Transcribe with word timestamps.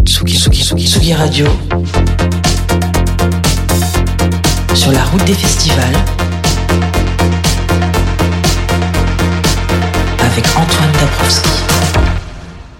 Tsugi, 0.00 0.36
Tsugi, 0.36 0.62
Tsugi, 0.62 0.86
Tsugi 0.86 1.12
Radio. 1.14 1.46
Sur 4.74 4.90
la 4.90 5.04
route 5.04 5.24
des 5.24 5.34
festivals. 5.34 5.96
Avec 10.18 10.44
Antoine 10.56 10.92
Dabrowski. 10.98 11.50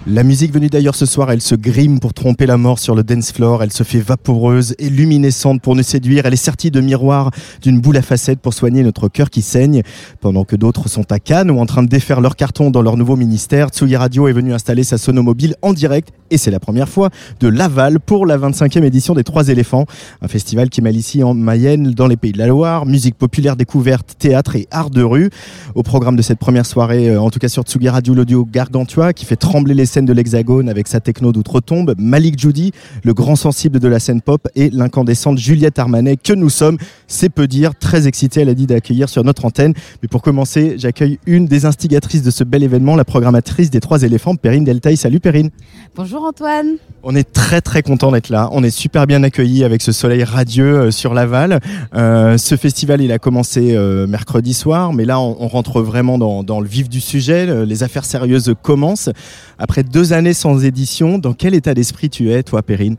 La 0.08 0.24
musique 0.24 0.52
venue 0.52 0.66
d'ailleurs 0.66 0.96
ce 0.96 1.06
soir, 1.06 1.30
elle 1.30 1.40
se 1.40 1.54
grime 1.54 2.00
pour 2.00 2.12
tromper 2.12 2.44
la 2.44 2.56
mort 2.56 2.80
sur 2.80 2.96
le 2.96 3.04
dance 3.04 3.30
floor, 3.30 3.62
elle 3.62 3.72
se 3.72 3.84
fait 3.84 4.00
vaporeuse 4.00 4.74
et 4.80 4.90
luminescente 4.90 5.62
pour 5.62 5.76
nous 5.76 5.84
séduire, 5.84 6.26
elle 6.26 6.32
est 6.32 6.36
sertie 6.36 6.72
de 6.72 6.80
miroirs 6.80 7.30
d'une 7.62 7.80
boule 7.80 7.96
à 7.96 8.02
facettes 8.02 8.40
pour 8.40 8.52
soigner 8.52 8.82
notre 8.82 9.08
cœur 9.08 9.30
qui 9.30 9.42
saigne. 9.42 9.82
Pendant 10.20 10.42
que 10.44 10.56
d'autres 10.56 10.88
sont 10.88 11.12
à 11.12 11.20
Cannes 11.20 11.52
ou 11.52 11.60
en 11.60 11.66
train 11.66 11.84
de 11.84 11.88
défaire 11.88 12.20
leur 12.20 12.34
carton 12.34 12.72
dans 12.72 12.82
leur 12.82 12.96
nouveau 12.96 13.14
ministère, 13.14 13.68
Tsugi 13.68 13.94
Radio 13.94 14.26
est 14.26 14.32
venu 14.32 14.52
installer 14.52 14.82
sa 14.82 14.98
sonomobile 14.98 15.54
en 15.62 15.72
direct, 15.72 16.08
et 16.32 16.36
c'est 16.36 16.50
la 16.50 16.58
première 16.58 16.88
fois, 16.88 17.10
de 17.38 17.46
Laval 17.46 18.00
pour 18.00 18.26
la 18.26 18.36
25e 18.36 18.82
édition 18.82 19.14
des 19.14 19.22
Trois 19.22 19.50
éléphants, 19.50 19.86
un 20.20 20.28
festival 20.28 20.68
qui 20.68 20.82
mêle 20.82 20.96
ici 20.96 21.22
en 21.22 21.32
Mayenne, 21.32 21.92
dans 21.92 22.08
les 22.08 22.16
Pays 22.16 22.32
de 22.32 22.38
la 22.38 22.48
Loire, 22.48 22.86
musique 22.86 23.14
populaire 23.14 23.54
découverte, 23.54 24.16
théâtre 24.18 24.56
et 24.56 24.66
art 24.72 24.90
de 24.90 25.02
rue. 25.02 25.30
Au 25.76 25.84
programme 25.84 26.16
de 26.16 26.22
cette 26.22 26.40
première 26.40 26.66
soirée, 26.66 27.08
euh, 27.08 27.20
en 27.20 27.30
tout 27.30 27.38
cas 27.38 27.48
sur 27.48 27.62
Tsugi 27.62 27.88
Radio, 27.88 28.14
l'audio 28.14 28.44
Gargantua, 28.44 29.12
qui 29.12 29.26
fait 29.26 29.36
trembler 29.36 29.74
les 29.74 29.91
scènes 29.92 30.06
de 30.06 30.12
l'Hexagone 30.12 30.68
avec 30.68 30.88
sa 30.88 31.00
techno 31.00 31.32
d'outre-tombe, 31.32 31.94
Malik 31.98 32.38
Judy, 32.38 32.72
le 33.04 33.14
grand 33.14 33.36
sensible 33.36 33.78
de 33.78 33.88
la 33.88 33.98
scène 34.00 34.22
pop, 34.22 34.48
et 34.56 34.70
l'incandescente 34.70 35.38
Juliette 35.38 35.78
Armanet, 35.78 36.16
que 36.16 36.32
nous 36.32 36.50
sommes, 36.50 36.78
c'est 37.06 37.28
peu 37.28 37.46
dire, 37.46 37.74
très 37.78 38.06
excités, 38.06 38.40
elle 38.40 38.48
a 38.48 38.54
dit 38.54 38.66
d'accueillir 38.66 39.08
sur 39.08 39.22
notre 39.24 39.44
antenne. 39.44 39.74
Mais 40.02 40.08
pour 40.08 40.22
commencer, 40.22 40.74
j'accueille 40.78 41.18
une 41.26 41.46
des 41.46 41.66
instigatrices 41.66 42.22
de 42.22 42.30
ce 42.30 42.44
bel 42.44 42.62
événement, 42.62 42.96
la 42.96 43.04
programmatrice 43.04 43.70
des 43.70 43.80
Trois 43.80 44.02
éléphants, 44.02 44.36
Perrine 44.36 44.64
Deltaï. 44.64 44.96
Salut 44.96 45.20
Perrine. 45.20 45.50
Bonjour 45.96 46.24
Antoine. 46.24 46.76
On 47.02 47.14
est 47.16 47.30
très 47.32 47.60
très 47.60 47.82
content 47.82 48.12
d'être 48.12 48.28
là. 48.30 48.48
On 48.52 48.62
est 48.64 48.70
super 48.70 49.06
bien 49.06 49.22
accueillis 49.24 49.64
avec 49.64 49.82
ce 49.82 49.92
soleil 49.92 50.22
radieux 50.24 50.76
euh, 50.78 50.90
sur 50.90 51.14
Laval. 51.14 51.58
Euh, 51.94 52.38
ce 52.38 52.56
festival, 52.56 53.00
il 53.02 53.10
a 53.12 53.18
commencé 53.18 53.74
euh, 53.76 54.06
mercredi 54.06 54.54
soir, 54.54 54.92
mais 54.92 55.04
là, 55.04 55.18
on, 55.20 55.36
on 55.40 55.48
rentre 55.48 55.82
vraiment 55.82 56.16
dans, 56.16 56.42
dans 56.44 56.60
le 56.60 56.68
vif 56.68 56.88
du 56.88 57.00
sujet. 57.00 57.44
Le- 57.46 57.64
Les 57.64 57.82
affaires 57.82 58.04
sérieuses 58.04 58.54
commencent. 58.62 59.10
Après 59.58 59.81
deux 59.82 60.12
années 60.12 60.34
sans 60.34 60.64
édition, 60.64 61.18
dans 61.18 61.32
quel 61.32 61.54
état 61.54 61.74
d'esprit 61.74 62.10
tu 62.10 62.30
es, 62.30 62.42
toi, 62.42 62.62
Perrine 62.62 62.96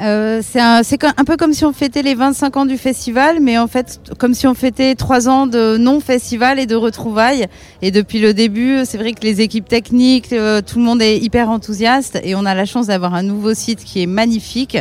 Euh, 0.00 0.40
c'est 0.42 0.60
un, 0.60 1.24
peu 1.26 1.36
comme 1.36 1.52
si 1.52 1.64
on 1.64 1.74
fêtait 1.74 2.00
les 2.00 2.14
25 2.14 2.56
ans 2.56 2.64
du 2.64 2.78
festival, 2.78 3.38
mais 3.40 3.58
en 3.58 3.66
fait 3.66 4.00
comme 4.18 4.32
si 4.32 4.46
on 4.46 4.54
fêtait 4.54 4.94
trois 4.94 5.28
ans 5.28 5.46
de 5.46 5.76
non-festival 5.76 6.58
et 6.58 6.64
de 6.64 6.74
retrouvailles. 6.74 7.46
Et 7.82 7.90
depuis 7.90 8.18
le 8.18 8.32
début, 8.32 8.80
c'est 8.86 8.96
vrai 8.96 9.12
que 9.12 9.20
les 9.22 9.42
équipes 9.42 9.68
techniques, 9.68 10.32
euh, 10.32 10.62
tout 10.62 10.78
le 10.78 10.84
monde 10.84 11.02
est 11.02 11.18
hyper 11.18 11.50
enthousiaste 11.50 12.18
et 12.24 12.34
on 12.34 12.46
a 12.46 12.54
la 12.54 12.64
chance 12.64 12.86
d'avoir 12.86 13.14
un 13.14 13.22
nouveau 13.22 13.52
site 13.52 13.84
qui 13.84 14.02
est 14.02 14.06
magnifique. 14.06 14.78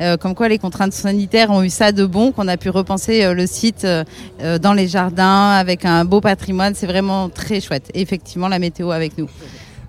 Euh, 0.00 0.16
comme 0.16 0.34
quoi 0.34 0.48
les 0.48 0.58
contraintes 0.58 0.94
sanitaires 0.94 1.50
ont 1.50 1.62
eu 1.62 1.70
ça 1.70 1.92
de 1.92 2.06
bon, 2.06 2.32
qu'on 2.32 2.48
a 2.48 2.56
pu 2.56 2.70
repenser 2.70 3.34
le 3.34 3.46
site 3.46 3.86
dans 4.62 4.72
les 4.72 4.88
jardins 4.88 5.50
avec 5.50 5.84
un 5.84 6.06
beau 6.06 6.22
patrimoine. 6.22 6.74
C'est 6.74 6.86
vraiment 6.86 7.28
très 7.28 7.60
chouette. 7.60 7.90
Et 7.92 8.00
effectivement, 8.00 8.48
la 8.48 8.58
météo 8.58 8.90
avec 8.90 9.18
nous. 9.18 9.28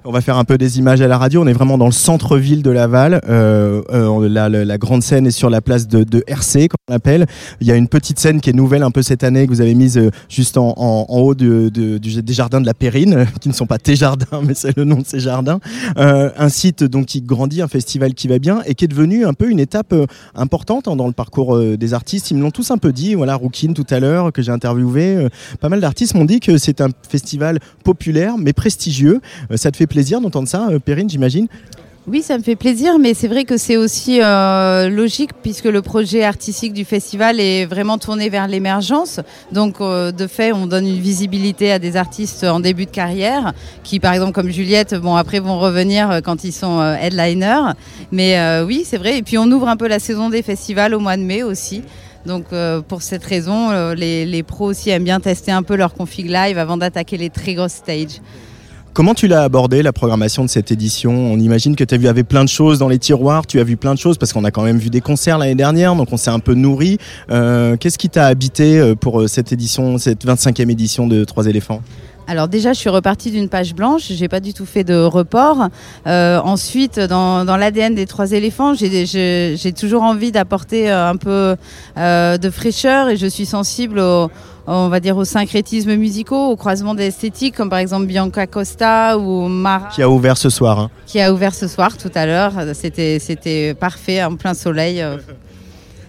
On 0.05 0.11
va 0.11 0.19
faire 0.19 0.37
un 0.37 0.43
peu 0.43 0.57
des 0.57 0.79
images 0.79 0.99
à 0.99 1.07
la 1.07 1.17
radio. 1.17 1.41
On 1.43 1.47
est 1.47 1.53
vraiment 1.53 1.77
dans 1.77 1.85
le 1.85 1.93
centre-ville 1.93 2.61
de 2.61 2.69
Laval. 2.71 3.21
Euh, 3.29 3.81
euh, 3.93 4.27
la, 4.27 4.49
la- 4.49 4.77
grande 4.77 5.01
scène 5.01 5.27
est 5.27 5.31
sur 5.31 5.49
la 5.49 5.61
place 5.61 5.87
de, 5.87 6.03
de 6.03 6.21
RC, 6.27 6.67
comme 6.67 6.75
on 6.89 6.91
l'appelle. 6.91 7.25
Il 7.61 7.67
y 7.67 7.71
a 7.71 7.75
une 7.75 7.87
petite 7.87 8.19
scène 8.19 8.41
qui 8.41 8.49
est 8.49 8.53
nouvelle 8.53 8.83
un 8.83 8.91
peu 8.91 9.01
cette 9.01 9.23
année 9.23 9.45
que 9.47 9.51
vous 9.51 9.61
avez 9.61 9.75
mise 9.75 9.97
euh, 9.97 10.11
juste 10.27 10.57
en, 10.57 10.73
en- 10.75 11.05
en 11.07 11.19
haut 11.19 11.35
de- 11.35 11.69
de- 11.69 11.97
des 11.97 12.33
jardins 12.33 12.59
de 12.59 12.65
la 12.65 12.73
Périne, 12.73 13.25
qui 13.39 13.47
ne 13.47 13.53
sont 13.53 13.65
pas 13.65 13.77
tes 13.77 13.95
jardins, 13.95 14.41
mais 14.45 14.53
c'est 14.55 14.75
le 14.75 14.83
nom 14.83 14.97
de 14.97 15.05
ces 15.05 15.21
jardins. 15.21 15.59
Euh, 15.97 16.31
un 16.37 16.49
site 16.49 16.83
donc 16.83 17.05
qui 17.05 17.21
grandit, 17.21 17.61
un 17.61 17.69
festival 17.69 18.13
qui 18.13 18.27
va 18.27 18.39
bien 18.39 18.61
et 18.65 18.75
qui 18.75 18.83
est 18.83 18.89
devenu 18.89 19.25
un 19.25 19.33
peu 19.33 19.49
une 19.49 19.59
étape 19.61 19.93
euh, 19.93 20.05
importante 20.35 20.89
hein, 20.89 20.97
dans 20.97 21.07
le 21.07 21.13
parcours 21.13 21.55
euh, 21.55 21.77
des 21.77 21.93
artistes. 21.93 22.29
Ils 22.29 22.35
me 22.37 22.41
l'ont 22.41 22.51
tous 22.51 22.71
un 22.71 22.77
peu 22.77 22.91
dit. 22.91 23.15
Voilà, 23.15 23.35
Roukine 23.35 23.73
tout 23.73 23.87
à 23.89 24.01
l'heure 24.01 24.33
que 24.33 24.41
j'ai 24.41 24.51
interviewé. 24.51 25.29
pas 25.61 25.69
mal 25.69 25.79
d'artistes 25.79 26.13
m'ont 26.15 26.25
dit 26.25 26.41
que 26.41 26.57
c'est 26.57 26.81
un 26.81 26.89
festival 27.07 27.59
populaire 27.85 28.37
mais 28.37 28.51
prestigieux. 28.51 29.21
Ça 29.55 29.71
te 29.71 29.77
fait 29.77 29.87
plaisir 29.93 30.19
d'entendre 30.21 30.47
ça, 30.47 30.69
euh, 30.71 30.79
Perrine, 30.79 31.07
j'imagine 31.07 31.47
Oui, 32.07 32.23
ça 32.23 32.35
me 32.39 32.41
fait 32.41 32.55
plaisir, 32.55 32.97
mais 32.97 33.13
c'est 33.13 33.27
vrai 33.27 33.43
que 33.43 33.57
c'est 33.57 33.77
aussi 33.77 34.21
euh, 34.23 34.89
logique 34.89 35.29
puisque 35.43 35.65
le 35.65 35.83
projet 35.83 36.23
artistique 36.23 36.73
du 36.73 36.83
festival 36.83 37.39
est 37.39 37.67
vraiment 37.67 37.99
tourné 37.99 38.29
vers 38.29 38.47
l'émergence. 38.47 39.19
Donc, 39.51 39.81
euh, 39.81 40.11
de 40.11 40.25
fait, 40.25 40.51
on 40.51 40.65
donne 40.65 40.87
une 40.87 40.99
visibilité 40.99 41.71
à 41.71 41.77
des 41.77 41.95
artistes 41.95 42.43
en 42.43 42.59
début 42.59 42.85
de 42.85 42.89
carrière 42.89 43.53
qui, 43.83 43.99
par 43.99 44.13
exemple, 44.15 44.31
comme 44.31 44.49
Juliette, 44.49 44.95
bon, 44.95 45.15
après 45.15 45.39
vont 45.39 45.59
revenir 45.59 46.21
quand 46.25 46.43
ils 46.43 46.53
sont 46.53 46.79
euh, 46.79 46.95
headliners. 46.95 47.73
Mais 48.11 48.61
oui, 48.63 48.81
c'est 48.83 48.97
vrai. 48.97 49.19
Et 49.19 49.21
puis, 49.21 49.37
on 49.37 49.45
ouvre 49.51 49.67
un 49.67 49.77
peu 49.77 49.87
la 49.87 49.99
saison 49.99 50.31
des 50.31 50.41
festivals 50.41 50.95
au 50.95 50.99
mois 50.99 51.17
de 51.17 51.23
mai 51.23 51.43
aussi. 51.43 51.83
Donc, 52.25 52.45
pour 52.87 53.01
cette 53.01 53.25
raison, 53.25 53.91
les, 53.93 54.25
les 54.25 54.43
pros 54.43 54.65
aussi 54.65 54.89
aiment 54.89 55.03
bien 55.03 55.19
tester 55.19 55.51
un 55.51 55.61
peu 55.61 55.75
leur 55.75 55.93
config 55.93 56.27
live 56.29 56.57
avant 56.57 56.77
d'attaquer 56.77 57.17
les 57.17 57.29
très 57.29 57.53
grosses 57.53 57.73
stages. 57.83 58.21
Comment 58.93 59.15
tu 59.15 59.27
l'as 59.27 59.41
abordé 59.41 59.81
la 59.81 59.91
programmation 59.91 60.45
de 60.45 60.49
cette 60.49 60.71
édition? 60.71 61.11
On 61.11 61.39
imagine 61.39 61.75
que 61.75 61.83
tu 61.83 62.07
avait 62.07 62.23
plein 62.23 62.43
de 62.43 62.49
choses 62.49 62.77
dans 62.77 62.87
les 62.87 62.99
tiroirs, 62.99 63.47
tu 63.47 63.59
as 63.59 63.63
vu 63.63 63.75
plein 63.75 63.95
de 63.95 63.99
choses 63.99 64.19
parce 64.19 64.33
qu'on 64.33 64.43
a 64.43 64.51
quand 64.51 64.61
même 64.61 64.77
vu 64.77 64.91
des 64.91 65.01
concerts 65.01 65.39
l'année 65.39 65.55
dernière, 65.55 65.95
donc 65.95 66.09
on 66.11 66.17
s'est 66.17 66.29
un 66.29 66.37
peu 66.37 66.53
nourri. 66.53 66.99
Euh, 67.31 67.75
Qu'est-ce 67.75 67.97
qui 67.97 68.09
t'a 68.09 68.27
habité 68.27 68.77
euh, 68.77 68.93
pour 68.93 69.21
euh, 69.21 69.27
cette 69.27 69.51
édition, 69.51 69.97
cette 69.97 70.23
25e 70.27 70.69
édition 70.69 71.07
de 71.07 71.23
Trois 71.23 71.47
éléphants? 71.47 71.81
Alors 72.27 72.47
déjà, 72.47 72.73
je 72.73 72.79
suis 72.79 72.89
repartie 72.89 73.31
d'une 73.31 73.49
page 73.49 73.75
blanche. 73.75 74.03
J'ai 74.09 74.27
pas 74.29 74.39
du 74.39 74.53
tout 74.53 74.65
fait 74.65 74.83
de 74.83 74.95
report. 75.03 75.67
Euh, 76.07 76.39
ensuite, 76.39 76.99
dans, 76.99 77.43
dans 77.45 77.57
l'ADN 77.57 77.95
des 77.95 78.05
trois 78.05 78.31
éléphants, 78.31 78.73
j'ai- 78.73 79.73
toujours 79.77 80.03
envie 80.03 80.31
d'apporter 80.31 80.89
euh, 80.89 81.09
un 81.09 81.15
peu 81.17 81.55
euh, 81.97 82.37
de 82.37 82.49
fraîcheur 82.49 83.09
et 83.09 83.17
je 83.17 83.27
suis 83.27 83.45
sensible 83.45 83.99
au 83.99 84.29
on 84.65 84.87
va 84.87 85.01
dire 85.01 85.17
aux 85.17 85.25
syncrétismes 85.25 85.93
musicaux, 85.95 86.51
au 86.51 86.55
croisement 86.55 86.95
d'esthétiques, 86.95 87.53
comme 87.57 87.69
par 87.69 87.79
exemple 87.79 88.05
Bianca 88.05 88.47
Costa 88.47 89.17
ou 89.17 89.49
Mara, 89.49 89.89
qui 89.89 90.01
a 90.01 90.09
ouvert 90.09 90.37
ce 90.37 90.49
soir 90.49 90.79
hein 90.79 90.89
qui 91.05 91.19
a 91.19 91.33
ouvert 91.33 91.53
ce 91.53 91.67
soir 91.67 91.97
tout 91.97 92.11
à 92.15 92.25
l'heure. 92.25 92.53
C'était 92.73 93.19
c'était 93.19 93.73
parfait, 93.73 94.23
en 94.23 94.37
plein 94.37 94.53
soleil. 94.53 95.03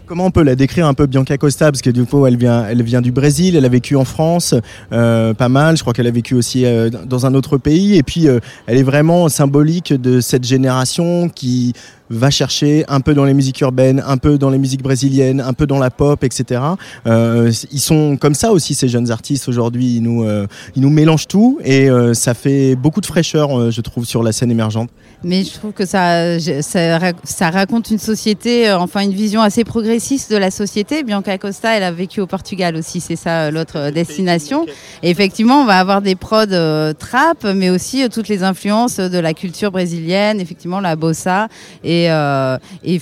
Comment 0.07 0.27
on 0.27 0.31
peut 0.31 0.43
la 0.43 0.55
décrire 0.55 0.87
un 0.87 0.93
peu 0.93 1.07
Bianca 1.07 1.39
Costa? 1.39 1.73
Parce 1.73 1.81
que 1.81 1.89
du 1.89 2.05
coup, 2.05 2.27
elle 2.27 2.37
vient, 2.37 2.67
elle 2.67 2.83
vient 2.83 3.01
du 3.01 3.11
Brésil, 3.11 3.57
elle 3.57 3.65
a 3.65 3.71
vécu 3.71 3.97
en 3.97 4.05
France, 4.05 4.55
euh, 4.93 5.33
pas 5.33 5.49
mal. 5.49 5.79
Je 5.79 5.83
crois 5.83 5.95
qu'elle 5.95 6.07
a 6.07 6.11
vécu 6.11 6.35
aussi 6.35 6.67
euh, 6.67 6.91
dans 6.91 7.25
un 7.25 7.33
autre 7.33 7.57
pays. 7.57 7.97
Et 7.97 8.03
puis, 8.03 8.29
euh, 8.29 8.39
elle 8.67 8.77
est 8.77 8.83
vraiment 8.83 9.31
symbolique 9.31 9.95
de 9.95 10.21
cette 10.21 10.45
génération 10.45 11.31
qui 11.31 11.73
va 12.15 12.31
chercher 12.31 12.85
un 12.89 13.01
peu 13.01 13.15
dans 13.15 13.25
les 13.25 13.35
musiques 13.35 13.61
urbaines, 13.61 14.03
un 14.07 14.17
peu 14.17 14.39
dans 14.39 14.51
les 14.51 14.59
musiques 14.59 14.83
brésiliennes, 14.83 15.41
un 15.41 15.53
peu 15.53 15.67
dans 15.67 15.79
la 15.79 15.91
pop, 15.91 16.23
etc. 16.25 16.61
Euh, 17.07 17.53
ils 17.73 17.81
sont 17.81 18.17
comme 18.17 18.35
ça 18.35 18.53
aussi 18.53 18.75
ces 18.75 18.89
jeunes 18.89 19.11
artistes 19.11 19.49
aujourd'hui. 19.49 19.97
Ils 19.97 20.03
nous, 20.03 20.25
euh, 20.25 20.47
ils 20.77 20.83
nous 20.83 20.91
mélangent 20.91 21.27
tout 21.29 21.59
et 21.65 21.91
euh, 21.91 22.15
ça 22.15 22.35
fait 22.35 22.77
beaucoup 22.77 23.01
de 23.01 23.07
fraîcheur, 23.07 23.59
euh, 23.59 23.71
je 23.71 23.81
trouve, 23.81 24.05
sur 24.07 24.23
la 24.23 24.33
scène 24.33 24.51
émergente. 24.51 24.91
Mais 25.23 25.43
je 25.45 25.53
trouve 25.55 25.73
que 25.73 25.87
ça, 25.87 26.39
ça, 26.63 26.99
ra- 26.99 27.13
ça 27.25 27.51
raconte 27.51 27.91
une 27.91 27.99
société, 27.99 28.69
euh, 28.69 28.79
enfin 28.79 29.01
une 29.01 29.13
vision 29.13 29.41
assez 29.43 29.65
progressiste 29.65 30.31
de 30.31 30.37
la 30.37 30.51
société. 30.51 31.03
Bianca 31.03 31.37
Costa, 31.39 31.77
elle 31.77 31.83
a 31.83 31.93
vécu 31.93 32.21
au 32.21 32.27
Portugal 32.27 32.77
aussi, 32.77 33.01
c'est 33.01 33.17
ça 33.17 33.51
l'autre 33.51 33.91
destination. 33.91 34.67
Et 35.03 35.11
effectivement, 35.11 35.63
on 35.63 35.65
va 35.67 35.79
avoir 35.79 36.03
des 36.03 36.15
prods 36.15 36.45
euh, 36.53 36.93
trap, 36.93 37.45
mais 37.55 37.71
aussi 37.71 38.03
euh, 38.05 38.09
toutes 38.09 38.29
les 38.29 38.43
influences 38.43 38.97
de 38.99 39.19
la 39.19 39.35
culture 39.35 39.71
brésilienne, 39.73 40.41
effectivement 40.41 40.81
la 40.81 40.97
bossa 40.97 41.49
et, 41.83 42.04
euh, 42.11 42.59
et, 42.83 43.01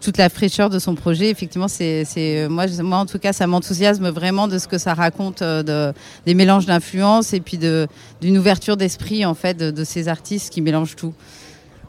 toute 0.00 0.16
la 0.16 0.28
fraîcheur 0.28 0.70
de 0.70 0.78
son 0.78 0.94
projet. 0.94 1.30
Effectivement, 1.30 1.68
c'est, 1.68 2.04
moi, 2.48 2.66
moi 2.82 2.98
en 2.98 3.06
tout 3.06 3.18
cas, 3.18 3.32
ça 3.32 3.46
m'enthousiasme 3.46 4.08
vraiment 4.10 4.48
de 4.48 4.58
ce 4.58 4.68
que 4.68 4.78
ça 4.78 4.94
raconte, 4.94 5.42
euh, 5.42 5.62
de, 5.62 5.96
des 6.26 6.34
mélanges 6.34 6.66
d'influences 6.66 7.32
et 7.32 7.40
puis 7.40 7.58
d'une 7.58 8.38
ouverture 8.38 8.76
d'esprit 8.76 9.24
en 9.24 9.34
fait 9.34 9.56
de, 9.56 9.84
ces 9.84 10.08
artistes 10.08 10.52
qui 10.52 10.60
mélangent 10.60 10.96
tout. 10.96 11.12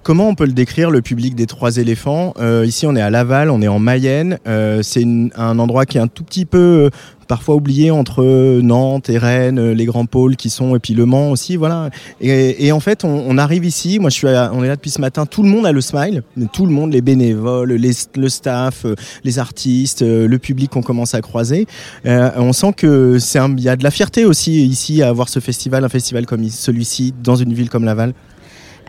Comment 0.02 0.28
on 0.28 0.36
peut 0.36 0.46
le 0.46 0.52
décrire, 0.52 0.92
le 0.92 1.02
public 1.02 1.34
des 1.34 1.46
Trois 1.46 1.78
éléphants? 1.78 2.34
Euh, 2.38 2.66
Ici, 2.66 2.86
on 2.86 2.94
est 2.94 3.02
à 3.02 3.10
Laval, 3.10 3.50
on 3.50 3.62
est 3.62 3.70
en 3.70 3.80
Mayenne. 3.80 4.38
C'est 4.82 5.06
un 5.36 5.60
endroit 5.60 5.86
qui 5.86 5.98
est 5.98 6.02
un 6.02 6.10
tout 6.10 6.26
petit 6.26 6.46
peu 6.46 6.90
parfois 7.28 7.56
oublié 7.56 7.92
entre 7.92 8.24
Nantes 8.62 9.10
et 9.10 9.18
Rennes, 9.18 9.72
les 9.72 9.86
grands 9.86 10.06
pôles 10.06 10.36
qui 10.36 10.50
sont, 10.50 10.76
et 10.76 10.80
puis 10.80 10.94
Le 10.94 11.06
Mans 11.06 11.32
aussi, 11.32 11.56
voilà. 11.56 11.90
Et, 12.22 12.72
en 12.72 12.80
fait, 12.80 13.04
on, 13.04 13.38
arrive 13.38 13.66
ici, 13.66 14.00
moi 14.00 14.10
je 14.10 14.16
suis, 14.16 14.28
on 14.28 14.64
est 14.64 14.68
là 14.68 14.76
depuis 14.76 14.92
ce 14.92 15.02
matin, 15.02 15.26
tout 15.26 15.44
le 15.44 15.50
monde 15.50 15.66
a 15.66 15.72
le 15.72 15.82
smile, 15.82 16.24
tout 16.54 16.66
le 16.66 16.72
monde, 16.72 16.94
les 16.94 17.02
bénévoles, 17.02 17.74
le 17.74 18.30
staff, 18.30 18.86
les 19.24 19.40
artistes, 19.40 20.02
le 20.02 20.38
public 20.38 20.72
qu'on 20.72 20.82
commence 20.82 21.14
à 21.14 21.22
croiser. 21.22 21.68
on 22.06 22.54
sent 22.54 22.74
que 22.76 23.20
c'est 23.20 23.40
y 23.58 23.70
a 23.70 23.76
de 23.76 23.84
la 23.84 23.92
fierté 23.92 24.26
aussi 24.26 24.66
ici 24.66 25.02
à 25.02 25.10
avoir 25.10 25.30
ce 25.30 25.40
festival, 25.40 25.84
un 25.84 25.90
festival 25.90 26.26
comme 26.26 26.48
celui-ci 26.50 27.14
dans 27.24 27.36
une 27.36 27.54
ville 27.54 27.70
comme 27.70 27.86
Laval. 27.86 28.14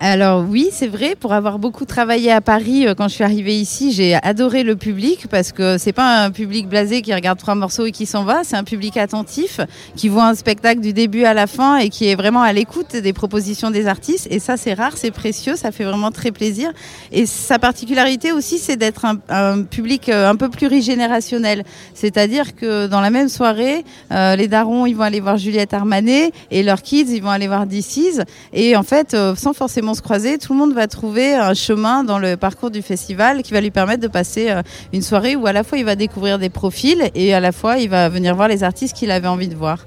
Alors 0.00 0.44
oui, 0.48 0.70
c'est 0.72 0.88
vrai. 0.88 1.14
Pour 1.14 1.32
avoir 1.32 1.60
beaucoup 1.60 1.84
travaillé 1.84 2.32
à 2.32 2.40
Paris, 2.40 2.86
euh, 2.86 2.94
quand 2.94 3.06
je 3.06 3.14
suis 3.14 3.24
arrivée 3.24 3.56
ici, 3.56 3.92
j'ai 3.92 4.14
adoré 4.14 4.64
le 4.64 4.74
public 4.74 5.26
parce 5.30 5.52
que 5.52 5.78
c'est 5.78 5.92
pas 5.92 6.24
un 6.24 6.32
public 6.32 6.68
blasé 6.68 7.00
qui 7.00 7.14
regarde 7.14 7.38
trois 7.38 7.54
morceaux 7.54 7.86
et 7.86 7.92
qui 7.92 8.04
s'en 8.04 8.24
va. 8.24 8.42
C'est 8.42 8.56
un 8.56 8.64
public 8.64 8.96
attentif 8.96 9.60
qui 9.94 10.08
voit 10.08 10.26
un 10.26 10.34
spectacle 10.34 10.80
du 10.80 10.92
début 10.92 11.24
à 11.24 11.32
la 11.32 11.46
fin 11.46 11.76
et 11.76 11.90
qui 11.90 12.08
est 12.08 12.16
vraiment 12.16 12.42
à 12.42 12.52
l'écoute 12.52 12.96
des 12.96 13.12
propositions 13.12 13.70
des 13.70 13.86
artistes. 13.86 14.26
Et 14.30 14.40
ça, 14.40 14.56
c'est 14.56 14.74
rare, 14.74 14.96
c'est 14.96 15.12
précieux, 15.12 15.54
ça 15.54 15.70
fait 15.70 15.84
vraiment 15.84 16.10
très 16.10 16.32
plaisir. 16.32 16.72
Et 17.12 17.24
sa 17.24 17.60
particularité 17.60 18.32
aussi, 18.32 18.58
c'est 18.58 18.76
d'être 18.76 19.06
un, 19.28 19.62
public 19.62 20.08
euh, 20.08 20.28
un 20.28 20.34
peu 20.34 20.48
plurigénérationnel. 20.48 21.62
C'est-à-dire 21.94 22.56
que 22.56 22.88
dans 22.88 23.00
la 23.00 23.10
même 23.10 23.28
soirée, 23.28 23.84
euh, 24.10 24.34
les 24.34 24.48
darons, 24.48 24.86
ils 24.86 24.94
vont 24.94 25.04
aller 25.04 25.20
voir 25.20 25.36
Juliette 25.36 25.72
Armanet 25.72 26.32
et 26.50 26.64
leurs 26.64 26.82
kids, 26.82 27.14
ils 27.14 27.22
vont 27.22 27.30
aller 27.30 27.46
voir 27.46 27.66
DC's. 27.66 28.22
Et 28.52 28.76
en 28.76 28.82
fait, 28.82 29.16
sans 29.36 29.52
forcément 29.52 29.83
se 29.92 30.00
croiser, 30.00 30.38
tout 30.38 30.54
le 30.54 30.58
monde 30.58 30.72
va 30.72 30.86
trouver 30.86 31.34
un 31.34 31.52
chemin 31.52 32.04
dans 32.04 32.18
le 32.18 32.38
parcours 32.38 32.70
du 32.70 32.80
festival 32.80 33.42
qui 33.42 33.52
va 33.52 33.60
lui 33.60 33.70
permettre 33.70 34.00
de 34.00 34.08
passer 34.08 34.50
euh, 34.50 34.62
une 34.94 35.02
soirée 35.02 35.36
où 35.36 35.46
à 35.46 35.52
la 35.52 35.64
fois 35.64 35.76
il 35.76 35.84
va 35.84 35.96
découvrir 35.96 36.38
des 36.38 36.48
profils 36.48 37.10
et 37.14 37.34
à 37.34 37.40
la 37.40 37.52
fois 37.52 37.76
il 37.76 37.90
va 37.90 38.08
venir 38.08 38.34
voir 38.34 38.48
les 38.48 38.64
artistes 38.64 38.96
qu'il 38.96 39.10
avait 39.10 39.28
envie 39.28 39.48
de 39.48 39.54
voir. 39.54 39.84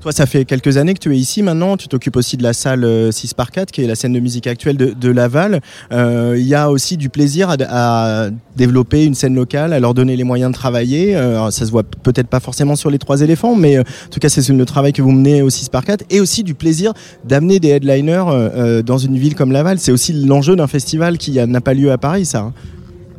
Toi, 0.00 0.12
ça 0.12 0.26
fait 0.26 0.44
quelques 0.44 0.76
années 0.76 0.94
que 0.94 1.00
tu 1.00 1.12
es 1.12 1.18
ici 1.18 1.42
maintenant. 1.42 1.76
Tu 1.76 1.88
t'occupes 1.88 2.14
aussi 2.14 2.36
de 2.36 2.44
la 2.44 2.52
salle 2.52 2.86
6 3.12 3.30
euh, 3.30 3.34
par 3.36 3.50
4, 3.50 3.72
qui 3.72 3.82
est 3.82 3.86
la 3.88 3.96
scène 3.96 4.12
de 4.12 4.20
musique 4.20 4.46
actuelle 4.46 4.76
de, 4.76 5.10
Laval. 5.10 5.60
Euh, 5.90 6.36
il 6.38 6.46
y 6.46 6.54
a 6.54 6.70
aussi 6.70 6.96
du 6.96 7.08
plaisir 7.08 7.56
à, 7.68 8.28
développer 8.56 9.04
une 9.04 9.14
scène 9.14 9.34
locale, 9.34 9.72
à 9.72 9.80
leur 9.80 9.94
donner 9.94 10.14
les 10.14 10.22
moyens 10.22 10.52
de 10.52 10.56
travailler. 10.56 11.16
Euh, 11.16 11.50
ça 11.50 11.66
se 11.66 11.72
voit 11.72 11.82
peut-être 11.82 12.28
pas 12.28 12.38
forcément 12.38 12.76
sur 12.76 12.90
les 12.90 12.98
trois 12.98 13.22
éléphants, 13.22 13.56
mais 13.56 13.80
en 13.80 13.84
tout 14.10 14.20
cas, 14.20 14.28
c'est 14.28 14.48
le 14.48 14.64
travail 14.64 14.92
que 14.92 15.02
vous 15.02 15.10
menez 15.10 15.42
au 15.42 15.50
6 15.50 15.68
par 15.68 15.84
4. 15.84 16.04
Et 16.10 16.20
aussi 16.20 16.44
du 16.44 16.54
plaisir 16.54 16.92
d'amener 17.24 17.58
des 17.58 17.70
headliners 17.70 18.82
dans 18.84 18.98
une 18.98 19.18
ville 19.18 19.34
comme 19.34 19.50
Laval. 19.50 19.80
C'est 19.80 19.92
aussi 19.92 20.12
l'enjeu 20.12 20.54
d'un 20.54 20.68
festival 20.68 21.18
qui 21.18 21.44
n'a 21.44 21.60
pas 21.60 21.74
lieu 21.74 21.90
à 21.90 21.98
Paris, 21.98 22.24
ça. 22.24 22.52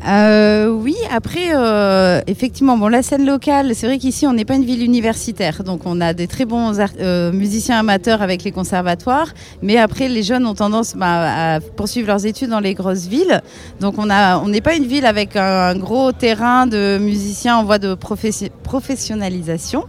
Euh, 0.07 0.69
oui, 0.69 0.95
après, 1.11 1.53
euh, 1.53 2.21
effectivement, 2.27 2.77
bon, 2.77 2.87
la 2.87 3.03
scène 3.03 3.25
locale, 3.25 3.75
c'est 3.75 3.85
vrai 3.85 3.97
qu'ici, 3.97 4.25
on 4.25 4.33
n'est 4.33 4.45
pas 4.45 4.55
une 4.55 4.63
ville 4.63 4.81
universitaire, 4.81 5.63
donc 5.63 5.81
on 5.85 5.99
a 5.99 6.13
des 6.13 6.27
très 6.27 6.45
bons 6.45 6.71
euh, 6.99 7.31
musiciens 7.33 7.79
amateurs 7.79 8.21
avec 8.21 8.43
les 8.43 8.51
conservatoires, 8.51 9.33
mais 9.61 9.77
après, 9.77 10.07
les 10.07 10.23
jeunes 10.23 10.45
ont 10.45 10.53
tendance 10.53 10.95
bah, 10.95 11.55
à 11.55 11.59
poursuivre 11.59 12.07
leurs 12.07 12.25
études 12.25 12.49
dans 12.49 12.61
les 12.61 12.75
grosses 12.75 13.07
villes, 13.07 13.41
donc 13.81 13.95
on 13.97 14.09
on 14.09 14.47
n'est 14.47 14.61
pas 14.61 14.75
une 14.75 14.85
ville 14.85 15.05
avec 15.05 15.35
un, 15.35 15.75
gros 15.75 16.11
terrain 16.11 16.65
de 16.65 16.97
musiciens 16.99 17.57
en 17.57 17.63
voie 17.63 17.77
de 17.77 17.93
professionnalisation. 17.93 19.85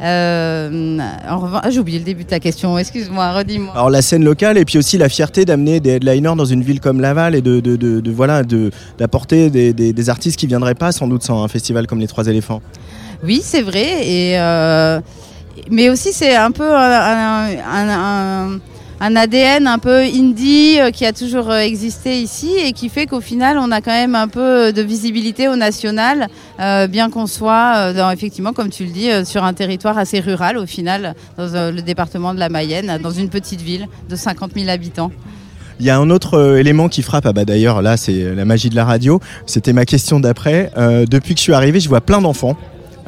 Euh, 0.00 0.98
en 1.28 1.38
revanche, 1.38 1.60
ah, 1.64 1.70
j'ai 1.70 1.80
oublié 1.80 1.98
le 1.98 2.04
début 2.04 2.24
de 2.24 2.28
ta 2.28 2.40
question. 2.40 2.76
Excuse-moi, 2.76 3.32
redis-moi. 3.32 3.72
Alors 3.74 3.90
la 3.90 4.02
scène 4.02 4.24
locale 4.24 4.58
et 4.58 4.64
puis 4.64 4.78
aussi 4.78 4.98
la 4.98 5.08
fierté 5.08 5.44
d'amener 5.44 5.80
des 5.80 5.92
headliners 5.92 6.34
dans 6.36 6.44
une 6.44 6.62
ville 6.62 6.80
comme 6.80 7.00
Laval 7.00 7.34
et 7.34 7.40
de, 7.40 7.60
de, 7.60 7.76
de, 7.76 8.10
voilà 8.10 8.42
d'apporter 8.98 9.48
des, 9.50 9.72
des, 9.72 10.10
artistes 10.10 10.38
qui 10.38 10.46
viendraient 10.46 10.74
pas 10.74 10.92
sans 10.92 11.08
doute 11.08 11.22
sans 11.22 11.42
un 11.42 11.48
festival 11.48 11.86
comme 11.86 12.00
les 12.00 12.06
Trois 12.06 12.26
Éléphants. 12.26 12.60
Oui, 13.24 13.40
c'est 13.42 13.62
vrai. 13.62 14.06
Et 14.06 14.38
euh, 14.38 15.00
mais 15.70 15.88
aussi 15.88 16.12
c'est 16.12 16.36
un 16.36 16.50
peu 16.50 16.74
un 16.74 17.48
un 17.72 18.60
ADN 19.00 19.66
un 19.66 19.78
peu 19.78 20.00
indie 20.00 20.78
euh, 20.80 20.90
qui 20.90 21.04
a 21.04 21.12
toujours 21.12 21.50
euh, 21.50 21.58
existé 21.58 22.20
ici 22.20 22.50
et 22.64 22.72
qui 22.72 22.88
fait 22.88 23.06
qu'au 23.06 23.20
final 23.20 23.58
on 23.58 23.70
a 23.70 23.80
quand 23.80 23.92
même 23.92 24.14
un 24.14 24.28
peu 24.28 24.72
de 24.72 24.82
visibilité 24.82 25.48
au 25.48 25.56
national, 25.56 26.28
euh, 26.60 26.86
bien 26.86 27.10
qu'on 27.10 27.26
soit 27.26 27.92
effectivement, 28.12 28.52
comme 28.52 28.70
tu 28.70 28.84
le 28.84 28.90
dis, 28.90 29.08
sur 29.24 29.44
un 29.44 29.52
territoire 29.52 29.98
assez 29.98 30.20
rural 30.20 30.56
au 30.56 30.66
final, 30.66 31.14
dans 31.36 31.74
le 31.74 31.82
département 31.82 32.34
de 32.34 32.38
la 32.38 32.48
Mayenne, 32.48 32.98
dans 33.02 33.10
une 33.10 33.28
petite 33.28 33.60
ville 33.60 33.86
de 34.08 34.16
50 34.16 34.52
000 34.54 34.68
habitants. 34.68 35.10
Il 35.78 35.86
y 35.86 35.90
a 35.90 35.98
un 35.98 36.08
autre 36.08 36.56
élément 36.56 36.88
qui 36.88 37.02
frappe, 37.02 37.26
ah 37.26 37.32
bah 37.32 37.44
d'ailleurs 37.44 37.82
là 37.82 37.96
c'est 37.96 38.34
la 38.34 38.44
magie 38.44 38.70
de 38.70 38.76
la 38.76 38.84
radio, 38.84 39.20
c'était 39.46 39.72
ma 39.72 39.84
question 39.84 40.20
d'après. 40.20 40.70
depuis 41.08 41.34
que 41.34 41.38
je 41.38 41.42
suis 41.42 41.54
arrivé, 41.54 41.80
je 41.80 41.88
vois 41.88 42.00
plein 42.00 42.20
d'enfants 42.20 42.56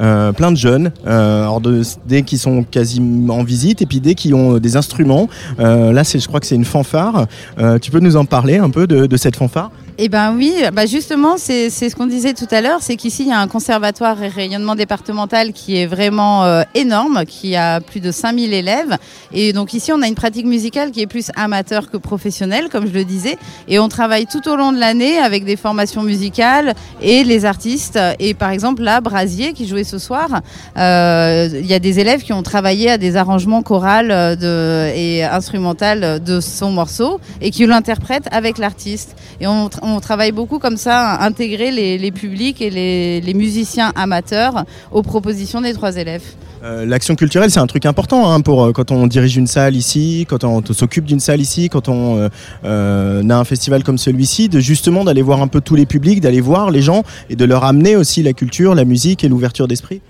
euh, 0.01 0.31
plein 0.31 0.51
de 0.51 0.57
jeunes, 0.57 0.91
euh, 1.07 1.59
de, 1.59 1.81
dès 2.05 2.21
qui 2.23 2.37
sont 2.37 2.63
quasiment 2.63 3.39
en 3.39 3.43
visite 3.43 3.81
et 3.81 3.85
puis 3.85 3.99
dès 3.99 4.15
qui 4.15 4.33
ont 4.33 4.57
des 4.57 4.75
instruments. 4.77 5.29
Euh, 5.59 5.91
là, 5.91 6.03
c'est, 6.03 6.19
je 6.19 6.27
crois 6.27 6.39
que 6.39 6.45
c'est 6.45 6.55
une 6.55 6.65
fanfare. 6.65 7.27
Euh, 7.57 7.79
tu 7.79 7.91
peux 7.91 7.99
nous 7.99 8.15
en 8.15 8.25
parler 8.25 8.57
un 8.57 8.69
peu 8.69 8.87
de 8.87 9.17
cette 9.17 9.35
fanfare? 9.35 9.71
Eh 10.01 10.07
ben 10.07 10.33
oui, 10.33 10.53
bah 10.71 10.85
justement, 10.85 11.35
c'est 11.37 11.69
ce 11.69 11.93
qu'on 11.93 12.05
disait 12.05 12.33
tout 12.33 12.47
à 12.51 12.61
l'heure, 12.61 12.79
c'est 12.79 12.95
qu'ici, 12.95 13.23
il 13.23 13.27
y 13.27 13.33
a 13.33 13.39
un 13.41 13.49
conservatoire 13.49 14.23
et 14.23 14.29
rayonnement 14.29 14.75
départemental 14.75 15.51
qui 15.51 15.75
est 15.75 15.87
vraiment 15.87 16.45
euh, 16.45 16.63
énorme, 16.73 17.25
qui 17.25 17.57
a 17.57 17.81
plus 17.81 17.99
de 17.99 18.09
5000 18.09 18.53
élèves. 18.53 18.95
Et 19.33 19.51
donc 19.51 19.73
ici, 19.73 19.91
on 19.91 20.01
a 20.01 20.07
une 20.07 20.15
pratique 20.15 20.45
musicale 20.45 20.91
qui 20.91 21.01
est 21.01 21.07
plus 21.07 21.31
amateur 21.35 21.91
que 21.91 21.97
professionnelle, 21.97 22.69
comme 22.71 22.87
je 22.87 22.93
le 22.93 23.03
disais. 23.03 23.37
Et 23.67 23.77
on 23.77 23.89
travaille 23.89 24.25
tout 24.25 24.47
au 24.47 24.55
long 24.55 24.71
de 24.71 24.79
l'année 24.79 25.17
avec 25.17 25.43
des 25.43 25.57
formations 25.57 26.01
musicales 26.01 26.75
et 27.01 27.25
les 27.25 27.43
artistes. 27.43 27.99
Et 28.19 28.33
par 28.33 28.51
exemple, 28.51 28.83
là, 28.83 29.01
Brasier, 29.01 29.51
qui 29.51 29.67
jouait 29.67 29.83
ce 29.83 29.97
soir, 29.97 30.29
euh, 30.77 31.49
il 31.51 31.65
y 31.65 31.73
a 31.73 31.79
des 31.79 31.99
élèves 31.99 32.23
qui 32.23 32.31
ont 32.31 32.43
travaillé 32.43 32.89
à 32.89 32.97
des 32.97 33.17
arrangements 33.17 33.63
chorales 33.63 34.11
euh, 34.11 34.93
et 34.95 35.25
instrumentales 35.25 36.23
de 36.23 36.39
son 36.39 36.71
morceau 36.71 37.19
et 37.41 37.51
qui 37.51 37.65
l'interprètent 37.65 38.29
avec 38.31 38.59
l'artiste. 38.59 39.17
Et 39.41 39.47
on, 39.47 39.69
travaille 39.99 40.31
beaucoup 40.31 40.59
comme 40.59 40.77
ça, 40.77 41.19
intégrer 41.21 41.71
les, 41.71 42.11
publics 42.11 42.61
et 42.61 42.69
les, 42.69 43.33
musiciens 43.33 43.91
amateurs 43.95 44.65
aux 44.91 45.01
propositions 45.01 45.61
des 45.61 45.73
trois 45.73 45.95
élèves. 45.95 46.23
Euh, 46.61 46.85
l'action 46.85 47.15
culturelle, 47.15 47.49
c'est 47.49 47.59
un 47.59 47.67
truc 47.67 47.85
important 47.85 48.29
hein, 48.29 48.41
pour 48.41 48.65
euh, 48.65 48.71
quand 48.73 48.91
on 48.91 49.07
dirige 49.07 49.37
une 49.37 49.47
salle 49.47 49.77
ici, 49.77 50.25
quand 50.29 50.43
on, 50.43 50.61
s'occupe 50.73 51.05
d'une 51.05 51.21
salle 51.21 51.39
ici, 51.39 51.69
quand 51.69 51.87
on 51.87 52.29
euh, 52.65 53.29
a 53.29 53.35
un 53.35 53.45
festival 53.45 53.83
comme 53.83 53.97
celui-ci, 53.97 54.49
de 54.49 54.59
justement 54.59 55.05
d'aller 55.05 55.21
voir 55.21 55.41
un 55.41 55.47
peu 55.47 55.61
tous 55.61 55.75
les 55.75 55.85
publics, 55.85 56.19
d'aller 56.19 56.41
voir 56.41 56.69
les 56.69 56.81
gens 56.81 57.03
et 57.29 57.37
de 57.37 57.45
leur 57.45 57.63
amener 57.63 57.95
aussi 57.95 58.23
la 58.23 58.33
culture, 58.33 58.75
la 58.75 58.83
musique 58.83 59.23
et 59.23 59.29
l'ouverture 59.29 59.69
d'esprit. 59.69 60.01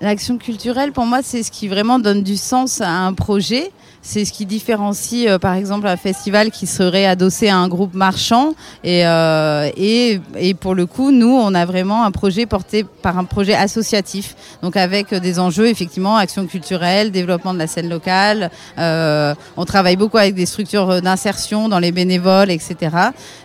L'action 0.00 0.36
culturelle, 0.36 0.92
pour 0.92 1.06
moi, 1.06 1.20
c'est 1.22 1.42
ce 1.42 1.50
qui 1.50 1.68
vraiment 1.68 1.98
donne 1.98 2.22
du 2.22 2.36
sens 2.36 2.80
à 2.80 2.90
un 2.90 3.14
projet. 3.14 3.70
C'est 4.02 4.24
ce 4.24 4.32
qui 4.32 4.46
différencie, 4.46 5.26
euh, 5.28 5.38
par 5.38 5.54
exemple, 5.54 5.86
un 5.86 5.96
festival 5.96 6.50
qui 6.50 6.66
serait 6.66 7.06
adossé 7.06 7.48
à 7.48 7.56
un 7.56 7.68
groupe 7.68 7.94
marchand. 7.94 8.54
Et, 8.84 9.06
euh, 9.06 9.70
et, 9.76 10.20
et, 10.38 10.54
pour 10.54 10.74
le 10.74 10.86
coup, 10.86 11.10
nous, 11.10 11.34
on 11.34 11.54
a 11.54 11.64
vraiment 11.64 12.04
un 12.04 12.10
projet 12.10 12.46
porté 12.46 12.84
par 12.84 13.18
un 13.18 13.24
projet 13.24 13.54
associatif. 13.54 14.34
Donc 14.62 14.76
avec 14.76 15.12
des 15.14 15.38
enjeux, 15.38 15.68
effectivement, 15.68 16.16
action 16.16 16.46
culturelle, 16.46 17.10
développement 17.10 17.54
de 17.54 17.58
la 17.58 17.66
scène 17.66 17.88
locale. 17.88 18.50
Euh, 18.78 19.34
on 19.56 19.64
travaille 19.64 19.96
beaucoup 19.96 20.18
avec 20.18 20.34
des 20.34 20.46
structures 20.46 21.02
d'insertion 21.02 21.68
dans 21.68 21.78
les 21.78 21.92
bénévoles, 21.92 22.50
etc. 22.50 22.76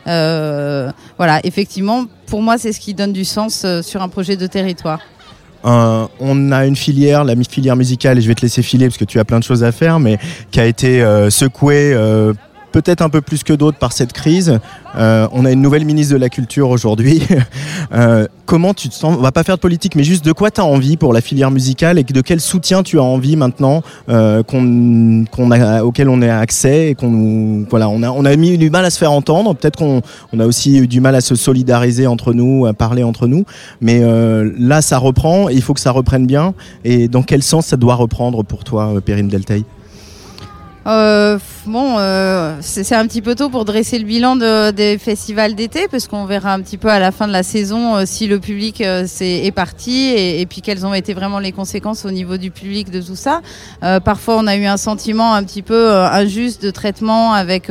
Euh, 0.07 0.91
voilà, 1.17 1.39
effectivement, 1.43 2.05
pour 2.27 2.41
moi, 2.41 2.57
c'est 2.57 2.73
ce 2.73 2.79
qui 2.79 2.93
donne 2.93 3.13
du 3.13 3.25
sens 3.25 3.63
euh, 3.65 3.81
sur 3.81 4.01
un 4.01 4.09
projet 4.09 4.37
de 4.37 4.47
territoire. 4.47 4.99
Euh, 5.65 6.07
on 6.19 6.51
a 6.51 6.65
une 6.65 6.75
filière, 6.75 7.23
la 7.23 7.35
filière 7.35 7.75
musicale, 7.75 8.17
et 8.17 8.21
je 8.21 8.27
vais 8.27 8.35
te 8.35 8.41
laisser 8.41 8.63
filer 8.63 8.87
parce 8.87 8.97
que 8.97 9.05
tu 9.05 9.19
as 9.19 9.25
plein 9.25 9.39
de 9.39 9.43
choses 9.43 9.63
à 9.63 9.71
faire, 9.71 9.99
mais 9.99 10.17
qui 10.51 10.59
a 10.59 10.65
été 10.65 11.01
euh, 11.01 11.29
secouée 11.29 11.93
euh, 11.93 12.33
peut-être 12.71 13.01
un 13.01 13.09
peu 13.09 13.21
plus 13.21 13.43
que 13.43 13.53
d'autres 13.53 13.77
par 13.77 13.93
cette 13.93 14.13
crise. 14.13 14.59
Euh, 14.97 15.27
on 15.31 15.45
a 15.45 15.51
une 15.51 15.61
nouvelle 15.61 15.85
ministre 15.85 16.13
de 16.13 16.19
la 16.19 16.29
Culture 16.29 16.69
aujourd'hui. 16.69 17.23
Euh, 17.93 18.25
comment 18.45 18.73
tu 18.73 18.87
te 18.87 18.93
sens? 18.93 19.17
On 19.17 19.21
va 19.21 19.33
pas 19.33 19.43
faire 19.43 19.55
de 19.55 19.59
politique, 19.59 19.95
mais 19.95 20.03
juste 20.05 20.23
de 20.23 20.31
quoi 20.31 20.49
tu 20.49 20.61
as 20.61 20.65
envie 20.65 20.95
pour 20.95 21.11
la 21.11 21.19
filière 21.19 21.51
musicale 21.51 21.99
et 21.99 22.03
de 22.03 22.21
quel 22.21 22.39
soutien 22.39 22.83
tu 22.83 22.99
as 22.99 23.03
envie 23.03 23.35
maintenant 23.35 23.81
euh, 24.07 24.43
qu'on, 24.43 25.51
a, 25.51 25.83
auquel 25.83 26.07
on 26.07 26.21
a 26.21 26.33
accès 26.37 26.91
et 26.91 26.95
qu'on 26.95 27.65
voilà, 27.69 27.89
on 27.89 28.01
a, 28.01 28.09
on 28.09 28.23
a 28.23 28.33
mis 28.37 28.57
du 28.57 28.69
mal 28.69 28.85
à 28.85 28.89
se 28.89 28.97
faire 28.97 29.11
entendre. 29.11 29.55
Peut-être 29.55 29.77
qu'on 29.77 30.01
on 30.31 30.39
a 30.39 30.45
aussi 30.45 30.77
eu 30.77 30.87
du 30.87 31.01
mal 31.01 31.15
à 31.15 31.21
se 31.21 31.35
solidariser 31.35 32.07
entre 32.07 32.33
nous, 32.33 32.65
à 32.65 32.73
parler 32.73 33.03
entre 33.03 33.27
nous. 33.27 33.43
Mais 33.81 34.01
là, 34.57 34.81
ça 34.81 34.97
reprend. 34.97 35.49
Et 35.49 35.53
il 35.55 35.61
faut 35.61 35.73
que 35.73 35.81
ça 35.81 35.91
reprenne 35.91 36.25
bien. 36.25 36.53
Et 36.85 37.09
dans 37.09 37.23
quel 37.23 37.43
sens 37.43 37.65
ça 37.65 37.77
doit 37.77 37.95
reprendre 37.95 38.43
pour 38.43 38.63
toi, 38.63 38.93
Perrine 39.03 39.27
Deltaï 39.27 39.65
Euh, 40.87 41.37
bon, 41.67 41.97
euh, 41.99 42.57
c'est 42.61 42.95
un 42.95 43.05
petit 43.05 43.21
peu 43.21 43.35
tôt 43.35 43.49
pour 43.51 43.65
dresser 43.65 43.99
le 43.99 44.05
bilan 44.05 44.35
de- 44.35 44.71
des 44.71 44.97
festivals 44.97 45.53
d'été, 45.53 45.87
parce 45.87 46.07
qu'on 46.07 46.25
verra 46.25 46.53
un 46.53 46.61
petit 46.61 46.79
peu 46.79 46.89
à 46.89 46.97
la 46.97 47.11
fin 47.11 47.27
de 47.27 47.31
la 47.31 47.43
saison 47.43 47.97
euh, 47.97 48.03
si 48.07 48.25
le 48.25 48.39
public 48.39 48.81
euh, 48.81 49.05
s'est- 49.05 49.45
est 49.45 49.51
parti 49.51 50.07
et, 50.09 50.43
puis 50.47 50.61
quelles 50.61 50.83
ont 50.83 50.95
été 50.95 51.13
vraiment 51.13 51.37
les 51.37 51.51
conséquences 51.51 52.03
au 52.03 52.09
niveau 52.09 52.37
du 52.37 52.49
public 52.49 52.89
de 52.89 52.99
tout 52.99 53.15
ça. 53.15 53.41
Euh, 53.83 53.99
parfois, 53.99 54.37
on 54.39 54.47
a 54.47 54.55
eu 54.55 54.65
un 54.65 54.77
sentiment 54.77 55.35
un 55.35 55.43
petit 55.43 55.61
peu 55.61 55.91
injuste 55.95 56.63
de 56.63 56.71
traitement 56.71 57.33
avec 57.33 57.69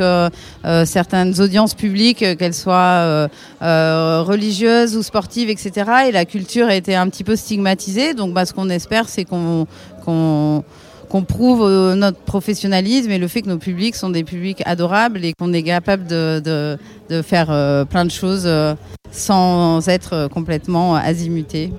certaines 0.85 1.41
audiences 1.41 1.73
publiques, 1.73 2.19
qu'elles 2.37 2.53
soient 2.53 3.27
religieuses 3.61 4.95
ou 4.95 5.03
sportives, 5.03 5.49
etc. 5.49 5.71
Et 6.07 6.11
la 6.13 6.23
culture 6.25 6.67
a 6.67 6.75
été 6.75 6.95
un 6.95 7.09
petit 7.09 7.23
peu 7.25 7.35
stigmatisée. 7.35 8.13
Donc, 8.13 8.33
bah, 8.33 8.45
ce 8.45 8.53
qu'on 8.53 8.69
espère, 8.69 9.09
c'est 9.09 9.25
qu'on 9.25 9.67
qu'on 10.05 10.63
qu'on 11.11 11.23
prouve 11.23 11.63
euh, 11.63 11.93
notre 11.93 12.19
professionnalisme 12.19 13.11
et 13.11 13.17
le 13.17 13.27
fait 13.27 13.41
que 13.41 13.49
nos 13.49 13.57
publics 13.57 13.95
sont 13.97 14.09
des 14.09 14.23
publics 14.23 14.61
adorables 14.65 15.25
et 15.25 15.33
qu'on 15.33 15.51
est 15.51 15.61
capable 15.63 16.07
de, 16.07 16.77
faire 17.21 17.51
euh, 17.51 17.83
plein 17.83 18.05
de 18.05 18.11
choses 18.11 18.43
euh, 18.45 18.75
sans 19.11 19.89
être 19.89 20.29
complètement 20.31 20.95
azimuté. 20.95 21.73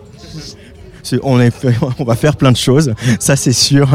On, 1.22 1.40
est 1.40 1.50
fait- 1.50 1.74
on 1.98 2.04
va 2.04 2.14
faire 2.14 2.36
plein 2.36 2.52
de 2.52 2.56
choses, 2.56 2.92
ça 3.18 3.36
c'est 3.36 3.52
sûr. 3.52 3.88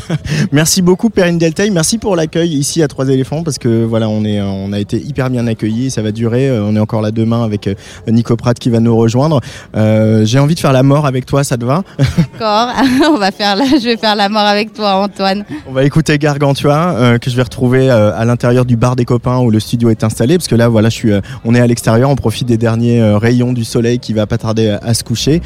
merci 0.52 0.82
beaucoup 0.82 1.10
Perrine 1.10 1.38
Deltaï, 1.38 1.70
merci 1.70 1.98
pour 1.98 2.16
l'accueil 2.16 2.52
ici 2.54 2.82
à 2.82 2.88
Trois 2.88 3.08
éléphants 3.08 3.42
parce 3.42 3.58
que 3.58 3.84
voilà 3.84 4.08
on 4.08 4.24
est 4.24 4.40
on 4.40 4.72
a 4.72 4.78
été 4.80 4.96
hyper 4.98 5.28
bien 5.30 5.46
accueillis, 5.46 5.90
ça 5.90 6.02
va 6.02 6.12
durer. 6.12 6.48
Euh, 6.48 6.62
On 6.64 6.74
est 6.76 6.80
encore 6.80 7.02
là 7.02 7.10
demain 7.10 7.44
avec 7.44 7.66
euh, 7.66 7.74
Nico 8.08 8.36
Pratt 8.36 8.58
qui 8.58 8.70
va 8.70 8.80
nous 8.80 8.96
rejoindre. 8.96 9.40
Euh, 9.76 10.24
J'ai 10.24 10.38
envie 10.38 10.54
de 10.54 10.60
faire 10.60 10.72
la 10.72 10.82
mort 10.82 11.06
avec 11.06 11.26
toi, 11.26 11.44
ça 11.44 11.56
te 11.56 11.64
va? 11.64 11.82
D'accord, 11.98 12.68
on 13.14 13.18
va 13.18 13.30
faire 13.30 13.56
la, 13.56 13.64
je 13.66 13.84
vais 13.84 13.96
faire 13.96 14.16
la 14.16 14.28
mort 14.28 14.42
avec 14.46 14.72
toi, 14.72 14.94
Antoine. 14.96 15.44
On 15.68 15.72
va 15.72 15.84
écouter 15.84 16.16
Gargantua 16.18 16.94
euh, 16.96 17.18
que 17.18 17.30
je 17.30 17.36
vais 17.36 17.42
retrouver 17.42 17.90
euh, 17.90 18.12
à 18.16 18.24
l'intérieur 18.24 18.64
du 18.64 18.76
bar 18.76 18.96
des 18.96 19.04
copains 19.04 19.38
où 19.38 19.50
le 19.50 19.60
studio 19.60 19.90
est 19.90 20.04
installé 20.04 20.36
parce 20.38 20.48
que 20.48 20.54
là 20.54 20.68
voilà 20.68 20.88
je 20.88 20.94
suis 20.94 21.10
on 21.44 21.54
est 21.54 21.60
à 21.60 21.66
l'extérieur, 21.66 22.08
on 22.10 22.16
profite 22.16 22.46
des 22.48 22.56
derniers 22.56 23.02
rayons 23.16 23.52
du 23.52 23.64
soleil 23.64 23.98
qui 23.98 24.12
va 24.12 24.26
pas 24.26 24.38
tarder 24.38 24.70
à, 24.70 24.78
à 24.82 24.94
se 24.94 25.04
coucher 25.04 25.40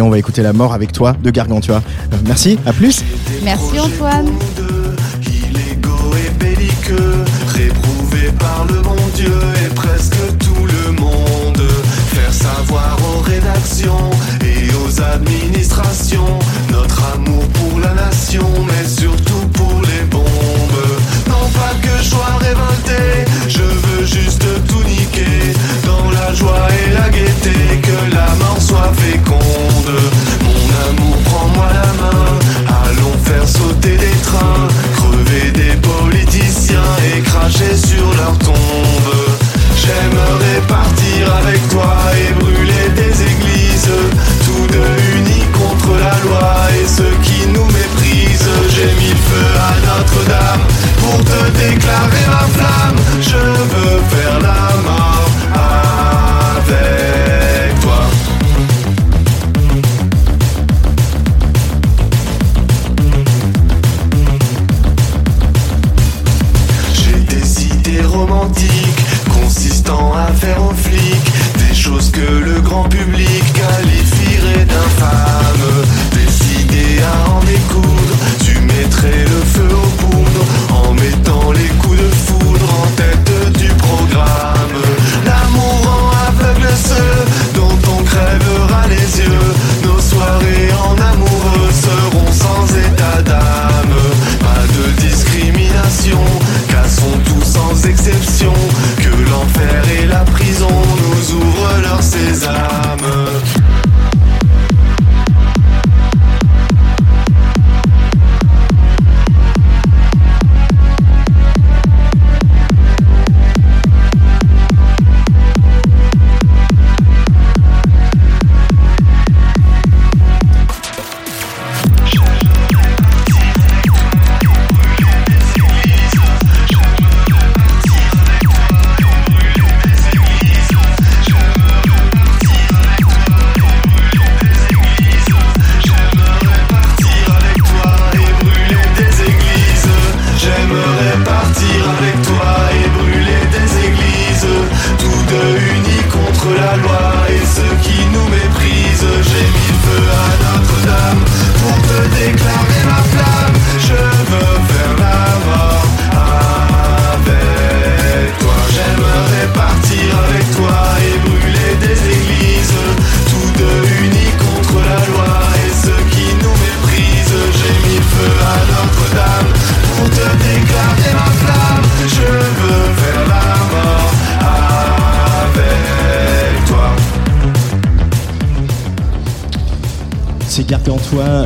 et 0.00 0.02
on 0.02 0.08
va 0.08 0.18
écouter 0.18 0.42
la 0.42 0.54
mort 0.54 0.72
avec 0.72 0.92
toi 0.92 1.14
de 1.22 1.30
Gargantua. 1.30 1.82
Euh, 2.12 2.16
merci, 2.26 2.58
à 2.64 2.72
plus. 2.72 3.04
Merci 3.44 3.78
Antoine. 3.78 4.30
illégaux 5.26 6.14
et 6.16 6.30
belliqueux, 6.42 7.24
réprouvés 7.48 8.32
par 8.38 8.64
le 8.66 8.89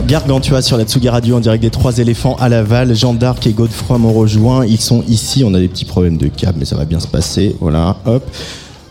Gargantua, 0.06 0.60
sur 0.60 0.76
la 0.76 0.84
Tsugi 0.84 1.08
Radio 1.08 1.36
en 1.36 1.40
direct 1.40 1.62
des 1.62 1.70
Trois 1.70 1.98
éléphants 1.98 2.36
à 2.38 2.48
Laval. 2.48 2.94
Jean 2.94 3.14
d'Arc 3.14 3.46
et 3.46 3.52
Godefroy 3.52 3.98
m'ont 3.98 4.12
rejoint. 4.12 4.66
Ils 4.66 4.80
sont 4.80 5.02
ici. 5.08 5.42
On 5.44 5.54
a 5.54 5.58
des 5.58 5.68
petits 5.68 5.84
problèmes 5.84 6.18
de 6.18 6.28
câble, 6.28 6.58
mais 6.58 6.64
ça 6.64 6.76
va 6.76 6.84
bien 6.84 7.00
se 7.00 7.06
passer. 7.06 7.56
Voilà, 7.60 7.96
hop. 8.04 8.24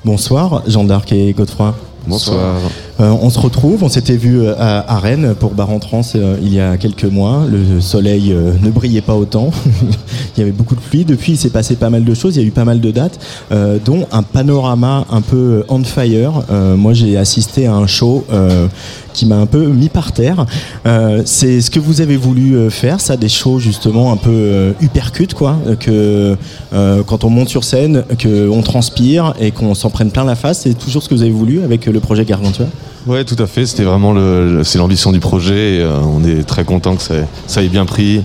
Bonsoir, 0.04 0.64
Jean 0.68 0.84
d'Arc 0.84 1.12
et 1.12 1.34
Godefroy. 1.34 1.76
Bonsoir. 2.08 2.56
On 3.00 3.30
se 3.30 3.40
retrouve, 3.40 3.84
on 3.84 3.90
s'était 3.90 4.16
vu 4.18 4.42
euh, 4.42 4.54
à, 4.58 5.00
Rennes 5.00 5.34
pour 5.40 5.52
Bar 5.52 5.70
en 5.70 5.80
euh, 6.16 6.38
il 6.42 6.54
y 6.54 6.60
a 6.60 6.78
quelques 6.78 7.06
mois. 7.06 7.44
Le 7.50 7.82
soleil 7.82 8.32
euh, 8.32 8.54
ne 8.62 8.70
brillait 8.70 9.02
pas 9.02 9.16
autant. 9.16 9.52
il 10.36 10.40
y 10.40 10.42
avait 10.42 10.52
beaucoup 10.52 10.76
de 10.76 10.80
pluie. 10.80 11.06
Depuis, 11.06 11.34
il 11.34 11.38
s'est 11.38 11.50
passé 11.50 11.76
pas 11.76 11.90
mal 11.90 12.04
de 12.04 12.14
choses. 12.14 12.36
Il 12.36 12.42
y 12.42 12.46
a 12.46 12.48
eu 12.48 12.52
pas 12.52 12.66
mal 12.66 12.80
de 12.80 12.92
dates, 12.92 13.20
euh, 13.52 13.78
dont 13.84 14.08
un 14.12 14.24
panorama 14.24 15.06
un 15.12 15.22
peu 15.22 15.64
on 15.70 15.84
fire. 15.84 16.44
Euh, 16.52 16.76
moi, 16.76 16.94
j'ai 16.94 17.18
assisté 17.18 17.66
à 17.68 17.74
un 17.74 17.88
show 17.88 18.26
euh, 18.32 18.68
qui 19.14 19.26
m'a 19.26 19.38
un 19.38 19.46
peu 19.46 19.68
mis 19.68 19.90
par 19.90 20.12
terre. 20.12 20.46
Euh, 20.86 21.22
C'est 21.26 21.62
ce 21.62 21.70
que 21.72 21.80
vous 21.80 22.02
avez 22.02 22.18
voulu 22.18 22.56
euh, 22.56 22.70
faire, 22.70 23.00
ça, 23.02 23.18
des 23.18 23.30
shows 23.30 23.60
justement 23.60 24.12
un 24.12 24.18
peu 24.18 24.30
euh, 24.32 24.72
uppercut, 24.82 25.34
quoi. 25.34 25.58
euh, 25.68 25.76
Que 25.76 26.38
euh, 26.74 27.04
quand 27.04 27.24
on 27.24 27.30
monte 27.30 27.50
sur 27.50 27.64
scène, 27.64 28.04
qu'on 28.22 28.62
transpire 28.62 29.34
et 29.40 29.52
qu'on 29.52 29.74
s'en 29.76 29.90
prenne 29.90 30.12
plein 30.12 30.24
la 30.24 30.36
face. 30.36 30.62
C'est 30.62 30.74
toujours 30.78 31.04
ce 31.04 31.10
que 31.10 31.16
vous 31.16 31.22
avez 31.22 31.32
voulu 31.32 31.64
avec 31.64 31.88
euh, 31.88 31.92
le 31.92 32.00
projet 32.00 32.26
Gargantua? 32.26 32.66
Ouais, 33.06 33.26
tout 33.26 33.36
à 33.40 33.48
fait. 33.48 33.66
C'était 33.66 33.84
vraiment 33.84 34.14
le, 34.14 34.58
le- 34.58 34.64
c'est 34.64 34.78
l'ambition 34.78 35.12
du 35.12 35.20
projet. 35.20 35.76
et, 35.78 35.82
euh, 35.82 36.00
on 36.02 36.24
est 36.24 36.44
très 36.44 36.64
content 36.64 36.96
que 36.96 37.02
ça, 37.02 37.16
ça 37.48 37.62
ait 37.62 37.68
bien 37.68 37.86
pris. 37.86 38.24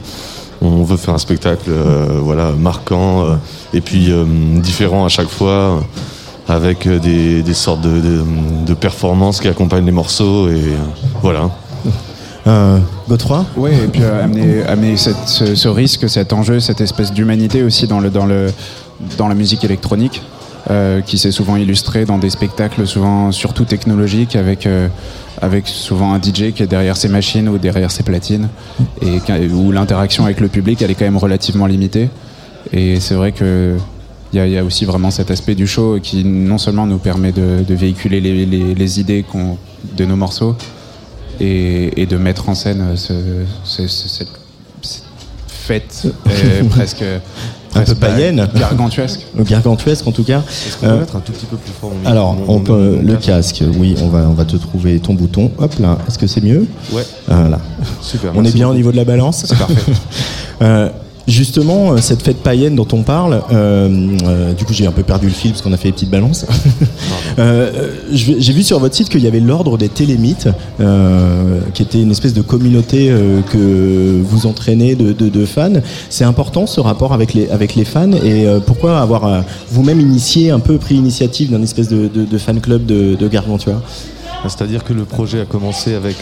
On 0.60 0.82
veut 0.82 0.96
faire 0.96 1.14
un 1.14 1.18
spectacle 1.18 1.68
euh, 1.70 2.18
voilà, 2.20 2.50
marquant 2.52 3.24
euh, 3.24 3.34
et 3.72 3.80
puis 3.80 4.10
euh, 4.10 4.24
différent 4.60 5.04
à 5.04 5.08
chaque 5.08 5.28
fois, 5.28 5.82
avec 6.48 6.88
des, 6.88 7.42
des 7.42 7.54
sortes 7.54 7.80
de, 7.80 8.00
de- 8.00 8.24
de 8.66 8.74
performances 8.74 9.40
qui 9.40 9.48
accompagnent 9.48 9.86
les 9.86 9.92
morceaux. 9.92 10.48
Et 10.48 10.54
euh, 10.54 10.76
voilà. 11.22 11.50
Euh, 12.46 12.78
Godefroy? 13.08 13.44
Oui, 13.56 13.70
et 13.72 13.88
puis 13.88 14.02
euh, 14.02 14.24
amener, 14.24 14.62
amener 14.64 14.96
cette- 14.96 15.26
ce, 15.28 15.54
ce 15.54 15.68
risque, 15.68 16.08
cet 16.08 16.32
enjeu, 16.32 16.60
cette 16.60 16.80
espèce 16.80 17.12
d'humanité 17.12 17.62
aussi 17.62 17.86
dans, 17.86 18.00
le, 18.00 18.10
dans, 18.10 18.26
le, 18.26 18.46
dans 19.18 19.28
la 19.28 19.34
musique 19.34 19.64
électronique, 19.64 20.22
euh, 20.70 21.00
qui 21.00 21.18
s'est 21.18 21.32
souvent 21.32 21.56
illustrée 21.56 22.04
dans 22.04 22.18
des 22.18 22.30
spectacles, 22.30 22.86
souvent 22.86 23.32
surtout 23.32 23.64
technologiques, 23.64 24.36
avec, 24.36 24.66
euh, 24.66 24.88
avec 25.40 25.66
souvent 25.68 26.12
un 26.12 26.18
DJ 26.20 26.52
qui 26.54 26.62
est 26.62 26.66
derrière 26.66 26.96
ses 26.96 27.08
machines 27.08 27.48
ou 27.48 27.58
derrière 27.58 27.90
ses 27.90 28.02
platines, 28.02 28.48
et 29.02 29.20
où 29.48 29.72
l'interaction 29.72 30.24
avec 30.24 30.40
le 30.40 30.48
public, 30.48 30.82
elle 30.82 30.90
est 30.90 30.94
quand 30.94 31.04
même 31.06 31.16
relativement 31.16 31.66
limitée. 31.66 32.10
Et 32.72 33.00
c'est 33.00 33.14
vrai 33.14 33.32
que. 33.32 33.76
Il 34.34 34.44
y, 34.44 34.50
y 34.50 34.58
a 34.58 34.62
aussi 34.64 34.84
vraiment 34.84 35.10
cet 35.10 35.30
aspect 35.30 35.54
du 35.54 35.66
show 35.66 35.98
qui 36.02 36.22
non 36.22 36.58
seulement 36.58 36.84
nous 36.86 36.98
permet 36.98 37.32
de, 37.32 37.64
de 37.66 37.74
véhiculer 37.74 38.20
les, 38.20 38.44
les- 38.44 38.74
les 38.74 39.00
idées 39.00 39.24
de 39.96 40.04
nos 40.04 40.16
morceaux, 40.16 40.54
et, 41.40 42.02
et 42.02 42.04
de 42.04 42.16
mettre 42.18 42.50
en 42.50 42.54
scène 42.54 42.94
ce, 42.94 43.14
ce- 43.64 43.86
ce- 43.86 44.08
cette, 44.08 44.28
cette 44.28 44.28
fête 45.68 46.02
euh, 46.26 46.64
presque, 46.70 47.04
Un 47.74 47.82
peu 47.82 47.94
païenne. 47.94 48.48
gargantuesque. 48.58 49.26
Gargantuesque 49.38 50.06
en 50.06 50.12
tout 50.12 50.24
cas. 50.24 50.38
Est-ce 50.40 50.76
qu'on 50.78 50.86
peut 50.86 50.92
Euh, 50.92 51.00
mettre 51.00 51.16
un 51.16 51.20
tout 51.20 51.32
petit 51.32 51.44
peu 51.46 51.56
plus 51.58 51.72
fort 51.78 51.92
mon 52.02 52.10
Alors, 52.10 52.34
mon- 52.34 52.54
on 52.56 52.60
peut, 52.60 52.96
mon 52.96 53.02
le 53.02 53.16
casque, 53.16 53.62
oui, 53.78 53.94
on 54.02 54.08
va, 54.08 54.20
on 54.20 54.32
va 54.32 54.44
te 54.46 54.56
trouver 54.56 54.98
ton 54.98 55.12
bouton. 55.14 55.50
Hop 55.58 55.74
là, 55.78 55.98
est-ce 56.08 56.18
que 56.18 56.26
c'est 56.26 56.40
mieux? 56.42 56.66
Ouais, 56.92 57.02
Voilà. 57.26 57.58
super. 58.00 58.32
On 58.34 58.44
est 58.44 58.54
bien 58.54 58.68
au 58.68 58.74
niveau 58.74 58.90
de 58.90 58.96
la 58.96 59.04
balance 59.04 59.44
C'est 59.46 59.56
parfait. 59.58 59.74
Euh, 60.60 60.88
Justement, 61.28 61.92
euh, 61.92 61.96
cette 61.98 62.22
fête 62.22 62.38
païenne 62.38 62.74
dont 62.74 62.88
on 62.92 63.02
parle, 63.02 63.42
euh, 63.52 64.16
euh, 64.24 64.54
du 64.54 64.64
coup 64.64 64.72
j'ai 64.72 64.86
un 64.86 64.92
peu 64.92 65.02
perdu 65.02 65.26
le 65.26 65.32
fil 65.32 65.50
parce 65.50 65.60
qu'on 65.60 65.74
a 65.74 65.76
fait 65.76 65.88
les 65.88 65.92
petites 65.92 66.10
balances. 66.10 66.46
J'ai 68.10 68.52
vu 68.52 68.62
sur 68.62 68.80
votre 68.80 68.94
site 68.94 69.10
qu'il 69.10 69.20
y 69.22 69.26
avait 69.26 69.38
l'ordre 69.38 69.76
des 69.76 69.90
télémites, 69.90 70.48
qui 71.74 71.82
était 71.82 72.00
une 72.00 72.10
espèce 72.10 72.32
de 72.32 72.40
communauté 72.40 73.12
que 73.52 74.20
vous 74.24 74.46
entraînez 74.46 74.96
de, 74.96 75.44
fans. 75.44 75.74
C'est 76.08 76.24
important 76.24 76.66
ce 76.66 76.80
rapport 76.80 77.12
avec 77.12 77.34
les, 77.34 77.84
fans 77.84 78.10
et 78.12 78.46
pourquoi 78.66 79.00
avoir 79.00 79.44
vous-même 79.70 80.00
initié, 80.00 80.50
un 80.50 80.58
peu 80.58 80.78
pris 80.78 80.94
l'initiative 80.94 81.50
d'un 81.50 81.62
espèce 81.62 81.88
de, 81.88 82.38
fan 82.38 82.60
club 82.60 82.86
de, 82.86 83.28
Gargantua 83.28 83.82
C'est-à-dire 84.48 84.82
que 84.82 84.94
le 84.94 85.04
projet 85.04 85.42
a 85.42 85.44
commencé 85.44 85.94
avec 85.94 86.16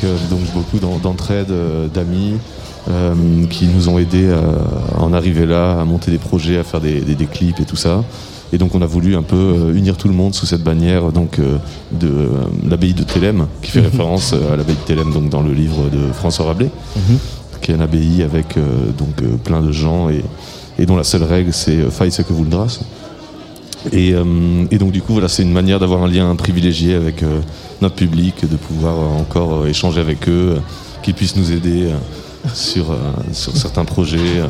beaucoup 0.54 0.78
d'en- 0.78 0.98
d'entraide, 0.98 1.52
d'amis 1.94 2.34
euh, 2.88 3.14
qui 3.50 3.66
nous 3.66 3.88
ont 3.88 3.98
aidés 3.98 4.26
euh, 4.28 4.40
à 4.96 5.02
en 5.02 5.12
arriver 5.12 5.46
là, 5.46 5.80
à 5.80 5.84
monter 5.84 6.10
des 6.10 6.18
projets, 6.18 6.58
à 6.58 6.64
faire 6.64 6.80
des, 6.80 7.00
des- 7.00 7.14
des 7.14 7.26
clips 7.26 7.58
et 7.60 7.64
tout 7.64 7.76
ça. 7.76 8.04
Et 8.52 8.58
donc 8.58 8.74
on 8.76 8.82
a 8.82 8.86
voulu 8.86 9.16
un 9.16 9.22
peu 9.22 9.36
euh, 9.36 9.74
unir 9.74 9.96
tout 9.96 10.06
le 10.08 10.14
monde 10.14 10.34
sous 10.34 10.46
cette 10.46 10.62
bannière 10.62 11.10
donc 11.10 11.40
de 11.92 12.28
l'abbaye 12.68 12.94
de 12.94 13.02
Thélème, 13.02 13.46
qui 13.62 13.72
fait 13.72 13.80
référence 13.80 14.32
euh, 14.34 14.52
à 14.54 14.56
l'abbaye 14.56 14.76
de 14.76 14.86
Thélème 14.86 15.12
donc 15.12 15.28
dans 15.30 15.42
le 15.42 15.52
livre 15.52 15.88
de 15.92 16.12
François 16.12 16.46
Rabelais, 16.46 16.70
qui 17.60 17.72
est 17.72 17.74
une 17.74 17.80
abbaye 17.80 18.22
avec 18.22 18.54
donc 18.98 19.16
plein 19.42 19.60
de 19.62 19.72
gens 19.72 20.08
et, 20.10 20.22
et 20.78 20.86
dont 20.86 20.94
la 20.96 21.02
seule 21.04 21.24
règle 21.24 21.52
c'est 21.52 21.90
faille 21.90 22.12
ce 22.12 22.22
que 22.22 22.32
vous 22.32 22.44
le 22.44 22.50
drasse. 22.50 22.80
Et, 23.92 24.14
euh, 24.14 24.24
et 24.70 24.78
donc 24.78 24.90
du 24.92 25.00
coup 25.02 25.12
voilà 25.12 25.28
c'est 25.28 25.42
une 25.42 25.52
manière 25.52 25.78
d'avoir 25.80 26.02
un 26.02 26.08
lien 26.08 26.34
privilégié 26.36 26.94
avec 26.94 27.22
euh, 27.22 27.40
notre 27.82 27.94
public, 27.94 28.34
de 28.48 28.56
pouvoir 28.56 28.94
euh, 28.94 29.20
encore 29.20 29.66
échanger 29.66 30.00
avec 30.00 30.28
eux, 30.28 30.56
qu'ils 31.02 31.14
puissent 31.14 31.36
nous 31.36 31.50
aider 31.52 31.88
sur, 32.54 32.90
euh, 32.92 32.96
sur 33.32 33.56
certains 33.56 33.84
projets. 33.84 34.18
euh, 34.38 34.46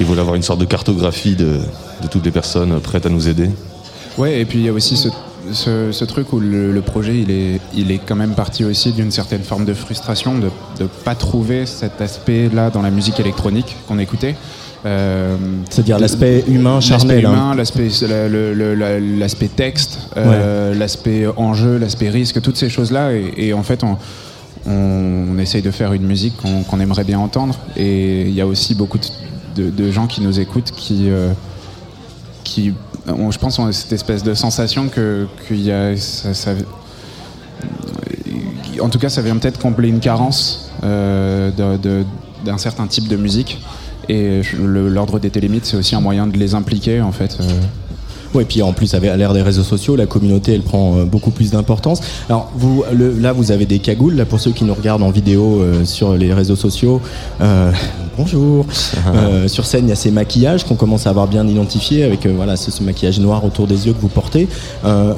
et 0.00 0.04
voilà 0.04 0.20
avoir 0.22 0.36
une 0.36 0.42
sorte 0.42 0.60
de 0.60 0.64
cartographie 0.66 1.36
de, 1.36 1.58
de 2.02 2.06
toutes 2.10 2.24
les 2.24 2.30
personnes 2.30 2.78
prêtes 2.80 3.06
à 3.06 3.08
nous 3.08 3.28
aider. 3.28 3.50
Ouais, 4.18 4.40
et 4.40 4.44
puis 4.44 4.58
il 4.58 4.64
y 4.64 4.68
a 4.68 4.72
aussi 4.72 4.96
ce, 4.96 5.08
ce- 5.52 5.90
ce 5.92 6.04
truc 6.04 6.32
où 6.32 6.40
le, 6.40 6.70
le 6.72 6.82
projet, 6.82 7.18
il 7.18 7.30
est, 7.30 7.60
il 7.74 7.90
est 7.90 8.00
quand 8.06 8.14
même 8.16 8.34
parti 8.34 8.64
aussi 8.64 8.92
d'une 8.92 9.10
certaine 9.10 9.42
forme 9.42 9.64
de 9.64 9.72
frustration 9.74 10.36
de 10.38 10.50
ne 10.80 10.86
pas 10.86 11.14
trouver 11.14 11.64
cet 11.66 12.00
aspect-là 12.00 12.70
dans 12.70 12.82
la 12.82 12.90
musique 12.90 13.18
électronique 13.20 13.74
qu'on 13.88 13.98
écoutait. 13.98 14.34
Euh, 14.84 15.36
C'est-à-dire 15.70 15.98
l'aspect 15.98 16.44
humain 16.46 16.80
charnel. 16.80 17.22
L'aspect 17.56 17.86
hein. 17.90 18.12
humain, 18.12 18.74
la- 18.76 19.00
l'aspect 19.00 19.48
texte, 19.48 19.98
euh, 20.16 20.74
l'aspect 20.74 21.26
enjeu, 21.36 21.78
l'aspect 21.78 22.10
risque, 22.10 22.40
toutes 22.42 22.56
ces 22.58 22.68
choses-là. 22.68 23.12
Et, 23.14 23.32
et 23.48 23.52
en 23.54 23.62
fait, 23.62 23.82
on, 23.82 23.96
on, 24.66 25.38
essaye 25.38 25.62
de 25.62 25.70
faire 25.70 25.92
une 25.92 26.06
musique 26.06 26.34
qu'on 26.36 26.80
aimerait 26.80 27.04
bien 27.04 27.18
entendre. 27.18 27.58
Et 27.76 28.22
il 28.22 28.34
y 28.34 28.40
a 28.40 28.46
aussi 28.46 28.74
beaucoup 28.74 28.98
de, 29.56 29.90
gens 29.90 30.06
qui 30.06 30.20
nous 30.20 30.40
écoutent 30.40 30.72
qui, 30.72 31.08
euh, 31.10 31.32
je 32.44 33.38
pense, 33.38 33.58
ont 33.58 33.70
cette 33.72 33.92
espèce 33.92 34.22
de 34.22 34.34
sensation 34.34 34.88
que 34.88 35.26
y 35.50 35.70
a, 35.70 35.96
ça- 35.96 36.54
en 38.80 38.88
tout 38.88 38.98
cas, 38.98 39.08
ça 39.08 39.22
vient 39.22 39.36
peut-être 39.36 39.58
combler 39.58 39.88
une 39.88 40.00
carence 40.00 40.70
euh, 40.84 41.50
d'un 42.44 42.58
certain 42.58 42.86
type 42.86 43.08
de 43.08 43.16
musique. 43.16 43.62
Et 44.08 44.42
l'ordre 44.56 45.18
des 45.18 45.30
télémites, 45.30 45.66
c'est 45.66 45.76
aussi 45.76 45.94
un 45.96 46.00
moyen 46.00 46.26
de 46.26 46.36
les 46.36 46.54
impliquer, 46.54 47.00
en 47.00 47.12
fait. 47.12 47.38
euh. 47.40 47.60
Oui, 48.36 48.44
puis 48.46 48.60
en 48.60 48.74
plus, 48.74 48.92
à 48.92 48.98
l'ère 48.98 49.32
des 49.32 49.40
réseaux 49.40 49.62
sociaux, 49.62 49.96
la 49.96 50.04
communauté, 50.04 50.52
elle 50.52 50.60
prend 50.60 50.98
euh, 50.98 51.04
beaucoup 51.06 51.30
plus 51.30 51.50
d'importance. 51.52 52.02
Alors, 52.28 52.50
vous, 52.54 52.84
le- 52.92 53.18
là, 53.18 53.32
vous 53.32 53.50
avez 53.50 53.64
des 53.64 53.78
cagoules, 53.78 54.14
là, 54.14 54.26
pour 54.26 54.40
ceux 54.40 54.50
qui 54.50 54.64
nous 54.64 54.74
regardent 54.74 55.04
en 55.04 55.10
vidéo 55.10 55.60
euh, 55.62 55.86
sur 55.86 56.12
les 56.14 56.34
réseaux 56.34 56.54
sociaux. 56.54 57.00
Euh, 57.40 57.72
bonjour. 58.18 58.66
Euh, 59.14 59.48
sur 59.48 59.64
scène, 59.64 59.86
il 59.86 59.90
y 59.90 59.92
a 59.92 59.96
ces 59.96 60.10
maquillages 60.10 60.64
qu'on 60.64 60.74
commence 60.74 61.06
à 61.06 61.10
avoir 61.10 61.26
bien 61.28 61.46
identifiés, 61.46 62.02
avec 62.02 62.26
voilà, 62.26 62.56
ce, 62.56 62.70
ce 62.70 62.82
maquillage 62.82 63.18
noir 63.20 63.44
autour 63.44 63.66
des 63.66 63.86
yeux 63.86 63.92
que 63.92 64.00
vous 64.00 64.08
portez. 64.08 64.48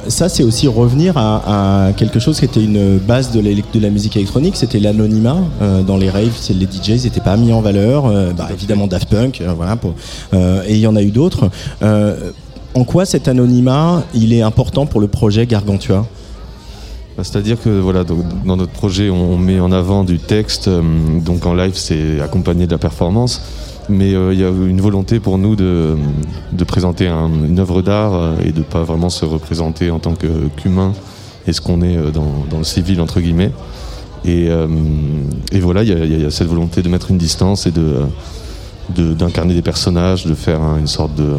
Ça, 0.09 0.29
c'est 0.29 0.43
aussi 0.43 0.69
revenir 0.69 1.17
à, 1.17 1.87
à 1.89 1.93
quelque 1.95 2.21
chose 2.21 2.39
qui 2.39 2.45
était 2.45 2.63
une 2.63 2.99
base 2.99 3.33
de, 3.33 3.41
la 3.81 3.91
musique 3.91 4.17
électronique, 4.17 4.57
c'était 4.57 4.79
l'anonymat. 4.79 5.39
Dans 5.87 5.97
les 5.97 6.11
raves, 6.11 6.39
les 6.51 6.67
DJs 6.67 7.05
n'étaient 7.05 7.21
pas 7.21 7.37
mis 7.37 7.53
en 7.53 7.61
valeur. 7.61 8.05
Bah, 8.37 8.49
évidemment, 8.53 8.87
Daft 8.87 9.09
Punk, 9.09 9.43
voilà, 9.57 9.77
pour, 9.77 9.95
et 10.35 10.75
il 10.75 10.81
y 10.81 10.87
en 10.87 10.95
a 10.97 11.03
eu 11.03 11.11
d'autres. 11.11 11.51
En 12.79 12.85
quoi 12.85 13.05
cet 13.05 13.27
anonymat, 13.27 14.05
il 14.15 14.33
est 14.33 14.43
important 14.43 14.87
pour 14.87 15.01
le 15.01 15.09
projet 15.09 15.47
Gargantua? 15.47 16.07
Bah, 17.17 17.25
C'est-à-dire 17.25 17.61
que 17.61 17.71
voilà, 17.71 18.05
dans 18.05 18.57
notre 18.57 18.71
projet, 18.71 19.11
on, 19.11 19.37
met 19.37 19.59
en 19.59 19.73
avant 19.73 20.05
du 20.05 20.21
texte, 20.21 20.69
euh, 20.69 20.81
donc 21.27 21.45
en 21.45 21.55
live, 21.55 21.73
c'est 21.75 22.21
accompagné 22.21 22.67
de 22.69 22.71
la 22.71 22.79
performance, 22.79 23.43
mais 23.89 24.15
euh, 24.15 24.33
il 24.33 24.39
y 24.39 24.45
a 24.45 24.49
une 24.51 24.81
volonté 24.81 25.19
pour 25.19 25.39
nous 25.39 25.57
de, 25.57 25.97
de 26.53 26.63
présenter 26.63 27.09
un- 27.09 27.27
une 27.49 27.59
œuvre 27.59 27.83
d'art 27.83 28.15
euh, 28.15 28.35
et 28.45 28.53
de 28.53 28.63
pas 28.63 28.85
vraiment 28.85 29.11
se 29.11 29.25
représenter 29.25 29.91
en 29.91 29.99
tant 29.99 30.15
qu'humain 30.15 30.93
et 31.49 31.53
ce 31.53 31.61
qu'on 31.61 31.83
est 31.83 31.97
dans, 32.13 32.59
le 32.59 32.63
civil 32.65 33.01
entre 33.01 33.21
guillemets. 33.21 33.51
Et, 34.25 34.49
voilà, 35.61 35.83
il 35.83 36.23
y, 36.23 36.25
a- 36.25 36.31
cette 36.31 36.47
volonté 36.47 36.83
de 36.83 36.89
mettre 36.89 37.11
une 37.11 37.19
distance 37.19 37.67
et 37.67 37.73
de 37.73 37.97
de- 38.95 39.13
d'incarner 39.15 39.53
des 39.55 39.63
personnages, 39.63 40.25
de 40.27 40.35
faire 40.35 40.61
une 40.79 40.87
sorte 40.87 41.15
de, 41.15 41.35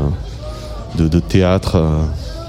de, 0.97 1.19
théâtre. 1.19 1.75
euh, 1.75 2.03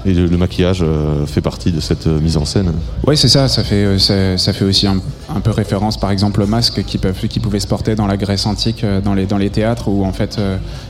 et 0.05 0.13
le, 0.13 0.37
maquillage 0.37 0.81
euh, 0.81 1.25
fait 1.25 1.41
partie 1.41 1.71
de 1.71 1.79
cette 1.79 2.07
euh, 2.07 2.19
mise 2.19 2.37
en 2.37 2.45
scène. 2.45 2.71
Ouais, 3.05 3.15
c'est 3.15 3.27
ça. 3.27 3.47
Ça 3.47 3.63
fait, 3.63 3.85
euh, 3.85 4.37
ça, 4.37 4.53
fait 4.53 4.65
aussi 4.65 4.87
un, 4.87 4.99
peu 5.41 5.51
référence, 5.51 5.97
par 5.97 6.11
exemple, 6.11 6.41
aux 6.41 6.47
masques 6.47 6.83
qui, 6.83 6.97
peuvent, 6.97 7.27
qui 7.27 7.39
pouvaient 7.39 7.59
se 7.59 7.67
porter 7.67 7.95
dans 7.95 8.07
la 8.07 8.17
Grèce 8.17 8.45
antique, 8.45 8.85
dans 9.03 9.13
les, 9.13 9.25
dans 9.25 9.37
les 9.37 9.49
théâtres, 9.49 9.87
où 9.89 10.05
en 10.05 10.13
fait, 10.13 10.39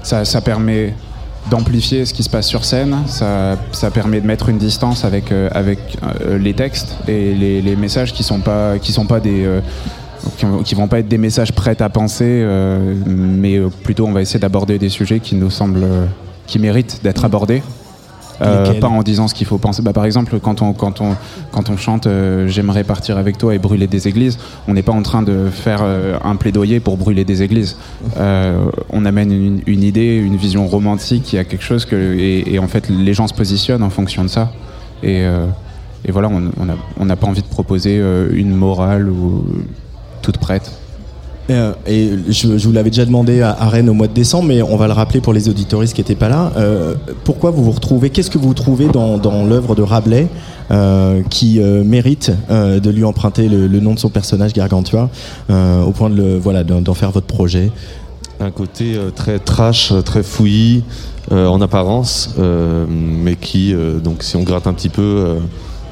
ça, 0.03 0.25
ça 0.25 0.41
permet 0.41 0.93
d'amplifier 1.49 2.05
ce 2.05 2.13
qui 2.13 2.23
se 2.23 2.29
passe 2.29 2.47
sur 2.47 2.63
scène. 2.65 2.95
Ça, 3.07 3.57
ça 3.71 3.91
permet 3.91 4.21
de 4.21 4.27
mettre 4.27 4.49
une 4.49 4.57
distance 4.57 5.05
avec, 5.05 5.31
avec 5.51 5.79
les 6.39 6.53
textes 6.53 6.95
et 7.07 7.33
les, 7.33 7.75
messages 7.75 8.13
qui 8.13 8.23
sont 8.23 8.39
pas, 8.39 8.77
qui 8.79 8.91
sont 8.91 9.05
pas 9.05 9.19
des 9.19 9.47
qui, 10.63 10.75
vont- 10.75 10.87
pas 10.87 10.99
être 10.99 11.07
des 11.07 11.17
messages 11.17 11.51
prêts 11.51 11.81
à 11.81 11.89
penser, 11.89 12.45
mais 13.05 13.59
plutôt 13.83 14.05
on 14.05 14.11
va 14.11 14.21
essayer 14.21 14.39
d'aborder 14.39 14.77
des 14.77 14.89
sujets 14.89 15.19
qui 15.19 15.35
nous 15.35 15.49
semblent, 15.49 15.85
qui 16.51 16.59
méritent 16.59 16.99
d'être 17.01 17.23
abordés. 17.23 17.63
Euh, 18.41 18.79
pas 18.79 18.87
en 18.87 19.03
disant 19.03 19.27
ce 19.27 19.35
qu'il 19.35 19.45
faut 19.45 19.59
penser. 19.59 19.83
Bah, 19.83 19.93
par 19.93 20.03
exemple, 20.03 20.39
quand 20.39 20.63
on, 20.63 20.73
quand 20.73 20.99
on, 20.99 21.15
quand 21.51 21.69
on 21.69 21.77
chante 21.77 22.07
euh, 22.07 22.47
J'aimerais 22.47 22.83
partir 22.83 23.17
avec 23.19 23.37
toi 23.37 23.53
et 23.53 23.59
brûler 23.59 23.85
des 23.85 24.07
églises, 24.07 24.39
on 24.67 24.73
n'est 24.73 24.81
pas 24.81 24.91
en 24.91 25.03
train 25.03 25.21
de 25.21 25.49
faire 25.51 25.81
euh, 25.83 26.17
un 26.23 26.35
plaidoyer 26.35 26.79
pour 26.79 26.97
brûler 26.97 27.23
des 27.23 27.43
églises. 27.43 27.77
Euh, 28.17 28.65
on 28.89 29.05
amène 29.05 29.31
une, 29.31 29.61
une 29.67 29.83
idée, 29.83 30.15
une 30.15 30.37
vision 30.37 30.67
romantique, 30.67 31.31
il 31.31 31.35
y 31.35 31.39
a 31.39 31.43
quelque 31.43 31.63
chose 31.63 31.85
que. 31.85 31.95
Et, 31.95 32.55
et 32.55 32.57
en 32.59 32.67
fait, 32.67 32.89
les 32.89 33.13
gens 33.13 33.27
se 33.27 33.35
positionnent 33.35 33.83
en 33.83 33.91
fonction 33.91 34.23
de 34.23 34.29
ça. 34.29 34.51
Et, 35.03 35.23
et 36.05 36.11
voilà, 36.11 36.29
on 36.29 36.65
n'a 36.65 36.75
on 36.99 37.07
pas 37.07 37.27
envie 37.27 37.41
de 37.41 37.47
proposer 37.47 37.95
une 38.33 38.53
morale 38.53 39.09
ou 39.09 39.45
toute 40.21 40.37
prête. 40.37 40.80
Euh, 41.49 41.73
et 41.87 42.11
je, 42.29 42.47
vous 42.47 42.71
l'avais 42.71 42.89
déjà 42.89 43.05
demandé 43.05 43.41
à, 43.41 43.53
Rennes 43.67 43.89
au 43.89 43.93
mois 43.93 44.07
de 44.07 44.13
décembre, 44.13 44.47
mais 44.47 44.61
on 44.61 44.77
va 44.77 44.87
le 44.87 44.93
rappeler 44.93 45.21
pour 45.21 45.33
les 45.33 45.49
auditoristes 45.49 45.93
qui 45.93 46.01
n'étaient 46.01 46.15
pas 46.15 46.29
là. 46.29 46.51
Euh, 46.57 46.95
pourquoi 47.23 47.51
vous 47.51 47.63
vous 47.63 47.71
retrouvez 47.71 48.09
Qu'est-ce 48.09 48.31
que 48.31 48.37
vous 48.37 48.53
trouvez 48.53 48.87
dans, 48.87 49.45
l'œuvre 49.45 49.75
de 49.75 49.81
Rabelais 49.81 50.27
euh, 50.69 51.21
qui 51.29 51.59
mérite 51.59 52.31
de 52.49 52.89
lui 52.89 53.03
emprunter 53.03 53.49
le, 53.49 53.67
nom 53.79 53.93
de 53.93 53.99
son 53.99 54.09
personnage 54.09 54.53
Gargantua 54.53 55.09
au 55.49 55.91
point 55.91 56.09
de 56.09 56.39
voilà 56.41 56.63
d'en 56.63 56.93
faire 56.93 57.11
votre 57.11 57.27
projet? 57.27 57.71
Un 58.39 58.51
côté 58.51 58.97
très 59.15 59.39
trash, 59.39 59.93
très 60.05 60.23
fouillis 60.23 60.83
en 61.31 61.61
apparence, 61.61 62.35
mais 62.89 63.35
qui, 63.35 63.73
donc, 64.03 64.23
si 64.23 64.35
on 64.35 64.43
gratte 64.43 64.67
un 64.67 64.73
petit 64.73 64.89
peu, 64.89 65.37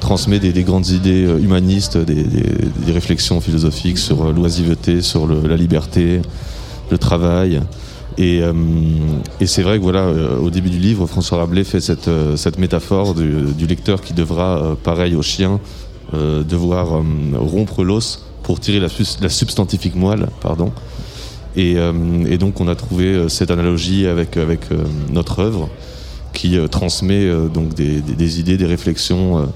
transmet 0.00 0.40
des, 0.40 0.52
des 0.52 0.64
grandes 0.64 0.88
idées 0.88 1.24
euh, 1.24 1.38
humanistes, 1.38 1.96
des, 1.96 2.92
réflexions 2.92 3.40
philosophiques 3.40 3.98
sur 3.98 4.24
euh, 4.24 4.32
l'oisiveté, 4.32 5.02
sur 5.02 5.28
la 5.28 5.56
liberté, 5.56 6.20
le 6.90 6.98
travail. 6.98 7.60
Et, 8.18 8.40
euh, 8.42 8.52
c'est 9.44 9.62
vrai 9.62 9.78
que 9.78 9.82
voilà, 9.82 10.08
au 10.42 10.50
début 10.50 10.70
du 10.70 10.78
livre, 10.78 11.06
François 11.06 11.38
Rabelais 11.38 11.64
fait 11.64 11.80
cette, 11.80 12.58
métaphore 12.58 13.14
du, 13.14 13.66
lecteur 13.66 14.00
qui 14.00 14.12
devra, 14.12 14.76
pareil 14.82 15.14
au 15.14 15.22
chien, 15.22 15.60
devoir 16.12 17.02
rompre 17.34 17.84
l'os 17.84 18.26
pour 18.42 18.58
tirer 18.58 18.80
la, 18.80 19.28
substantifique 19.28 19.94
moelle, 19.94 20.26
pardon. 20.42 20.72
Et, 21.56 21.76
donc 22.38 22.60
on 22.60 22.68
a 22.68 22.74
trouvé 22.74 23.28
cette 23.28 23.50
analogie 23.50 24.06
avec, 24.06 24.36
notre 25.12 25.38
œuvre 25.38 25.70
qui 26.34 26.58
transmet 26.68 27.30
donc 27.54 27.74
des, 27.74 28.40
idées, 28.40 28.56
des 28.56 28.66
réflexions 28.66 29.48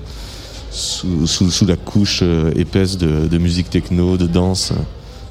sous, 0.75 1.27
sous- 1.27 1.51
sous 1.51 1.67
la 1.67 1.77
couche 1.77 2.21
euh, 2.23 2.51
épaisse 2.57 2.99
de, 2.99 3.27
de 3.29 3.39
musique 3.39 3.71
techno, 3.71 4.17
de 4.17 4.27
danse. 4.27 4.73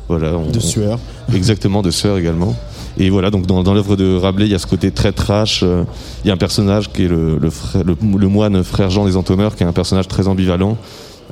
Voilà, 0.08 0.38
on- 0.38 0.50
De 0.50 0.60
sueur. 0.60 1.00
Exactement, 1.34 1.82
de 1.82 1.92
sueur 1.92 2.18
également. 2.18 2.56
Et 2.98 3.10
voilà, 3.10 3.32
donc 3.32 3.46
dans, 3.48 3.64
dans 3.64 3.74
l'œuvre 3.74 3.96
de 3.96 4.16
Rabelais, 4.16 4.46
il 4.46 4.52
y 4.52 4.56
a 4.56 4.60
ce 4.60 4.68
côté 4.68 4.92
très 4.92 5.12
trash. 5.12 5.62
euh, 5.64 5.84
Il 6.24 6.28
y 6.28 6.32
a 6.32 6.34
un 6.34 6.38
personnage 6.38 6.92
qui 6.92 7.04
est 7.06 7.08
le, 7.08 7.38
le, 7.40 7.50
frère- 7.50 7.84
le- 7.84 7.96
le 8.18 8.28
moine 8.28 8.64
frère 8.64 8.90
Jean 8.90 9.06
des 9.06 9.18
Entomeurs, 9.18 9.56
qui 9.56 9.64
est 9.64 9.66
un 9.66 9.74
personnage 9.74 10.08
très 10.08 10.28
ambivalent, 10.28 10.78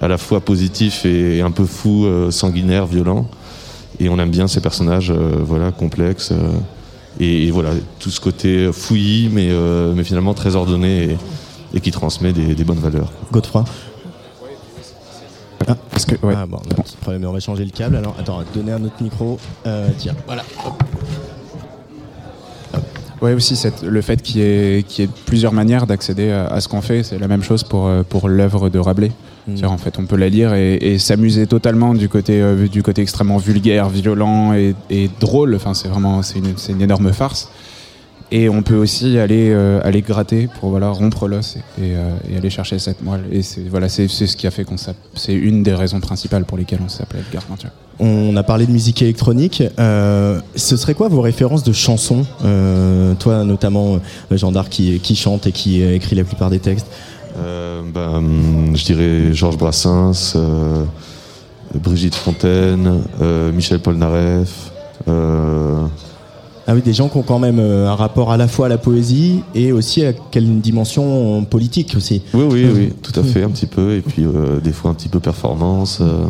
à 0.02 0.08
la 0.08 0.18
fois 0.18 0.40
positif 0.42 1.06
et 1.06 1.42
un 1.42 1.52
peu 1.52 1.66
fou, 1.66 2.06
euh, 2.06 2.32
sanguinaire, 2.32 2.86
violent. 2.88 3.28
Et 4.00 4.10
on 4.10 4.18
aime 4.20 4.32
bien 4.32 4.48
ces 4.48 4.62
personnages, 4.62 5.12
euh, 5.12 5.34
voilà, 5.44 5.72
complexes. 5.72 6.32
euh, 6.32 6.50
et, 7.20 7.48
et 7.48 7.52
voilà, 7.52 7.72
tout 8.00 8.10
ce 8.10 8.20
côté 8.22 8.70
fouillis, 8.72 9.30
mais, 9.32 9.50
euh, 9.52 9.94
mais 9.96 10.04
finalement 10.06 10.34
très 10.34 10.56
ordonné 10.56 11.04
et, 11.04 11.18
et 11.76 11.80
qui 11.82 11.92
transmet 11.92 12.32
des, 12.34 12.56
des 12.56 12.64
bonnes 12.64 12.80
valeurs. 12.80 13.12
Godefroy. 13.32 13.66
Ah, 15.72 15.78
Parce 15.92 16.06
que, 16.06 16.16
ouais. 16.26 16.34
ah, 16.36 16.46
bon, 16.46 16.58
on 16.66 16.70
a 16.76 16.80
un 16.80 16.82
petit 16.84 16.98
problème, 16.98 17.26
on 17.26 17.32
va 17.32 17.40
changer 17.40 17.64
le 17.66 17.72
câble. 17.72 17.96
Alors, 17.96 18.16
attends, 18.20 18.40
donner 18.54 18.72
un 18.74 18.84
autre 18.84 19.02
micro. 19.02 19.40
Euh, 19.66 19.88
tiens, 19.98 20.14
voilà. 20.26 20.44
Ouais, 23.22 23.34
aussi 23.34 23.56
cette- 23.56 23.84
le 23.84 24.02
fait 24.02 24.20
qu'il 24.24 24.38
y, 24.38 24.44
ait, 24.44 24.84
qu'il 24.88 25.06
y 25.06 25.08
ait 25.08 25.12
plusieurs 25.28 25.54
manières 25.54 25.86
d'accéder 25.86 26.32
à, 26.32 26.48
à 26.48 26.60
ce 26.60 26.68
qu'on 26.68 26.82
fait, 26.82 27.04
c'est 27.04 27.20
la 27.20 27.28
même 27.28 27.44
chose 27.44 27.64
pour, 27.64 27.86
euh, 27.86 28.02
pour 28.02 28.28
l'œuvre 28.30 28.70
de 28.70 28.80
Rabelais. 28.80 29.12
C'est-à-dire, 29.46 29.72
En 29.72 29.78
fait, 29.78 29.98
on 30.00 30.06
peut 30.06 30.16
la 30.18 30.30
lire 30.30 30.54
et, 30.54 30.76
et 30.76 30.98
s'amuser 31.00 31.46
totalement 31.48 31.94
du 31.94 32.10
côté, 32.10 32.42
euh, 32.42 32.68
du 32.68 32.82
côté 32.84 33.02
extrêmement 33.04 33.38
vulgaire, 33.38 33.90
violent 33.90 34.54
et, 34.54 34.76
et 34.90 35.10
drôle. 35.20 35.56
Enfin, 35.56 35.74
c'est 35.76 35.88
vraiment 35.88 36.22
c'est 36.24 36.40
une, 36.40 36.58
c'est 36.58 36.72
une 36.74 36.82
énorme 36.82 37.12
farce. 37.12 37.50
Et 38.34 38.48
on 38.48 38.62
peut 38.64 38.78
aussi 38.78 39.18
aller, 39.18 39.50
euh, 39.52 39.82
aller 39.84 40.02
gratter 40.02 40.48
pour 40.60 40.70
voilà, 40.70 40.90
rompre 40.90 41.28
l'os 41.28 41.58
et, 41.58 41.60
et, 41.60 41.96
euh, 41.96 42.12
et 42.32 42.38
aller 42.38 42.50
chercher 42.50 42.80
cette 42.80 43.04
moelle. 43.04 43.26
Et 43.32 43.42
c'est 43.42 43.68
voilà, 43.70 43.90
c'est 43.90 44.08
c'est 44.08 44.26
ce 44.26 44.38
qui 44.38 44.48
a 44.48 44.52
fait 44.52 44.64
qu'on 44.64 44.78
C'est 45.16 45.34
une 45.34 45.64
des 45.64 45.74
raisons 45.74 46.00
principales 46.00 46.46
pour 46.46 46.58
lesquelles 46.58 46.80
on 46.84 46.88
s'appelait 46.90 47.20
Edgar 47.20 47.44
Gargantua. 47.44 47.72
On 48.00 48.36
a 48.38 48.44
parlé 48.44 48.66
de 48.66 48.72
musique 48.72 49.02
électronique. 49.02 49.62
Euh, 49.78 50.40
ce 50.56 50.78
serait 50.78 50.94
quoi 50.96 51.08
vos 51.10 51.22
références 51.22 51.64
de 51.64 51.74
chansons 51.74 52.26
Euh, 52.46 53.14
Toi, 53.20 53.44
notamment, 53.44 53.96
euh, 53.96 54.38
Jean 54.38 54.52
d'Arc 54.52 54.70
qui, 54.70 55.00
qui 55.02 55.16
chante 55.16 55.46
et 55.46 55.52
qui 55.52 55.84
euh, 55.84 55.94
écrit 55.94 56.16
la 56.16 56.24
plupart 56.24 56.50
des 56.50 56.60
textes? 56.60 56.88
Euh, 57.38 57.82
ben, 57.94 58.16
hum, 58.16 58.76
je 58.76 58.86
dirais 58.86 59.34
Georges 59.34 59.58
Brassens, 59.58 60.34
euh, 60.36 60.84
Brigitte 61.76 62.16
Fontaine, 62.16 63.04
euh, 63.22 63.52
Michel 63.52 63.80
Polnareff. 63.80 64.72
Euh, 66.72 66.74
Ah 66.74 66.76
oui, 66.76 66.82
des 66.82 66.94
gens 66.94 67.10
qui 67.10 67.18
ont 67.18 67.22
quand 67.24 67.40
même 67.40 67.60
euh, 67.60 67.90
un 67.90 67.96
rapport 67.96 68.32
à 68.32 68.38
la 68.38 68.48
fois 68.48 68.68
à 68.68 68.70
la 68.70 68.78
poésie 68.78 69.42
et 69.56 69.72
aussi 69.72 70.06
à 70.06 70.14
quelle 70.14 70.60
dimension 70.62 71.44
politique 71.46 71.94
aussi. 71.98 72.22
Oui, 72.34 72.44
oui, 72.50 72.66
oui, 72.74 72.94
tout 73.02 73.18
à 73.20 73.24
fait, 73.24 73.44
un 73.44 73.50
petit 73.50 73.66
peu. 73.68 73.96
Et 73.96 74.02
puis 74.02 74.24
euh, 74.26 74.60
des 74.60 74.72
fois 74.72 74.92
un 74.92 74.94
petit 74.94 75.10
peu 75.10 75.20
performance. 75.20 76.00
euh, 76.02 76.26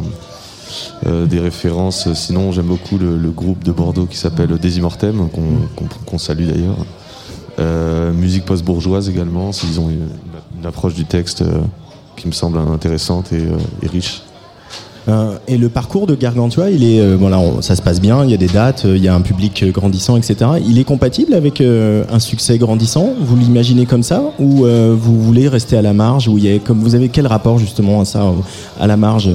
euh, 1.05 1.25
des 1.25 1.39
références. 1.39 2.11
Sinon, 2.13 2.53
j'aime 2.53 2.67
beaucoup 2.67 2.97
le, 2.97 3.17
le 3.17 3.29
groupe 3.31 3.61
de 3.63 3.73
Bordeaux 3.73 4.05
qui 4.05 4.15
s'appelle 4.15 4.57
Désimortem, 4.57 5.27
qu'on 5.29 5.85
qu'on- 6.05 6.17
salue 6.17 6.47
d'ailleurs. 6.47 6.77
Euh, 7.59 8.13
musique 8.13 8.45
post-bourgeoise 8.45 9.09
également, 9.09 9.51
ils 9.69 9.79
ont 9.81 9.89
une, 9.89 10.07
une 10.57 10.65
approche 10.65 10.93
du 10.93 11.03
texte 11.03 11.41
euh, 11.41 11.59
qui 12.15 12.27
me 12.27 12.31
semble 12.31 12.57
intéressante 12.57 13.33
et, 13.33 13.37
euh, 13.41 13.57
et 13.83 13.87
riche. 13.87 14.21
Euh, 15.07 15.35
et 15.47 15.57
le 15.57 15.69
parcours 15.69 16.05
de 16.05 16.15
Gargantua, 16.15 16.69
il 16.69 16.83
est, 16.83 16.99
euh, 16.99 17.15
voilà, 17.19 17.39
ça 17.61 17.75
se 17.75 17.81
passe 17.81 17.99
bien, 17.99 18.23
il 18.23 18.29
y 18.29 18.33
a 18.33 18.37
des 18.37 18.47
dates, 18.47 18.85
euh, 18.85 18.95
il 18.95 19.03
y 19.03 19.07
a 19.07 19.15
un 19.15 19.21
public 19.21 19.63
euh, 19.63 19.71
grandissant, 19.71 20.15
etc. 20.15 20.35
Il 20.65 20.77
est 20.77 20.83
compatible 20.83 21.33
avec 21.33 21.61
un 21.61 22.19
succès 22.19 22.57
grandissant? 22.57 23.13
Vous 23.19 23.35
l'imaginez 23.35 23.85
comme 23.85 24.03
ça? 24.03 24.21
Ou 24.39 24.65
vous 24.65 25.21
voulez 25.21 25.47
rester 25.47 25.77
à 25.77 25.81
la 25.81 25.93
marge 25.93 26.27
a, 26.27 26.59
comme 26.59 26.79
vous 26.79 26.95
avez 26.95 27.09
quel 27.09 27.27
rapport 27.27 27.57
justement 27.57 28.01
à 28.01 28.05
ça, 28.05 28.33
à 28.79 28.87
la 28.87 28.97
marge 28.97 29.29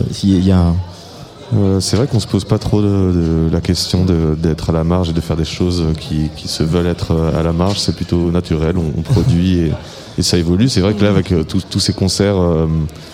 c'est 1.78 1.96
vrai 1.96 2.06
qu'on 2.08 2.18
se 2.18 2.26
pose 2.26 2.44
pas 2.44 2.58
trop 2.58 2.82
la 2.82 3.60
question 3.60 4.04
d'être 4.36 4.70
à 4.70 4.72
la 4.72 4.84
marge 4.84 5.10
et 5.10 5.12
de 5.12 5.20
faire 5.20 5.36
des 5.36 5.44
choses 5.44 5.84
qui, 5.98 6.30
qui 6.36 6.48
se 6.48 6.62
veulent 6.62 6.86
être 6.86 7.14
à 7.36 7.42
la 7.42 7.52
marge. 7.52 7.78
C'est 7.78 7.94
plutôt 7.94 8.30
naturel. 8.30 8.76
On, 8.78 8.98
on 8.98 9.02
produit 9.02 9.58
et, 9.58 9.72
et 10.18 10.22
ça 10.22 10.38
évolue. 10.38 10.68
C'est 10.68 10.80
vrai 10.80 10.94
que 10.94 11.02
là, 11.04 11.10
avec 11.10 11.32
euh, 11.32 11.44
tous 11.44 11.80
ces 11.80 11.92
concerts, 11.92 12.36
euh, 12.40 12.66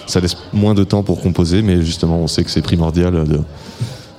ça 0.07 0.21
laisse 0.21 0.37
moins 0.53 0.75
de 0.75 0.85
temps 0.85 1.03
pour 1.03 1.21
composer, 1.21 1.63
mais 1.63 1.83
justement, 1.83 2.19
on 2.21 2.27
sait 2.27 2.45
que 2.45 2.51
c'est 2.51 2.63
primordial 2.63 3.25
de 3.27 3.41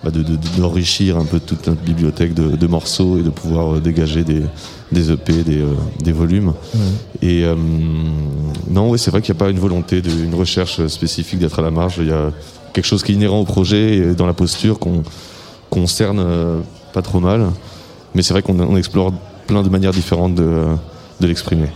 bah, 0.03 0.11
de- 0.11 0.21
de- 0.21 0.37
d'enrichir 0.57 1.17
un 1.17 1.23
peu 1.23 1.39
toute 1.39 1.65
notre 1.67 1.81
bibliothèque 1.81 2.33
de, 2.33 2.57
de 2.57 2.67
morceaux 2.67 3.17
et 3.17 3.23
de 3.23 3.29
pouvoir 3.29 3.75
euh, 3.75 3.79
dégager 3.79 4.25
des, 4.25 4.41
des 4.91 5.11
EP, 5.11 5.43
des, 5.43 5.61
euh, 5.61 5.73
des 6.03 6.11
volumes. 6.11 6.51
Et 7.21 7.45
non, 8.69 8.89
oui, 8.89 8.99
c'est 8.99 9.11
vrai 9.11 9.21
qu'il 9.21 9.33
n'y 9.33 9.37
a 9.37 9.43
pas 9.45 9.49
une 9.49 9.59
volonté, 9.59 10.01
de, 10.01 10.09
une 10.09 10.35
recherche 10.35 10.85
spécifique 10.87 11.39
d'être 11.39 11.59
à 11.59 11.61
la 11.61 11.71
marge. 11.71 11.95
Il 11.99 12.07
y 12.09 12.11
a 12.11 12.31
quelque 12.73 12.85
chose 12.85 13.01
qui 13.03 13.13
est 13.13 13.15
inhérent 13.15 13.39
au 13.39 13.45
projet 13.45 13.95
et 13.97 14.13
dans 14.13 14.25
la 14.27 14.33
posture 14.33 14.77
qu'on 14.79 15.03
qu'on 15.69 15.87
cerne 15.87 16.23
pas 16.93 17.01
trop 17.01 17.19
mal. 17.19 17.47
Mais 18.13 18.21
c'est 18.21 18.33
vrai 18.33 18.41
qu'on 18.43 18.59
on 18.59 18.75
explore 18.77 19.11
plein 19.47 19.63
de 19.63 19.69
manières 19.69 19.91
différentes 19.93 20.35
de, 20.35 20.65
de 21.21 21.27
l'exprimer. 21.27 21.67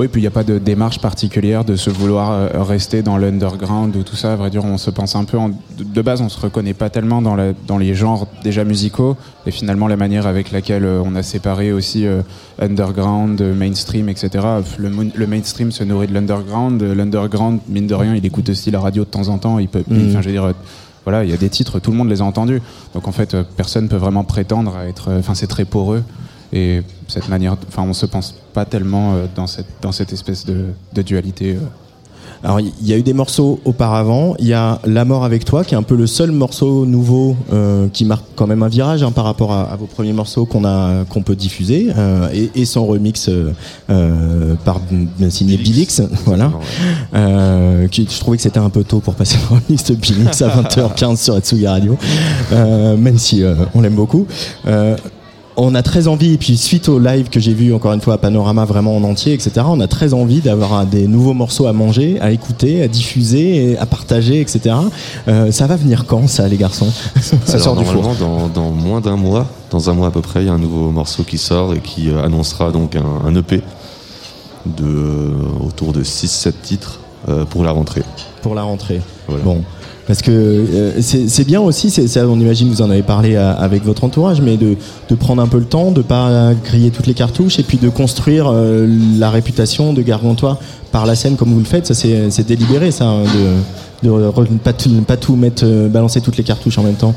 Oui, 0.00 0.08
puis 0.08 0.22
il 0.22 0.24
n'y 0.24 0.28
a 0.28 0.30
pas 0.30 0.44
de 0.44 0.56
démarche 0.56 0.98
particulière 0.98 1.62
de 1.62 1.76
se 1.76 1.90
vouloir 1.90 2.30
euh, 2.32 2.62
rester 2.62 3.02
dans 3.02 3.18
l'underground 3.18 3.94
ou 3.96 4.02
tout 4.02 4.16
ça. 4.16 4.32
À 4.32 4.36
vrai 4.36 4.48
dire, 4.48 4.64
on 4.64 4.78
se 4.78 4.88
pense 4.88 5.14
un 5.14 5.24
peu. 5.24 5.36
En, 5.36 5.50
de, 5.78 6.00
base, 6.00 6.22
on 6.22 6.30
se 6.30 6.40
reconnaît 6.40 6.72
pas 6.72 6.88
tellement 6.88 7.20
dans, 7.20 7.34
la, 7.34 7.52
dans 7.66 7.76
les 7.76 7.92
genres 7.92 8.26
déjà 8.42 8.64
musicaux. 8.64 9.18
Et 9.44 9.50
finalement, 9.50 9.88
la 9.88 9.98
manière 9.98 10.26
avec 10.26 10.52
laquelle 10.52 10.86
euh, 10.86 11.02
on 11.04 11.14
a 11.16 11.22
séparé 11.22 11.70
aussi 11.70 12.06
euh, 12.06 12.22
underground, 12.58 13.42
mainstream, 13.42 14.08
etc. 14.08 14.42
Le, 14.78 15.26
mainstream 15.26 15.70
se 15.70 15.84
nourrit 15.84 16.06
de 16.06 16.14
l'underground. 16.14 16.82
L'underground, 16.82 17.60
mine 17.68 17.86
de 17.86 17.94
rien, 17.94 18.14
il 18.14 18.24
écoute 18.24 18.48
aussi 18.48 18.70
la 18.70 18.80
radio 18.80 19.04
de 19.04 19.10
temps 19.10 19.28
en 19.28 19.36
temps. 19.36 19.58
Il 19.58 19.68
peut, 19.68 19.84
enfin, 19.86 20.22
je 20.22 20.28
veux 20.28 20.32
dire. 20.32 20.50
voilà, 21.04 21.24
il 21.24 21.30
y 21.30 21.34
a 21.34 21.36
des 21.36 21.50
titres, 21.50 21.78
tout 21.78 21.90
le 21.90 21.98
monde 21.98 22.08
les 22.08 22.22
a 22.22 22.24
entendus. 22.24 22.62
Donc 22.94 23.06
en 23.06 23.12
fait, 23.12 23.36
personne 23.54 23.86
peut 23.88 23.96
vraiment 23.96 24.24
prétendre 24.24 24.78
à 24.78 24.86
être. 24.86 25.10
Enfin, 25.18 25.34
c'est 25.34 25.46
très 25.46 25.66
poreux. 25.66 26.02
Et 26.52 26.82
cette 27.08 27.28
manière, 27.28 27.56
enfin, 27.68 27.84
on 27.88 27.92
se 27.92 28.06
pense 28.06 28.34
pas 28.52 28.64
tellement 28.64 29.14
euh, 29.14 29.26
dans 29.36 29.46
cette 29.46 29.66
dans 29.82 29.92
cette 29.92 30.12
espèce 30.12 30.44
de, 30.44 30.66
de 30.92 31.02
dualité. 31.02 31.54
euh. 31.54 31.60
Alors, 32.42 32.58
il 32.58 32.72
y 32.80 32.94
a 32.94 32.96
eu 32.96 33.02
des 33.02 33.12
morceaux 33.12 33.60
auparavant. 33.66 34.34
Il 34.38 34.46
y 34.46 34.54
a 34.54 34.80
La 34.86 35.04
mort 35.04 35.24
avec 35.24 35.44
toi, 35.44 35.62
qui 35.62 35.74
est 35.74 35.76
un 35.76 35.82
peu 35.82 35.94
le 35.94 36.06
seul 36.06 36.30
morceau 36.32 36.86
nouveau 36.86 37.36
euh, 37.52 37.86
qui 37.92 38.06
marque 38.06 38.24
quand 38.34 38.46
même 38.46 38.62
un 38.62 38.68
virage 38.68 39.02
hein, 39.02 39.12
par 39.12 39.26
rapport 39.26 39.52
à, 39.52 39.64
à 39.70 39.76
vos 39.76 39.84
premiers 39.84 40.14
morceaux 40.14 40.46
qu'on 40.46 40.64
a 40.64 41.04
qu'on 41.04 41.22
peut 41.22 41.36
diffuser 41.36 41.92
euh, 41.98 42.30
et, 42.32 42.50
et 42.54 42.64
son 42.64 42.86
remix 42.86 43.28
euh, 43.28 44.54
par 44.64 44.80
signé 45.28 45.58
Bilix, 45.58 46.00
voilà. 46.24 46.44
Non, 46.48 46.58
ouais. 46.60 46.64
Euh, 47.14 47.88
qui, 47.88 48.08
je 48.10 48.18
trouvais 48.20 48.38
que 48.38 48.42
c'était 48.42 48.58
un 48.58 48.70
peu 48.70 48.84
tôt 48.84 49.00
pour 49.00 49.14
passer 49.16 49.36
le 49.50 49.56
remix 49.56 49.84
de 49.84 49.94
Bilix 49.94 50.40
à 50.40 50.48
20h15 50.48 51.22
sur 51.22 51.36
Etsugi 51.36 51.66
Radio, 51.66 51.98
euh, 52.52 52.96
même 52.96 53.18
si 53.18 53.42
euh, 53.42 53.54
on 53.74 53.82
l'aime 53.82 53.96
beaucoup. 53.96 54.26
On 55.62 55.74
a 55.74 55.82
très 55.82 56.08
envie, 56.08 56.32
et 56.32 56.38
puis 56.38 56.56
suite 56.56 56.88
au 56.88 56.98
live 56.98 57.28
que 57.28 57.38
j'ai 57.38 57.52
vu 57.52 57.74
encore 57.74 57.92
une 57.92 58.00
fois 58.00 58.14
à 58.14 58.18
Panorama 58.18 58.64
vraiment 58.64 58.96
en 58.96 59.04
entier, 59.04 59.34
etc., 59.34 59.60
on 59.68 59.78
a 59.80 59.86
très 59.88 60.14
envie 60.14 60.40
d'avoir 60.40 60.86
des 60.86 61.06
nouveaux 61.06 61.34
morceaux 61.34 61.66
à 61.66 61.74
manger, 61.74 62.18
à 62.22 62.30
écouter, 62.30 62.82
à 62.82 62.88
diffuser, 62.88 63.76
à 63.76 63.84
partager, 63.84 64.40
etc. 64.40 64.74
Euh, 65.28 65.52
ça 65.52 65.66
va 65.66 65.76
venir 65.76 66.06
quand 66.06 66.28
ça, 66.30 66.48
les 66.48 66.56
garçons? 66.56 66.90
Ça 67.20 67.36
Alors, 67.52 67.62
sort 67.62 67.76
du 67.76 67.84
four. 67.84 68.02
normalement, 68.02 68.48
dans, 68.48 68.48
dans 68.48 68.70
moins 68.70 69.02
d'un 69.02 69.16
mois, 69.16 69.46
dans 69.70 69.90
un 69.90 69.92
mois 69.92 70.08
à 70.08 70.10
peu 70.10 70.22
près, 70.22 70.40
il 70.42 70.46
y 70.46 70.48
a 70.48 70.54
un 70.54 70.58
nouveau 70.58 70.90
morceau 70.92 71.24
qui 71.24 71.36
sort 71.36 71.74
et 71.74 71.80
qui 71.80 72.08
euh, 72.08 72.24
annoncera 72.24 72.70
donc 72.72 72.96
un, 72.96 73.04
un 73.26 73.34
EP 73.34 73.60
de 74.64 74.84
euh, 74.86 75.28
autour 75.66 75.92
de 75.92 76.02
6-7 76.02 76.52
titres 76.62 77.00
euh, 77.28 77.44
pour 77.44 77.64
la 77.64 77.72
rentrée. 77.72 78.02
pour 78.40 78.54
la 78.54 78.62
rentrée. 78.62 79.02
Voilà. 79.28 79.44
Bon. 79.44 79.62
Parce 80.06 80.22
que 80.22 80.30
euh, 80.32 81.00
c'est 81.00 81.44
bien 81.44 81.60
aussi, 81.60 81.90
ça, 81.90 82.26
on 82.26 82.38
imagine 82.40 82.68
vous 82.68 82.82
en 82.82 82.90
avez 82.90 83.02
parlé 83.02 83.36
à- 83.36 83.52
avec 83.52 83.84
votre 83.84 84.02
entourage, 84.02 84.40
mais 84.40 84.56
de, 84.56 84.76
de 85.08 85.14
prendre 85.14 85.40
un 85.40 85.46
peu 85.46 85.58
le 85.58 85.66
temps, 85.66 85.92
de 85.92 86.02
pas 86.02 86.52
griller 86.64 86.90
toutes 86.90 87.06
les 87.06 87.14
cartouches 87.14 87.58
et 87.60 87.62
puis 87.62 87.78
de 87.78 87.88
construire 87.88 88.48
euh, 88.52 88.88
la 89.18 89.30
réputation 89.30 89.92
de 89.92 90.02
Gargantua 90.02 90.58
par 90.90 91.06
la 91.06 91.14
scène 91.14 91.36
comme 91.36 91.52
vous 91.52 91.60
le 91.60 91.64
faites. 91.64 91.86
Ça 91.86 91.94
c'est 91.94 92.46
délibéré, 92.46 92.90
ça, 92.90 93.04
hein, 93.04 93.22
de, 94.02 94.08
de 94.08 94.12
re- 94.12 94.58
pas, 94.58 94.72
tout, 94.72 94.90
pas 95.06 95.16
tout 95.16 95.36
mettre, 95.36 95.62
euh, 95.64 95.88
balancer 95.88 96.20
toutes 96.20 96.38
les 96.38 96.44
cartouches 96.44 96.78
en 96.78 96.82
même 96.82 96.94
temps. 96.96 97.14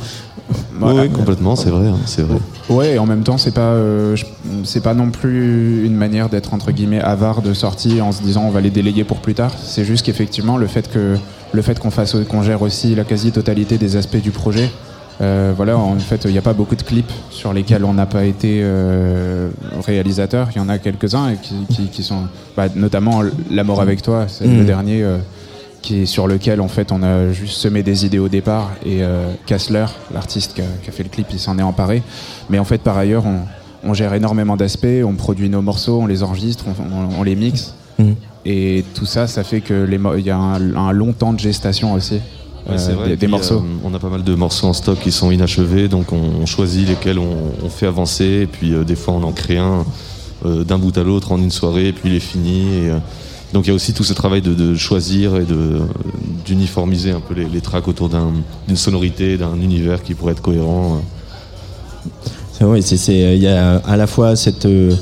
Oui, 0.81 0.93
Ouais, 0.93 1.09
complètement, 1.09 1.55
c'est 1.55 1.69
vrai, 1.69 1.87
hein, 1.87 1.97
c'est 2.05 2.21
vrai. 2.23 2.37
Ouais, 2.69 2.93
et 2.95 2.99
en 2.99 3.05
même 3.05 3.23
temps, 3.23 3.37
c'est 3.37 3.53
pas, 3.53 3.73
euh, 3.73 4.15
c'est 4.63 4.81
pas 4.81 4.93
non 4.93 5.09
plus 5.11 5.85
une 5.85 5.95
manière 5.95 6.29
d'être 6.29 6.53
entre 6.53 6.71
guillemets 6.71 7.01
avare 7.01 7.41
de 7.41 7.53
sortie 7.53 8.01
en 8.01 8.11
se 8.11 8.21
disant 8.21 8.43
on 8.45 8.51
va 8.51 8.61
les 8.61 8.69
déléguer 8.69 9.03
pour 9.03 9.17
plus 9.17 9.33
tard. 9.33 9.51
C'est 9.61 9.83
juste 9.85 10.05
qu'effectivement, 10.05 10.57
le 10.57 10.67
fait 10.67 10.89
que 10.91 11.15
le 11.51 11.61
fait 11.61 11.77
qu'on 11.79 11.91
fasse, 11.91 12.15
qu'on 12.29 12.41
gère 12.41 12.61
aussi 12.61 12.95
la 12.95 13.03
quasi-totalité 13.03 13.77
des 13.77 13.95
aspects 13.95 14.21
du 14.21 14.31
projet. 14.31 14.69
euh, 15.21 15.53
voilà, 15.55 15.77
en 15.77 15.95
fait, 15.99 16.23
il 16.25 16.31
n'y 16.31 16.37
a 16.39 16.41
pas 16.41 16.53
beaucoup 16.53 16.75
de 16.75 16.81
clips 16.81 17.11
sur 17.29 17.53
lesquels 17.53 17.85
on 17.85 17.93
n'a 17.93 18.07
pas 18.07 18.25
été 18.25 18.61
euh, 18.63 19.49
réalisateur. 19.85 20.49
Il 20.55 20.57
y 20.57 20.61
en 20.61 20.69
a 20.69 20.79
quelques-uns 20.79 21.35
qui, 21.35 21.53
qui- 21.69 21.87
qui 21.89 22.03
sont, 22.03 22.23
bah, 22.57 22.65
notamment 22.75 23.21
La 23.51 23.63
mort 23.63 23.79
avec 23.81 24.01
toi, 24.01 24.25
c'est 24.27 24.45
le 24.45 24.61
Mhm. 24.61 24.65
dernier. 24.65 25.03
Euh, 25.83 25.87
qui 25.87 26.01
est 26.01 26.05
sur 26.05 26.27
lequel 26.27 26.61
en 26.61 26.67
fait 26.67 26.91
on 26.91 27.03
a 27.03 27.31
juste 27.31 27.55
semé 27.57 27.83
des 27.83 28.05
idées 28.05 28.19
au 28.19 28.29
départ 28.29 28.71
et 28.85 29.03
euh, 29.03 29.31
Kassler, 29.45 29.85
l'artiste 30.13 30.53
qui 30.55 30.61
a, 30.61 30.65
qui 30.81 30.89
a 30.89 30.91
fait 30.93 31.03
le 31.03 31.09
clip, 31.09 31.27
il 31.31 31.39
s'en 31.39 31.57
est 31.59 31.63
emparé. 31.63 32.01
Mais 32.49 32.59
en 32.59 32.63
fait 32.65 32.79
par 32.81 32.97
ailleurs 32.97 33.25
on, 33.25 33.39
on 33.89 33.93
gère 33.93 34.13
énormément 34.13 34.55
d'aspects, 34.57 35.03
on 35.05 35.13
produit 35.15 35.49
nos 35.49 35.61
morceaux, 35.61 35.99
on 36.01 36.07
les 36.07 36.23
enregistre, 36.23 36.65
on, 36.67 36.71
on- 36.81 37.19
on 37.19 37.23
les 37.23 37.35
mixe 37.35 37.73
Mhm. 37.99 38.15
et 38.45 38.83
tout 38.95 39.05
ça 39.05 39.27
ça 39.27 39.43
fait 39.43 39.61
que 39.61 39.83
les 39.85 39.99
mo- 39.99 40.15
il 40.15 40.25
y 40.25 40.31
a 40.31 40.37
un, 40.37 40.75
un 40.75 40.91
long 40.91 41.13
temps 41.13 41.31
de 41.33 41.39
gestation 41.39 41.93
aussi 41.93 42.19
Ouais, 42.67 42.75
euh, 42.79 42.95
vrai. 42.95 43.09
des, 43.09 43.17
puis, 43.17 43.27
morceaux. 43.27 43.57
euh, 43.59 43.77
on 43.83 43.93
a 43.93 43.99
pas 43.99 44.07
mal 44.09 44.23
de 44.23 44.33
morceaux 44.35 44.67
en 44.67 44.73
stock 44.73 44.97
qui 44.99 45.11
sont 45.11 45.29
inachevés, 45.31 45.89
donc 45.89 46.11
on, 46.13 46.21
on 46.41 46.45
choisit 46.45 46.87
lesquels 46.87 47.19
on, 47.19 47.51
on 47.61 47.67
fait 47.69 47.85
avancer. 47.87 48.23
Et 48.43 48.47
puis 48.47 48.73
euh, 48.73 48.85
des 48.85 48.95
fois, 48.95 49.13
on 49.15 49.23
en 49.23 49.33
crée 49.33 49.57
un 49.57 49.83
euh, 50.45 50.63
d'un 50.63 50.77
bout 50.79 50.97
à 50.97 51.03
l'autre 51.03 51.33
en 51.33 51.37
une 51.39 51.51
soirée, 51.51 51.89
et 51.89 51.93
puis 51.93 52.09
il 52.09 52.15
est 52.15 52.21
fini. 52.21 52.61
Et, 52.85 52.89
euh, 52.89 52.97
donc 53.53 53.65
il 53.65 53.69
y 53.69 53.71
a 53.71 53.75
aussi 53.75 53.93
tout 53.93 54.03
ce 54.03 54.13
travail 54.13 54.41
de, 54.41 54.75
choisir 54.75 55.35
et 55.35 55.45
d'uniformiser 56.45 57.11
un 57.11 57.19
peu 57.21 57.35
les, 57.35 57.45
les 57.45 57.61
tracks 57.61 57.87
autour 57.87 58.09
d'un- 58.09 58.33
d'une 58.67 58.75
sonorité, 58.75 59.37
d'un 59.37 59.55
univers 59.55 60.01
qui 60.01 60.15
pourrait 60.15 60.33
être 60.33 60.41
cohérent. 60.41 61.01
C'est- 62.81 63.35
il 63.35 63.41
y 63.41 63.47
a 63.47 63.77
à 63.77 63.97
la 63.97 64.07
fois 64.07 64.35
cette 64.35 64.65
euh, 64.65 64.95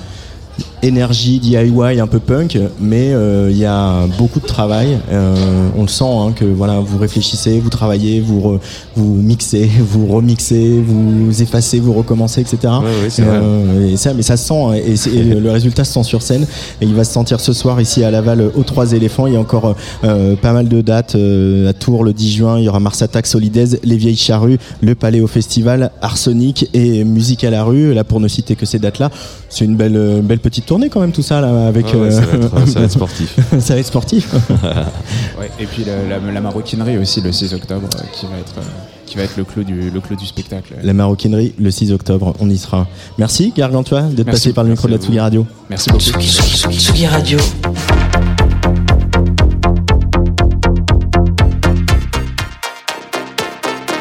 énergie 0.84 1.39
DIY 1.39 2.00
un 2.00 2.08
peu 2.08 2.20
punk, 2.20 2.58
mais 2.80 3.13
euh, 3.13 3.50
il 3.52 3.58
y 3.58 3.65
a 3.65 4.08
beaucoup 4.17 4.39
de 4.39 4.46
travail. 4.46 4.98
Euh, 5.12 5.70
on 5.78 5.84
le 5.84 5.88
sent 5.88 6.04
hein, 6.06 6.34
que 6.36 6.46
voilà, 6.46 6.80
vous 6.80 6.98
réfléchissez, 6.98 7.60
vous 7.60 7.70
travaillez, 7.70 8.20
vous 8.20 8.39
re- 8.41 8.60
vous 8.96 9.13
mixez, 9.15 9.70
vous 9.80 10.08
remixez, 10.08 10.82
vous 10.86 11.41
effacez, 11.41 11.80
vous 11.80 11.94
recommencez, 11.94 12.41
etc. 12.41 12.58
Ouais, 12.63 12.89
ouais, 12.89 13.10
euh, 13.20 13.94
et 13.94 13.98
ça, 13.98 14.13
mais 14.13 14.24
ça 14.24 14.38
se 14.38 14.48
sent 14.48 14.54
hein, 14.54 14.74
et, 14.74 15.24
le 15.24 15.52
résultat 15.52 15.84
se 15.84 15.94
sent 15.94 16.04
sur 16.04 16.22
scène. 16.22 16.46
Et 16.82 16.86
il 16.86 16.96
va 16.96 17.04
se 17.04 17.13
sentir 17.13 17.39
ce 17.39 17.54
soir 17.54 17.80
ici 17.80 18.04
à 18.04 18.12
Laval 18.12 18.52
aux 18.56 18.63
Trois 18.63 18.94
Éléphants. 18.94 19.28
Il 19.28 19.34
y 19.34 19.38
a 19.38 19.39
encore 19.39 19.76
euh, 20.04 20.36
pas 20.36 20.54
mal 20.54 20.67
de 20.67 20.82
dates 20.82 21.15
euh, 21.15 21.70
à 21.70 21.74
Tours 21.74 22.04
le 22.04 22.13
10 22.13 22.32
juin. 22.34 22.60
Il 22.60 22.63
y 22.65 22.70
aura 22.70 22.80
Mars 22.80 23.02
Attack 23.02 23.28
Solidaise, 23.28 23.80
Les 23.84 23.98
Vieilles 23.98 24.15
Charrues, 24.15 24.58
le 24.82 24.96
Palais 24.96 25.22
au 25.22 25.28
Festival, 25.28 25.91
Arsenic 26.02 26.70
et 26.74 27.04
Musique 27.04 27.44
à 27.44 27.50
la 27.50 27.63
rue. 27.63 27.94
Là, 27.94 28.04
pour 28.04 28.20
ne 28.20 28.28
citer 28.28 28.56
que 28.56 28.65
ces 28.65 28.80
dates-là, 28.80 29.12
c'est 29.50 29.65
une 29.65 29.76
belle, 29.76 29.96
euh, 29.96 30.22
belle 30.22 30.39
petite 30.39 30.71
tournée 30.72 30.88
quand 30.90 31.02
même 31.02 31.12
tout 31.12 31.22
ça 31.22 31.42
là 31.42 31.68
avec. 31.68 31.88
Ouais, 31.88 31.96
ouais, 32.00 32.12
ça, 32.12 32.22
va 32.22 32.38
euh, 32.38 32.46
être, 32.46 32.68
ça 32.70 32.80
va 32.80 32.86
être 32.86 32.92
sportif. 33.02 33.36
ça 33.60 33.74
va 33.74 33.80
être 33.82 33.86
sportif. 33.88 34.30
Ouais, 35.38 35.50
et 35.60 35.66
puis 35.66 35.84
la, 35.84 36.18
la- 36.20 36.32
la 36.32 36.40
maroquinerie 36.42 36.98
aussi 36.98 37.20
le 37.20 37.32
6 37.34 37.54
octobre 37.54 37.90
euh, 37.98 38.04
qui 38.14 38.26
va 38.28 38.38
être 38.38 38.54
euh, 38.60 38.62
qui 39.06 39.18
va 39.18 39.24
être 39.24 39.36
le 39.36 39.44
clou 39.44 39.64
du 39.66 39.90
le 39.90 40.00
clou 40.00 40.16
du 40.16 40.26
spectacle. 40.26 40.76
La 40.82 40.94
maroquinerie 40.94 41.54
le 41.60 41.72
6 41.72 41.92
octobre, 41.92 42.34
on 42.40 42.50
y 42.50 42.58
sera. 42.58 42.88
Merci 43.18 43.52
Gargantua 43.58 44.04
d'être 44.04 44.28
Merci. 44.28 44.32
passé 44.50 44.54
par 44.54 44.64
le 44.64 44.70
micro 44.70 44.88
de 44.88 44.94
la 44.94 45.00
Tsugi. 45.00 45.20
Radio. 45.20 45.46
Merci 45.70 45.90
beaucoup. 45.90 46.04
Tsugi, 46.04 46.28
Tsugi, 46.30 46.56
Tsugi, 46.58 46.80
Tsugi 46.80 47.08
Radio. 47.08 47.38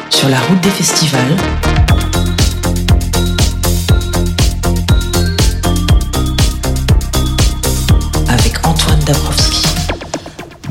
Sur 0.09 0.29
la 0.29 0.39
route 0.39 0.61
des 0.61 0.69
festivals. 0.69 1.35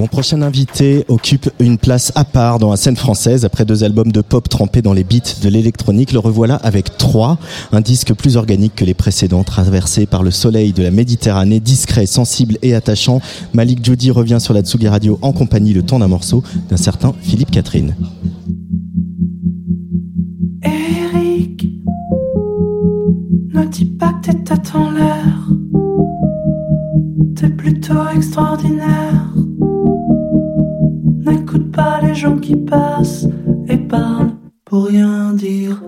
Mon 0.01 0.07
prochain 0.07 0.41
invité 0.41 1.05
occupe 1.09 1.51
une 1.59 1.77
place 1.77 2.11
à 2.15 2.25
part 2.25 2.59
dans 2.59 2.71
la 2.71 2.79
scène 2.79 2.97
française. 2.97 3.45
Après 3.45 3.67
deux 3.67 3.85
albums 3.85 4.11
de 4.11 4.23
pop 4.23 4.49
trempés 4.49 4.81
dans 4.81 4.95
les 4.95 5.05
beats 5.05 5.37
de 5.43 5.49
l'électronique, 5.51 6.13
le 6.13 6.21
revoilà 6.21 6.55
avec 6.57 6.97
trois. 6.97 7.37
Un 7.71 7.83
disque 7.83 8.15
plus 8.15 8.39
organique 8.39 8.75
que 8.75 8.87
les 8.87 8.95
précédents, 8.95 9.45
traversé 9.45 10.07
par 10.07 10.23
le 10.23 10.31
soleil 10.31 10.73
de 10.73 10.83
la 10.83 10.91
Méditerranée, 10.91 11.61
discret, 11.61 12.07
sensible 12.07 12.57
et 12.63 12.75
attachant. 12.75 13.21
Malik 13.53 13.85
Judy 13.85 14.11
revient 14.11 14.39
sur 14.41 14.55
la 14.55 14.63
Tsugi 14.63 14.89
Radio 14.89 15.19
en 15.21 15.35
compagnie 15.35 15.75
le 15.75 15.83
temps 15.83 15.99
d'un 15.99 16.09
morceau 16.09 16.43
d'un 16.71 16.79
certain 16.79 17.13
Philippe 17.21 17.51
Catherine. 17.51 17.95
Eric, 20.63 21.67
ne 23.53 23.67
dis 23.67 23.85
pas 23.85 24.15
que 24.25 24.33
t'es 24.33 24.55
en. 24.75 24.95
T'es 27.37 27.51
plutôt 27.51 28.09
extraordinaire. 28.17 29.31
N'écoute 31.31 31.71
pas 31.71 32.01
les 32.03 32.13
gens 32.13 32.39
qui 32.39 32.57
passent 32.57 33.25
et 33.69 33.77
parlent 33.77 34.33
pour 34.65 34.87
rien 34.87 35.33
dire. 35.33 35.81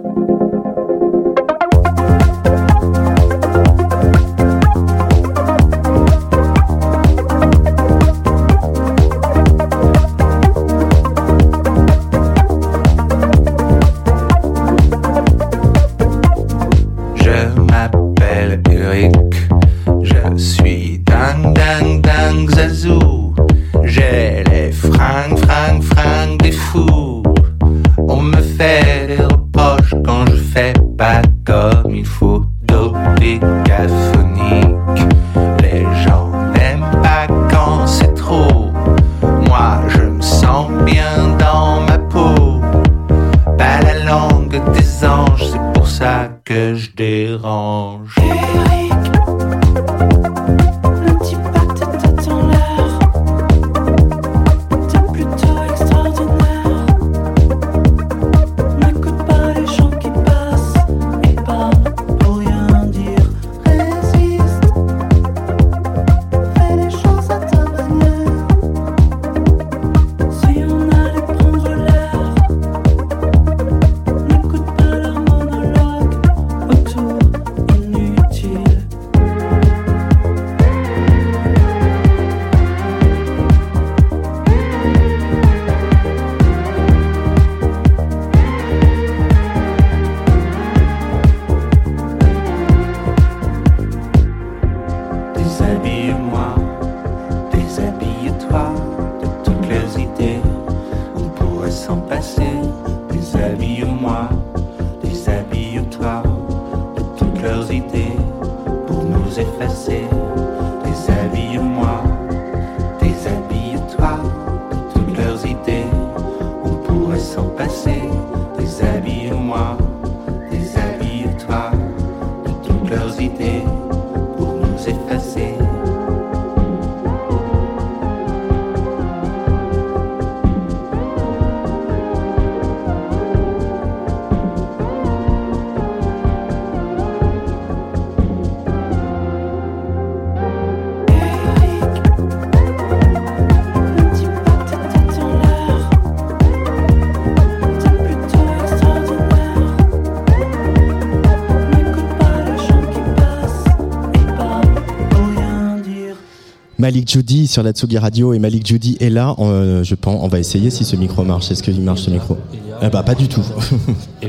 Malik 156.82 157.08
Judy 157.08 157.46
sur 157.46 157.62
la 157.62 157.70
Tsugi 157.70 157.96
Radio 157.96 158.32
et 158.34 158.40
Malik 158.40 158.66
Judy 158.66 158.96
est 158.98 159.08
là. 159.08 159.36
Euh, 159.38 159.84
je 159.84 159.94
pense, 159.94 160.18
on 160.20 160.26
va 160.26 160.40
essayer 160.40 160.68
si 160.68 160.84
ce 160.84 160.96
micro 160.96 161.22
marche. 161.22 161.48
Est-ce 161.52 161.62
qu'il 161.62 161.80
marche 161.80 162.00
ce 162.00 162.10
micro 162.10 162.36
Eh 162.82 162.88
bah 162.88 163.04
pas 163.04 163.14
du 163.14 163.28
tout. 163.28 163.44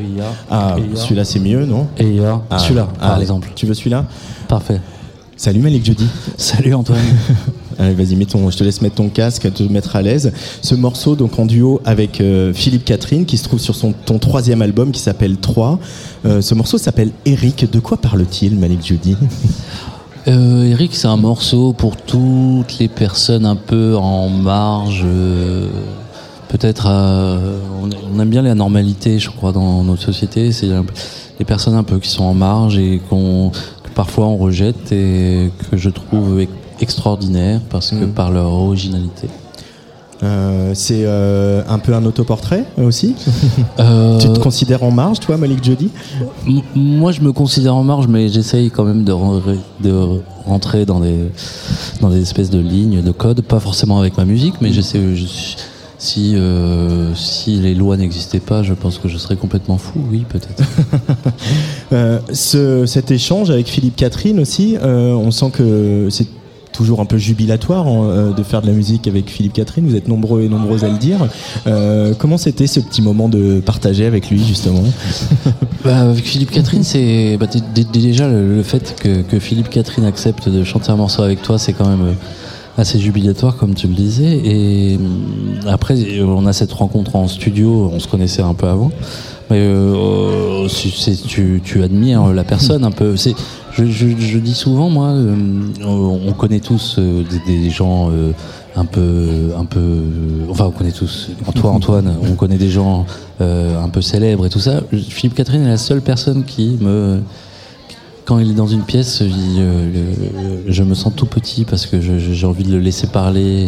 Ah, 0.52 0.76
celui-là 0.94 1.26
c'est 1.26 1.40
mieux, 1.40 1.66
non 1.66 1.88
Et 1.98 2.20
Ah, 2.52 2.60
celui-là, 2.60 2.88
par 3.00 3.16
ah, 3.16 3.22
exemple. 3.22 3.50
Tu 3.56 3.66
veux 3.66 3.74
celui-là 3.74 4.06
Parfait. 4.48 4.80
Salut 5.36 5.62
Malik 5.62 5.84
Judy. 5.84 6.06
Salut 6.38 6.76
Antoine. 6.76 7.00
Allez, 7.80 7.96
vas-y, 7.96 8.16
mets 8.16 8.26
ton, 8.26 8.52
je 8.52 8.58
te 8.58 8.64
laisse 8.64 8.84
mettre 8.84 8.96
ton 8.96 9.10
casque, 9.10 9.52
te 9.52 9.64
mettre 9.64 9.96
à 9.96 10.04
l'aise. 10.04 10.32
Ce 10.62 10.76
morceau, 10.76 11.16
donc 11.16 11.40
en 11.40 11.48
duo 11.48 11.82
avec 11.86 12.22
euh, 12.22 12.54
Philippe 12.54 12.86
Catherine, 12.86 13.26
qui 13.26 13.38
se 13.38 13.46
trouve 13.46 13.60
sur 13.60 13.76
son, 13.76 13.94
ton 13.94 14.20
troisième 14.20 14.62
album 14.62 14.92
qui 14.92 15.02
s'appelle 15.02 15.38
3. 15.38 15.80
Euh, 16.26 16.42
ce 16.42 16.54
morceau 16.54 16.78
s'appelle 16.78 17.10
Eric. 17.26 17.72
De 17.72 17.80
quoi 17.80 17.98
parle-t-il, 17.98 18.56
Malik 18.58 18.86
Judy 18.86 19.18
Euh, 20.28 20.64
Eric, 20.72 20.96
c'est 20.96 21.08
un 21.08 21.18
morceau 21.18 21.74
pour 21.74 21.98
toutes 21.98 22.80
les 22.80 22.88
personnes 22.88 23.46
un 23.46 23.56
peu 23.58 23.96
en 23.98 24.30
marge. 24.30 25.04
euh, 25.06 25.68
Peut-être, 26.48 26.86
euh, 26.88 27.58
on, 28.14 28.20
aime 28.20 28.30
bien 28.30 28.44
la 28.44 28.54
normalité, 28.54 29.18
je 29.18 29.30
crois, 29.32 29.52
dans 29.52 29.84
notre 29.84 30.04
société. 30.04 30.52
C'est 30.52 30.68
les 31.40 31.46
personnes 31.46 31.74
un 31.74 31.84
peu 31.84 31.98
qui 31.98 32.10
sont 32.10 32.24
en 32.24 32.36
marge 32.36 32.78
et 32.78 33.02
qu'on 33.10 33.50
que 33.84 33.90
parfois 33.96 34.28
on 34.28 34.38
rejette 34.38 34.92
et 34.92 35.52
que 35.72 35.78
je 35.78 35.90
trouve 35.90 36.40
ex- 36.42 36.52
extraordinaire 36.80 37.60
parce 37.72 37.90
que 37.90 38.06
par 38.06 38.30
leur 38.32 38.52
originalité. 38.52 39.30
Euh, 40.22 40.72
C'est 40.76 41.04
euh, 41.06 41.64
un 41.68 41.80
peu 41.80 41.94
un 41.94 42.06
autoportrait 42.06 42.66
euh, 42.78 42.86
aussi 42.86 43.16
Euh, 43.80 44.18
Tu 44.22 44.28
te 44.32 44.40
considères 44.40 44.84
en 44.84 44.92
marge, 44.92 45.20
toi, 45.20 45.38
Malik 45.38 45.64
Judy 45.64 45.90
M- 46.48 46.62
Moi, 46.76 47.12
je 47.12 47.22
me 47.22 47.32
considère 47.34 47.76
en 47.76 47.84
marge, 47.84 48.08
mais 48.08 48.30
j'essaye 48.30 48.70
quand 48.70 48.84
même 48.86 49.04
de, 49.04 49.12
ren- 49.12 49.42
de 49.82 50.22
rentrer 50.46 50.86
dans 50.86 51.00
des, 51.00 51.16
dans 52.02 52.10
des 52.10 52.22
espèces 52.22 52.50
de 52.50 52.60
lignes, 52.60 53.02
de 53.02 53.12
codes, 53.12 53.42
pas 53.42 53.60
forcément 53.60 54.00
avec 54.00 54.18
ma 54.18 54.26
musique, 54.26 54.56
mais 54.62 54.72
j'essaie. 54.72 55.00
je 55.16 55.26
si, 56.00 56.36
si 57.16 57.56
les 57.62 57.74
lois 57.74 57.96
n'existaient 57.96 58.42
pas, 58.42 58.62
je 58.62 58.74
pense 58.74 58.98
que 58.98 59.08
je 59.08 59.18
serais 59.18 59.38
complètement 59.38 59.78
fou, 59.78 60.00
oui, 60.12 60.26
peut-être. 60.28 60.62
Ce, 62.34 62.86
cet 62.86 63.10
échange 63.12 63.50
avec 63.50 63.68
Philippe 63.68 63.96
Catherine 63.96 64.40
aussi, 64.42 64.76
on 64.84 65.32
sent 65.32 65.52
que 65.54 66.08
c'est 66.10 66.28
toujours 66.74 67.00
un 67.00 67.06
peu 67.06 67.18
jubilatoire 67.18 67.88
hein, 67.88 68.04
euh, 68.04 68.34
de 68.34 68.44
faire 68.44 68.62
de 68.62 68.68
la 68.68 68.74
musique 68.74 69.08
avec 69.08 69.30
Philippe 69.30 69.54
Catherine. 69.54 69.88
Vous 69.88 69.96
êtes 69.96 70.10
nombreux 70.10 70.42
et 70.42 70.50
nombreuses 70.50 70.84
à 70.84 70.90
le 70.90 70.98
dire. 70.98 71.20
Euh, 71.68 72.14
comment 72.18 72.38
c'était 72.38 72.68
ce 72.68 72.82
petit 72.82 73.02
moment 73.02 73.30
de 73.30 73.62
partager 73.62 74.06
avec 74.06 74.30
lui 74.30 74.44
justement 74.44 74.84
Bah, 75.86 76.00
avec 76.00 76.26
Philippe 76.26 76.52
Catherine, 76.52 76.84
c'est 76.84 77.38
bah, 77.38 77.46
déjà 77.92 78.28
le, 78.28 78.64
fait 78.64 78.96
que, 79.02 79.22
que 79.22 79.40
Philippe 79.40 79.70
Catherine 79.70 80.06
accepte 80.06 80.50
de 80.50 80.64
chanter 80.64 80.92
un 80.92 80.96
morceau 80.96 81.22
avec 81.22 81.42
toi, 81.42 81.58
c'est 81.58 81.74
quand 81.74 81.88
même 81.88 82.02
euh, 82.02 82.14
assez 82.78 83.00
jubilatoire, 83.00 83.58
comme 83.58 83.76
tu 83.76 83.88
le 83.88 83.94
disais. 83.94 84.42
Et 84.44 84.96
hum, 84.96 85.60
après, 85.68 85.96
on 86.22 86.46
a 86.46 86.54
cette 86.54 86.72
rencontre 86.74 87.16
en 87.16 87.28
studio, 87.28 87.92
on 87.94 88.00
se 88.00 88.08
connaissait 88.08 88.42
un 88.42 88.54
peu 88.54 88.68
avant. 88.68 88.92
Mais 89.50 89.60
euh, 89.60 90.68
c'est- 90.70 91.28
tu, 91.28 91.62
tu 91.64 91.84
admires 91.84 92.28
la 92.34 92.44
personne 92.44 92.84
un 92.86 92.92
peu. 92.92 93.16
Je, 93.76 93.86
je, 93.86 94.08
je 94.18 94.38
dis 94.38 94.54
souvent, 94.54 94.90
moi, 94.90 95.08
euh, 95.10 95.36
on, 95.84 96.20
on 96.28 96.34
connaît 96.34 96.60
tous 96.60 96.96
euh, 97.00 97.24
des, 97.48 97.60
des 97.60 97.70
gens 97.70 98.10
euh, 98.12 98.32
un 98.76 98.86
peu, 98.86 99.52
un 99.58 99.66
peu. 99.66 100.00
Enfin, 100.50 100.66
on 100.66 100.72
connaît 100.72 100.92
tous. 100.92 101.30
Toi, 101.56 101.72
Antoine, 101.72 102.14
on 102.32 102.36
connaît 102.36 102.58
des 102.58 102.70
gens 102.70 103.06
euh, 103.42 103.82
un 103.84 103.90
peu 103.90 104.02
célèbres 104.02 104.46
et 104.46 104.50
tout 104.50 104.60
ça. 104.60 104.82
Philippe 104.92 105.36
Catherine 105.36 105.64
est 105.64 105.68
la 105.70 105.78
seule 105.78 106.02
personne 106.02 106.44
qui 106.44 106.78
me 106.82 107.20
quand 108.26 108.40
il 108.40 108.52
est 108.52 108.56
dans 108.56 108.68
une 108.68 108.84
pièce, 108.84 109.20
il, 109.20 109.34
euh, 109.60 109.92
le- 110.66 110.72
je 110.72 110.84
me 110.84 110.94
sens 110.94 111.12
tout 111.14 111.26
petit 111.26 111.66
parce 111.66 111.86
que 111.86 112.00
j'ai 112.00 112.46
envie 112.48 112.64
de 112.64 112.72
le 112.72 112.80
laisser 112.80 113.08
parler 113.08 113.68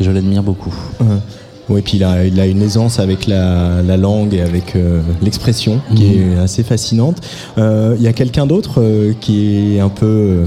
et 0.00 0.04
je 0.04 0.10
l'admire 0.10 0.42
beaucoup. 0.42 0.74
Oui, 1.72 1.80
puis 1.82 1.96
il 1.96 2.04
a, 2.04 2.24
il 2.26 2.38
a 2.38 2.46
une 2.46 2.60
aisance 2.60 2.98
avec 2.98 3.26
la, 3.26 3.80
la 3.82 3.96
langue 3.96 4.34
et 4.34 4.42
avec 4.42 4.76
euh, 4.76 5.00
l'expression 5.22 5.80
qui 5.94 6.04
Mhm. 6.04 6.32
est 6.32 6.38
assez 6.38 6.62
fascinante. 6.62 7.16
Euh, 7.58 7.94
Il 7.98 8.02
y 8.04 8.08
a 8.08 8.12
quelqu'un 8.12 8.46
d'autre 8.46 8.80
euh, 8.82 9.12
qui 9.20 9.76
est 9.76 9.80
un 9.80 9.88
peu 9.88 10.44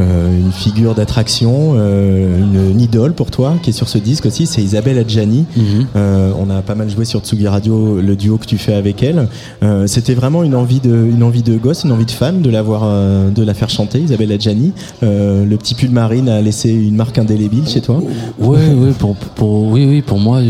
euh, 0.00 0.38
une 0.38 0.52
figure 0.52 0.94
d'attraction, 0.94 1.72
euh, 1.76 2.38
une, 2.38 2.70
une 2.72 2.80
idole 2.80 3.12
pour 3.14 3.30
toi, 3.30 3.54
qui 3.62 3.70
est 3.70 3.72
sur 3.72 3.88
ce 3.88 3.98
disque 3.98 4.26
aussi, 4.26 4.46
c'est 4.46 4.62
Isabelle 4.62 4.98
Adjani. 4.98 5.46
Mhm. 5.56 5.86
Euh, 5.96 6.32
on 6.38 6.50
a 6.50 6.62
pas 6.62 6.74
mal 6.74 6.90
joué 6.90 7.04
sur 7.04 7.20
Tsugi 7.20 7.48
Radio 7.48 8.00
le 8.00 8.16
duo 8.16 8.36
que 8.36 8.46
tu 8.46 8.58
fais 8.58 8.74
avec 8.74 9.02
elle. 9.02 9.28
Euh, 9.62 9.86
C'était 9.86 10.14
vraiment 10.14 10.42
une 10.42 10.54
envie 10.54 10.80
de, 10.80 10.94
une 10.94 11.22
envie 11.22 11.42
de 11.42 11.56
gosse, 11.56 11.84
une 11.84 11.92
envie 11.92 12.04
de 12.04 12.10
fan 12.10 12.42
de 12.42 12.50
la 12.50 12.62
voir, 12.62 12.82
euh, 12.84 13.30
de 13.30 13.42
la 13.42 13.54
faire 13.54 13.70
chanter, 13.70 14.00
Isabelle 14.00 14.32
Adjani. 14.32 14.72
Euh, 15.02 15.44
le 15.44 15.56
petit 15.56 15.74
pull 15.74 15.90
marine 15.90 16.28
a 16.28 16.40
laissé 16.42 16.70
une 16.70 16.96
marque 16.96 17.18
indélébile 17.18 17.66
chez 17.66 17.80
toi. 17.80 18.02
Ouais, 18.38 18.58
ouais, 18.74 18.92
pour, 18.98 19.14
pour, 19.14 19.64
oui, 19.68 19.86
oui, 19.88 20.02
pour 20.02 20.18
moi, 20.18 20.40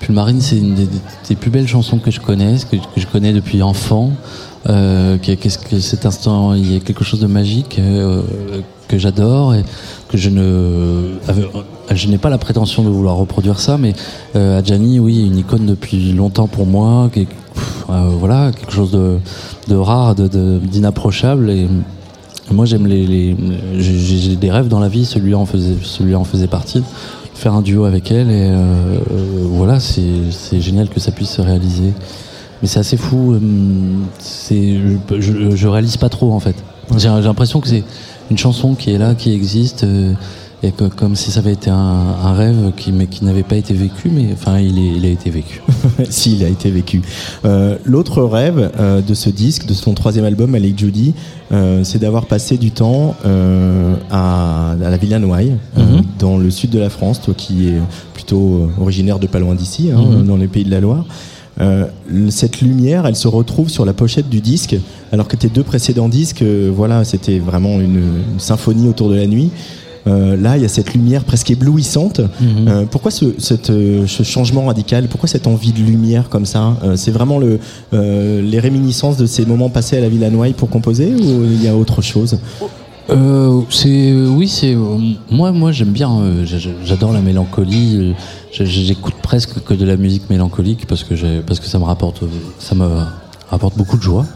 euh, 0.00 0.04
Pull 0.06 0.14
Marine, 0.14 0.40
c'est 0.40 0.56
une 0.58 0.74
des, 0.74 1.34
plus 1.36 1.50
belles 1.50 1.68
chansons 1.68 1.98
que 1.98 2.10
je 2.10 2.20
connaisse, 2.20 2.64
que, 2.64 2.76
je 2.96 3.06
connais 3.06 3.32
depuis 3.32 3.62
enfant. 3.62 4.10
Euh, 4.68 5.16
qu'est-ce 5.22 5.58
que 5.58 5.78
cet 5.78 6.04
instant, 6.04 6.54
il 6.54 6.72
y 6.72 6.76
a 6.76 6.80
quelque 6.80 7.04
chose 7.04 7.20
de 7.20 7.26
magique 7.26 7.78
euh, 7.78 8.22
que 8.88 8.98
j'adore 8.98 9.54
et 9.54 9.64
que 10.08 10.18
je 10.18 10.30
ne, 10.30 11.14
avec- 11.28 11.46
je 11.92 12.08
n'ai 12.08 12.18
pas 12.18 12.28
la 12.28 12.38
prétention 12.38 12.82
de 12.82 12.88
vouloir 12.88 13.16
reproduire 13.16 13.60
ça, 13.60 13.78
mais 13.78 13.94
euh, 14.36 14.58
Adjani, 14.58 14.98
oui, 14.98 15.26
une 15.26 15.38
icône 15.38 15.64
depuis 15.66 16.12
longtemps 16.12 16.48
pour 16.48 16.66
moi, 16.66 17.08
qui 17.12 17.26
euh, 17.90 18.10
voilà, 18.18 18.50
quelque 18.52 18.72
chose 18.72 18.90
de, 18.90 19.18
de 19.68 19.74
rare, 19.76 20.14
de, 20.14 20.26
de- 20.28 20.58
d'inapprochable 20.58 21.50
et 21.50 21.66
moi, 22.50 22.64
j'aime 22.64 22.86
les, 22.86 23.06
les 23.06 23.36
j'ai, 23.78 24.36
des 24.36 24.50
rêves 24.50 24.68
dans 24.68 24.80
la 24.80 24.88
vie. 24.88 25.04
Celui-là 25.04 25.36
en 25.36 25.44
faisait, 25.44 25.76
celui-là 25.82 26.18
en 26.18 26.24
faisait 26.24 26.46
partie. 26.46 26.82
Faire 27.38 27.54
un 27.54 27.62
duo 27.62 27.84
avec 27.84 28.10
elle 28.10 28.32
et 28.32 28.48
euh, 28.50 28.98
euh, 29.12 29.44
voilà, 29.44 29.78
c'est, 29.78 30.32
c'est 30.32 30.60
génial 30.60 30.88
que 30.88 30.98
ça 30.98 31.12
puisse 31.12 31.30
se 31.30 31.40
réaliser. 31.40 31.92
Mais 32.60 32.66
c'est 32.66 32.80
assez 32.80 32.96
fou. 32.96 33.34
hum, 33.34 34.06
C'est, 34.18 34.76
je, 35.20 35.68
réalise 35.68 35.96
pas 35.98 36.08
trop 36.08 36.32
en 36.32 36.40
fait. 36.40 36.56
J'ai, 36.96 37.08
j'ai 37.08 37.22
l'impression 37.22 37.60
que 37.60 37.68
c'est 37.68 37.84
une 38.32 38.38
chanson 38.38 38.74
qui 38.74 38.92
est 38.92 38.98
là, 38.98 39.14
qui 39.14 39.32
existe. 39.32 39.86
Et 40.62 40.72
que, 40.72 40.84
comme 40.84 41.14
si 41.14 41.30
ça 41.30 41.38
avait 41.38 41.52
été 41.52 41.70
un, 41.70 41.76
un 41.76 42.32
rêve 42.32 42.72
qui, 42.76 42.90
mais 42.90 43.06
qui 43.06 43.24
n'avait 43.24 43.44
pas 43.44 43.54
été 43.56 43.74
vécu, 43.74 44.10
mais 44.12 44.30
enfin, 44.32 44.58
il, 44.58 44.76
est, 44.78 44.96
il 44.96 45.04
a 45.04 45.08
été 45.08 45.30
vécu. 45.30 45.62
si, 46.10 46.34
il 46.36 46.44
a 46.44 46.48
été 46.48 46.70
vécu. 46.70 47.00
Euh, 47.44 47.76
L'autre 47.84 48.22
rêve 48.24 48.70
euh, 48.80 49.00
de 49.00 49.14
ce 49.14 49.30
disque, 49.30 49.66
de 49.66 49.74
son 49.74 49.94
troisième 49.94 50.24
album, 50.24 50.54
avec 50.56 50.76
Judy, 50.76 51.14
euh, 51.52 51.84
c'est 51.84 51.98
d'avoir 52.00 52.26
passé 52.26 52.56
du 52.56 52.72
temps 52.72 53.14
à, 54.10 54.72
à 54.72 54.90
la 54.90 54.96
Villa 54.96 55.18
Noailles, 55.18 55.56
Mhm. 55.76 56.02
dans 56.18 56.38
le 56.38 56.50
sud 56.50 56.70
de 56.70 56.78
la 56.78 56.90
France, 56.90 57.20
toi 57.20 57.34
qui 57.36 57.68
es 57.68 57.74
plutôt 58.14 58.68
originaire 58.80 59.18
de 59.18 59.26
pas 59.26 59.38
loin 59.38 59.54
d'ici, 59.54 59.90
hein, 59.94 60.00
Mhm. 60.00 60.26
dans 60.26 60.36
les 60.36 60.48
pays 60.48 60.64
de 60.64 60.70
la 60.70 60.80
Loire. 60.80 61.04
Euh, 61.60 61.86
cette 62.30 62.60
lumière, 62.60 63.04
elle 63.06 63.16
se 63.16 63.26
retrouve 63.26 63.68
sur 63.68 63.84
la 63.84 63.92
pochette 63.92 64.28
du 64.28 64.40
disque, 64.40 64.76
alors 65.12 65.26
que 65.26 65.34
tes 65.36 65.48
deux 65.48 65.64
précédents 65.64 66.08
disques, 66.08 66.42
euh, 66.42 66.70
voilà, 66.74 67.04
c'était 67.04 67.38
vraiment 67.40 67.80
une, 67.80 67.96
une 67.96 68.38
symphonie 68.38 68.88
autour 68.88 69.08
de 69.10 69.16
la 69.16 69.26
nuit. 69.26 69.50
Euh, 70.06 70.36
là, 70.36 70.56
il 70.56 70.62
y 70.62 70.64
a 70.64 70.68
cette 70.68 70.94
lumière 70.94 71.24
presque 71.24 71.50
éblouissante. 71.50 72.20
Mhm. 72.20 72.68
Euh, 72.68 72.84
pourquoi 72.90 73.10
ce, 73.10 73.26
cette, 73.38 73.70
euh, 73.70 74.06
ce 74.06 74.22
changement 74.22 74.66
radical? 74.66 75.08
Pourquoi 75.08 75.28
cette 75.28 75.46
envie 75.46 75.72
de 75.72 75.80
lumière 75.80 76.28
comme 76.28 76.46
ça? 76.46 76.76
Euh, 76.84 76.96
C'est 76.96 77.10
vraiment 77.10 77.38
le, 77.38 77.58
les 77.92 78.58
réminiscences 78.60 79.16
de 79.16 79.26
ces 79.26 79.44
moments 79.44 79.68
passés 79.70 79.96
à 79.98 80.00
la 80.00 80.08
Villa 80.08 80.30
Noailles 80.30 80.54
pour 80.54 80.70
composer 80.70 81.12
ou 81.14 81.44
il 81.44 81.62
y 81.62 81.68
a 81.68 81.76
autre 81.76 82.00
chose? 82.02 82.38
C'est 83.70 84.12
oui, 84.12 84.48
c'est 84.48 84.76
moi 85.30 85.50
moi 85.52 85.72
j'aime 85.72 85.88
bien 85.92 86.10
j'a- 86.44 86.58
j'a- 86.58 86.70
j'adore 86.84 87.12
la 87.12 87.20
mélancolie, 87.20 88.14
j'écoute 88.52 89.14
presque 89.22 89.62
que 89.64 89.72
de 89.74 89.84
la 89.86 89.96
musique 89.96 90.28
mélancolique 90.28 90.86
parce 90.86 91.04
que 91.04 91.14
parce 91.40 91.58
que 91.60 91.66
ça 91.66 91.78
me 91.78 91.84
rapporte 91.84 92.20
ça 92.58 92.74
me 92.74 92.86
rapporte 93.50 93.76
beaucoup 93.76 93.96
de 93.96 94.02
joie. 94.02 94.26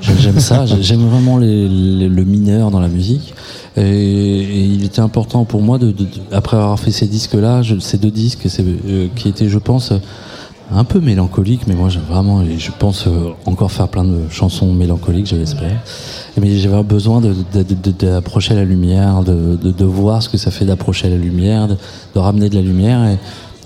J'ai- 0.00 0.12
J'aime 0.18 0.40
ça, 0.40 0.64
j'ai- 0.66 0.82
j'aime 0.82 1.06
vraiment 1.08 1.36
les- 1.36 1.68
les- 1.68 2.08
le 2.08 2.24
mineur 2.24 2.70
dans 2.70 2.80
la 2.80 2.88
musique. 2.88 3.34
Et, 3.76 3.82
et 3.82 4.60
il 4.64 4.84
était 4.84 5.00
important 5.00 5.44
pour 5.44 5.62
moi, 5.62 5.78
de, 5.78 5.86
de- 5.86 6.04
de- 6.04 6.08
après 6.32 6.56
avoir 6.56 6.78
fait 6.78 6.90
ces 6.90 7.06
disques-là, 7.06 7.62
je- 7.62 7.78
ces 7.78 7.98
deux 7.98 8.10
disques, 8.10 8.46
c'est, 8.48 8.64
euh, 8.64 9.06
qui 9.14 9.28
étaient, 9.28 9.48
je 9.48 9.58
pense, 9.58 9.92
un 10.72 10.84
peu 10.84 11.00
mélancoliques, 11.00 11.62
mais 11.66 11.74
moi, 11.74 11.88
j'ai 11.88 12.00
vraiment, 12.00 12.44
je 12.44 12.70
pense 12.78 13.06
euh, 13.06 13.30
encore 13.44 13.72
faire 13.72 13.88
plein 13.88 14.04
de 14.04 14.28
chansons 14.30 14.72
mélancoliques, 14.72 15.26
je 15.26 15.36
l'espère. 15.36 15.80
Mais 16.40 16.56
j'avais 16.58 16.82
besoin 16.82 17.20
de, 17.20 17.34
de- 17.54 17.62
de- 17.62 17.74
de- 17.90 18.06
d'approcher 18.06 18.54
la 18.54 18.64
lumière, 18.64 19.22
de, 19.22 19.56
de, 19.56 19.84
voir 19.84 20.22
ce 20.22 20.28
que 20.28 20.36
ça 20.38 20.50
fait 20.50 20.64
d'approcher 20.64 21.08
la 21.08 21.16
lumière, 21.16 21.66
de, 21.68 21.76
de 22.14 22.18
ramener 22.20 22.48
de 22.48 22.54
la 22.54 22.62
lumière. 22.62 23.04
Et, 23.08 23.18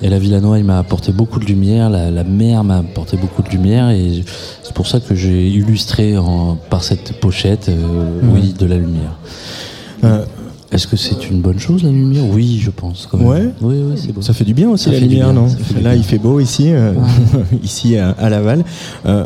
et 0.07 0.09
la 0.11 0.19
Villanois, 0.19 0.59
il 0.59 0.65
m'a 0.65 0.79
apporté 0.79 1.13
beaucoup 1.13 1.39
de 1.39 1.45
lumière, 1.47 1.89
la, 1.89 2.11
la 2.11 2.25
mer 2.25 2.65
m'a 2.65 2.79
apporté 2.79 3.17
beaucoup 3.17 3.43
de 3.43 3.49
lumière, 3.49 3.91
et 3.91 4.25
c'est 4.63 4.73
pour 4.75 4.87
ça 4.87 4.99
que 5.01 5.15
j'ai 5.15 5.47
illustré 5.49 6.17
en, 6.19 6.57
par 6.69 6.83
cette 6.85 7.21
pochette, 7.21 7.69
euh, 7.69 8.21
oui, 8.35 8.55
de 8.59 8.67
la 8.67 8.77
lumière. 8.77 9.17
Euh, 10.05 10.25
Est-ce 10.73 10.87
que 10.87 10.97
c'est 10.97 11.31
une 11.31 11.41
bonne 11.41 11.59
chose 11.59 11.83
la 11.85 11.91
lumière? 11.91 12.25
Oui, 12.31 12.59
je 12.63 12.71
pense. 12.71 13.09
Quand 13.11 13.19
même. 13.19 13.27
Ouais. 13.29 13.49
Oui, 13.61 13.77
oui, 13.91 13.95
c'est 13.97 14.13
beau. 14.13 14.23
Ça 14.23 14.33
fait 14.33 14.45
du 14.45 14.55
bien 14.55 14.71
aussi 14.71 14.85
Ça 14.87 14.91
la 14.93 15.01
lumière, 15.01 15.33
bien, 15.33 15.43
non? 15.43 15.49
Là, 15.83 15.95
il 15.95 16.03
fait 16.03 16.19
beau 16.19 16.41
ici, 16.41 16.73
euh, 16.73 16.93
ici 17.63 17.97
à, 17.97 18.11
à 18.11 18.29
Laval. 18.29 18.65
Euh, 19.07 19.25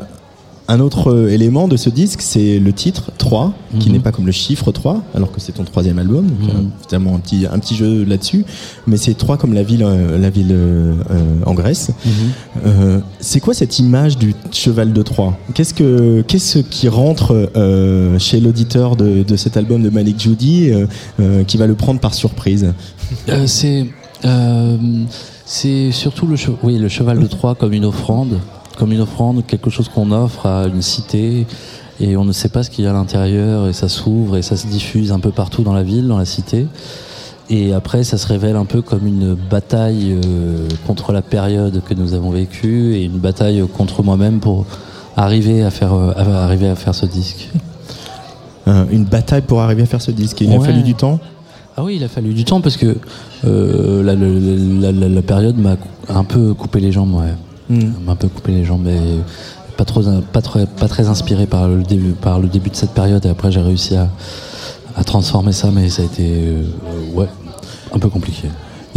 un 0.70 0.80
autre 0.80 1.10
euh, 1.10 1.28
élément 1.30 1.66
de 1.66 1.76
ce 1.78 1.88
disque, 1.88 2.20
c'est 2.20 2.58
le 2.58 2.72
titre 2.74 3.10
3, 3.16 3.54
qui 3.80 3.88
Mhm. 3.88 3.94
n'est 3.94 4.00
pas 4.00 4.12
comme 4.12 4.26
le 4.26 4.32
chiffre 4.32 4.70
3, 4.70 5.02
alors 5.14 5.32
que 5.32 5.40
c'est 5.40 5.52
ton 5.52 5.64
troisième 5.64 5.98
album. 5.98 6.26
Donc, 6.26 6.40
Mhm. 6.40 6.48
euh, 6.56 6.62
évidemment, 6.82 7.14
un 7.16 7.18
petit, 7.20 7.46
un 7.50 7.58
petit 7.58 7.74
jeu 7.74 8.04
là-dessus. 8.04 8.44
Mais 8.86 8.96
c'est 8.98 9.14
3 9.14 9.38
comme 9.38 9.54
la 9.54 9.62
ville, 9.62 9.82
euh, 9.82 10.18
la 10.18 10.28
ville 10.30 10.50
euh, 10.52 10.94
en 11.46 11.54
Grèce. 11.54 11.90
Euh, 12.66 13.00
c'est 13.18 13.40
quoi 13.40 13.54
cette 13.54 13.78
image 13.78 14.18
du 14.18 14.34
cheval 14.52 14.92
de 14.92 15.02
Troie? 15.02 15.36
Qu'est-ce 15.54 15.72
que 15.72 16.22
qu'est-ce 16.22 16.58
qui 16.58 16.88
rentre 16.88 17.50
euh, 17.56 18.18
chez 18.18 18.38
l'auditeur 18.40 18.96
de, 18.96 19.22
de 19.22 19.36
cet 19.36 19.56
album 19.56 19.82
de 19.82 19.88
Malik 19.90 20.20
Judy 20.20 20.70
qui 21.46 21.56
va 21.56 21.66
le 21.66 21.74
prendre 21.74 22.00
par 22.00 22.12
surprise? 22.14 22.72
C'est 23.46 23.86
euh, 24.24 24.76
c'est 25.46 25.92
surtout 25.92 26.26
le, 26.26 26.36
oui, 26.62 26.76
le 26.78 26.88
cheval 26.88 27.20
de 27.20 27.26
Troie 27.26 27.54
comme 27.54 27.72
une 27.72 27.84
offrande, 27.86 28.38
comme 28.78 28.92
une 28.92 29.00
offrande, 29.00 29.44
quelque 29.44 29.70
chose 29.70 29.88
qu'on 29.88 30.12
offre 30.12 30.46
à 30.46 30.66
une 30.68 30.82
cité 30.82 31.46
et 32.00 32.16
on 32.16 32.24
ne 32.24 32.30
sait 32.32 32.48
pas 32.48 32.62
ce 32.62 32.70
qu'il 32.70 32.84
y 32.84 32.86
a 32.86 32.90
à 32.90 32.94
l'intérieur 32.94 33.66
et 33.66 33.72
ça 33.72 33.88
s'ouvre 33.88 34.36
et 34.36 34.42
ça 34.42 34.56
se 34.56 34.68
diffuse 34.68 35.10
un 35.10 35.18
peu 35.18 35.32
partout 35.32 35.62
dans 35.62 35.72
la 35.72 35.82
ville, 35.82 36.06
dans 36.06 36.16
la 36.18 36.24
cité. 36.24 36.66
Et 37.50 37.72
après, 37.72 38.04
ça 38.04 38.18
se 38.18 38.26
révèle 38.28 38.54
un 38.56 38.66
peu 38.66 38.80
comme 38.82 39.04
une 39.06 39.34
bataille 39.34 40.16
euh, 40.24 40.68
contre 40.86 41.12
la 41.12 41.22
période 41.22 41.82
que 41.88 41.94
nous 41.94 42.14
avons 42.14 42.30
vécue 42.30 42.94
et 42.94 43.04
une 43.04 43.18
bataille 43.18 43.64
contre 43.76 44.02
moi-même 44.04 44.38
pour 44.38 44.64
arriver 45.16 45.64
à 45.64 45.70
faire, 45.70 45.94
euh, 45.94 46.12
arriver 46.16 46.68
à 46.68 46.76
faire 46.76 46.94
ce 46.94 47.06
disque. 47.06 47.48
Euh, 48.68 48.84
Une 48.92 49.04
bataille 49.04 49.40
pour 49.42 49.60
arriver 49.62 49.82
à 49.82 49.86
faire 49.86 50.02
ce 50.02 50.10
disque. 50.12 50.42
Il 50.42 50.52
a 50.52 50.60
fallu 50.66 50.82
du 50.82 50.94
temps? 50.94 51.18
Ah 51.76 51.82
oui, 51.82 51.96
il 51.96 52.04
a 52.04 52.08
fallu 52.08 52.34
du 52.34 52.44
temps 52.44 52.60
parce 52.60 52.76
que 52.76 52.96
la, 53.42 54.14
la- 54.14 54.92
la- 54.92 55.08
la 55.08 55.22
période 55.22 55.56
m'a 55.56 55.76
un 56.08 56.24
peu 56.24 56.52
coupé 56.54 56.78
les 56.80 56.92
jambes, 56.92 57.14
ouais. 57.14 57.32
Mm. 57.68 58.04
M'a 58.04 58.12
un 58.12 58.16
peu 58.16 58.28
coupé 58.28 58.52
les 58.52 58.64
jambes, 58.64 58.82
mais 58.84 59.00
pas 59.76 59.84
trop, 59.84 60.02
très, 60.88 61.08
inspiré 61.08 61.46
par 61.46 61.68
le 61.68 61.82
début, 61.82 62.12
par 62.12 62.40
le 62.40 62.48
début 62.48 62.70
de 62.70 62.76
cette 62.76 62.92
période. 62.92 63.24
Et 63.24 63.28
après, 63.28 63.52
j'ai 63.52 63.60
réussi 63.60 63.96
à, 63.96 64.08
transformer 65.04 65.52
ça, 65.52 65.70
mais 65.72 65.88
ça 65.88 66.02
a 66.02 66.04
été, 66.04 66.28
euh, 66.28 67.26
un 67.94 67.98
peu 67.98 68.08
compliqué. 68.08 68.48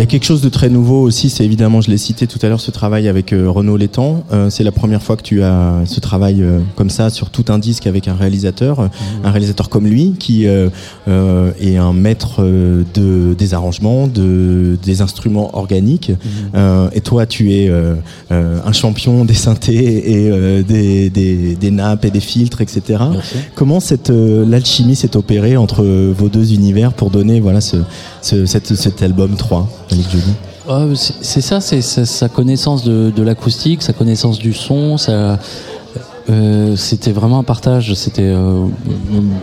Il 0.01 0.05
y 0.05 0.07
a 0.07 0.09
quelque 0.09 0.25
chose 0.25 0.41
de 0.41 0.49
très 0.49 0.69
nouveau 0.69 1.03
aussi, 1.03 1.29
c'est 1.29 1.45
évidemment, 1.45 1.79
je 1.79 1.91
l'ai 1.91 1.97
cité 1.99 2.25
tout 2.25 2.39
à 2.41 2.49
l'heure, 2.49 2.59
ce 2.59 2.71
travail 2.71 3.07
avec 3.07 3.33
euh, 3.33 3.51
Renaud 3.51 3.77
Létang. 3.77 4.23
Euh, 4.33 4.49
c'est 4.49 4.63
la 4.63 4.71
première 4.71 5.03
fois 5.03 5.15
que 5.15 5.21
tu 5.21 5.43
as 5.43 5.75
ce 5.85 5.99
travail 5.99 6.41
euh, 6.41 6.57
comme 6.75 6.89
ça 6.89 7.11
sur 7.11 7.29
tout 7.29 7.45
un 7.49 7.59
disque 7.59 7.85
avec 7.85 8.07
un 8.07 8.15
réalisateur, 8.15 8.79
euh, 8.79 8.87
un 9.23 9.29
réalisateur 9.29 9.69
comme 9.69 9.85
lui, 9.85 10.15
qui 10.17 10.47
euh, 10.47 10.69
euh, 11.07 11.51
est 11.61 11.77
un 11.77 11.93
maître 11.93 12.41
de, 12.41 13.35
des 13.35 13.53
arrangements, 13.53 14.07
de, 14.07 14.75
des 14.83 15.03
instruments 15.03 15.55
organiques. 15.55 16.11
Euh, 16.55 16.89
et 16.93 17.01
toi, 17.01 17.27
tu 17.27 17.53
es 17.53 17.69
euh, 17.69 17.93
euh, 18.31 18.57
un 18.65 18.71
champion 18.71 19.23
des 19.23 19.35
synthés 19.35 20.13
et 20.13 20.31
euh, 20.31 20.63
des, 20.63 21.11
des, 21.11 21.53
des 21.53 21.69
nappes 21.69 22.05
et 22.05 22.09
des 22.09 22.21
filtres, 22.21 22.61
etc. 22.61 23.03
Merci. 23.11 23.35
Comment 23.53 23.79
cette 23.79 24.09
euh, 24.09 24.45
l'alchimie 24.47 24.95
s'est 24.95 25.15
opérée 25.15 25.57
entre 25.57 25.83
vos 25.83 26.27
deux 26.27 26.53
univers 26.53 26.93
pour 26.93 27.11
donner 27.11 27.39
voilà 27.39 27.61
ce, 27.61 27.77
ce- 28.21 28.45
cet 28.45 29.01
album 29.01 29.35
3 29.35 29.67
Malik 29.91 30.09
Judy 30.09 30.33
Ah, 30.69 30.85
c'est 30.95 31.41
ça, 31.41 31.59
c'est 31.61 31.81
sa, 31.81 32.05
sa 32.05 32.29
connaissance 32.29 32.83
de, 32.83 33.11
de 33.15 33.23
l'acoustique, 33.23 33.81
sa 33.81 33.93
connaissance 33.93 34.39
du 34.39 34.53
son, 34.53 34.95
euh, 36.29 36.75
c'était 36.75 37.11
vraiment 37.11 37.39
un 37.39 37.43
partage. 37.43 37.93
C'était 37.95 38.21
euh, 38.23 38.65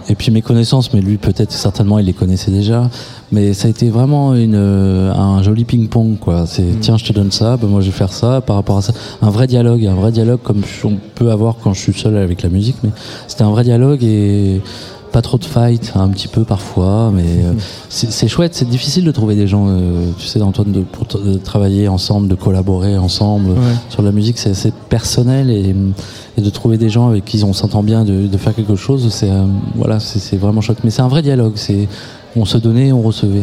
et 0.09 0.15
puis 0.15 0.31
mes 0.31 0.43
connaissances, 0.43 0.93
mais 0.95 1.01
lui 1.01 1.17
peut-être 1.19 1.53
certainement 1.53 1.99
il 1.99 2.07
les 2.07 2.13
connaissait 2.13 2.53
déjà. 2.53 2.89
Mais 3.33 3.53
ça 3.53 3.67
a 3.67 3.71
été 3.71 3.91
vraiment 3.91 4.35
une, 4.35 4.55
euh, 4.55 5.13
un 5.13 5.43
joli 5.43 5.65
ping-pong 5.65 6.19
quoi. 6.19 6.47
C'est 6.47 6.65
tiens 6.81 6.97
je 6.97 7.05
te 7.05 7.13
donne 7.13 7.33
ça, 7.33 7.57
ben 7.57 7.67
moi 7.67 7.81
je 7.81 7.87
vais 7.87 7.93
faire 7.97 8.13
ça 8.13 8.41
par 8.41 8.57
rapport 8.57 8.79
à 8.79 8.83
ça. 8.83 8.93
Un 9.21 9.29
vrai 9.31 9.47
dialogue, 9.49 9.85
un 9.87 9.95
vrai 9.97 10.13
dialogue 10.13 10.39
comme 10.43 10.63
on 10.85 10.93
peut 11.17 11.31
avoir 11.31 11.57
quand 11.63 11.75
je 11.75 11.81
suis 11.81 11.93
seul 11.93 12.17
avec 12.17 12.43
la 12.43 12.49
musique. 12.49 12.77
Mais 12.85 12.91
c'était 13.27 13.43
un 13.43 13.51
vrai 13.51 13.65
dialogue 13.65 14.03
et 14.05 14.61
pas 15.13 15.23
trop 15.23 15.39
de 15.39 15.45
fight, 15.45 15.93
un 15.95 16.09
petit 16.09 16.29
peu 16.29 16.45
parfois, 16.45 17.11
mais 17.15 17.45
euh, 17.45 17.53
c'est 17.89 18.29
chouette. 18.29 18.55
C'est 18.55 18.69
difficile 18.69 19.05
de 19.05 19.11
trouver 19.11 19.35
des 19.35 19.47
gens, 19.47 19.67
euh, 19.69 20.11
tu 20.19 20.27
sais, 20.27 20.41
Antoine, 20.43 20.73
de, 20.73 20.81
pour 20.81 21.07
de 21.07 21.39
travailler 21.39 21.89
ensemble, 21.89 22.29
de 22.29 22.35
collaborer 22.35 22.97
ensemble 22.97 23.55
sur 23.89 24.03
la 24.03 24.13
musique. 24.13 24.39
C'est 24.39 24.51
assez 24.51 24.73
personnel 24.89 25.51
et, 25.51 25.75
et 26.37 26.41
de 26.41 26.51
trouver 26.51 26.79
des 26.79 26.91
gens 26.91 27.09
avec 27.09 27.25
qui 27.25 27.43
on 27.45 27.53
s'entend 27.53 27.83
bien, 27.83 28.05
de, 28.05 28.27
de 28.27 28.37
faire 28.37 28.55
quelque 28.55 28.77
chose, 28.77 29.09
c'est 29.11 29.31
euh, 29.31 29.45
voilà, 29.75 30.01
c'est 30.01 30.37
vraiment 30.37 30.61
chouette. 30.61 30.79
Mais 30.85 30.91
c'est 30.91 31.03
un 31.03 31.09
vrai 31.09 31.23
dialogue. 31.23 31.53
C'est 31.57 31.89
on 32.37 32.45
se 32.45 32.59
donnait, 32.59 32.93
on 32.93 33.03
recevait. 33.03 33.43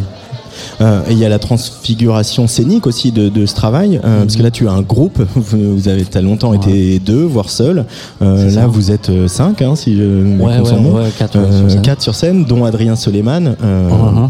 Euh, 0.82 1.02
et 1.10 1.14
il 1.14 1.18
y 1.20 1.26
a 1.26 1.30
la 1.30 1.40
transfiguration 1.40 2.48
scénique 2.48 2.88
aussi 2.88 3.12
de, 3.12 3.30
de 3.30 3.46
ce 3.46 3.56
travail, 3.56 4.00
euh, 4.04 4.22
parce 4.24 4.36
que 4.36 4.44
là 4.44 4.52
tu 4.52 4.68
as 4.68 4.72
un 4.72 4.82
groupe, 4.82 5.22
vous, 5.36 5.76
vous 5.78 5.88
avez 5.88 6.04
t'as 6.06 6.22
longtemps 6.22 6.52
Ouais. 6.52 6.58
été 6.58 7.00
deux, 7.00 7.24
voire 7.24 7.50
seul. 7.50 7.86
Euh, 8.22 8.46
là 8.46 8.52
ça. 8.52 8.68
vous 8.68 8.92
êtes 8.92 9.12
cinq, 9.28 9.62
hein, 9.62 9.76
si 9.76 9.96
je 9.98 10.04
me 10.04 10.42
Ouais, 10.44 10.60
ouais, 10.60 10.72
nom. 10.82 10.98
quatre, 11.18 11.34
sur 11.34 11.70
scène. 11.72 11.82
quatre 11.82 12.02
sur 12.02 12.16
scène, 12.16 12.46
dont 12.46 12.66
Adrien 12.66 12.96
Soleiman. 12.96 13.40
Mhm. 13.42 14.30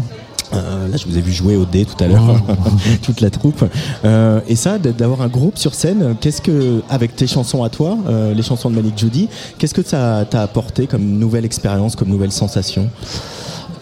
euh, 0.54 0.88
là, 0.88 0.96
je 0.96 1.04
vous 1.06 1.18
ai 1.18 1.20
vu 1.20 1.32
jouer 1.32 1.56
au 1.56 1.64
dé 1.64 1.84
tout 1.84 2.02
à 2.02 2.06
l'heure, 2.06 2.22
toute 3.02 3.20
la 3.20 3.30
troupe. 3.30 3.64
Euh, 4.04 4.40
et 4.48 4.56
ça, 4.56 4.78
d'avoir 4.78 5.20
un 5.22 5.28
groupe 5.28 5.58
sur 5.58 5.74
scène, 5.74 6.14
qu'est-ce 6.20 6.40
que, 6.40 6.80
avec 6.88 7.16
tes 7.16 7.26
chansons 7.26 7.62
à 7.64 7.68
toi, 7.68 7.98
euh, 8.08 8.32
les 8.32 8.42
chansons 8.42 8.70
de 8.70 8.76
Malik 8.76 8.96
Judy, 8.96 9.28
qu'est-ce 9.58 9.74
que 9.74 9.82
ça 9.84 10.24
t'a 10.28 10.42
apporté 10.42 10.86
comme 10.86 11.02
nouvelle 11.04 11.44
expérience, 11.44 11.96
comme 11.96 12.08
nouvelle 12.08 12.32
sensation? 12.32 12.88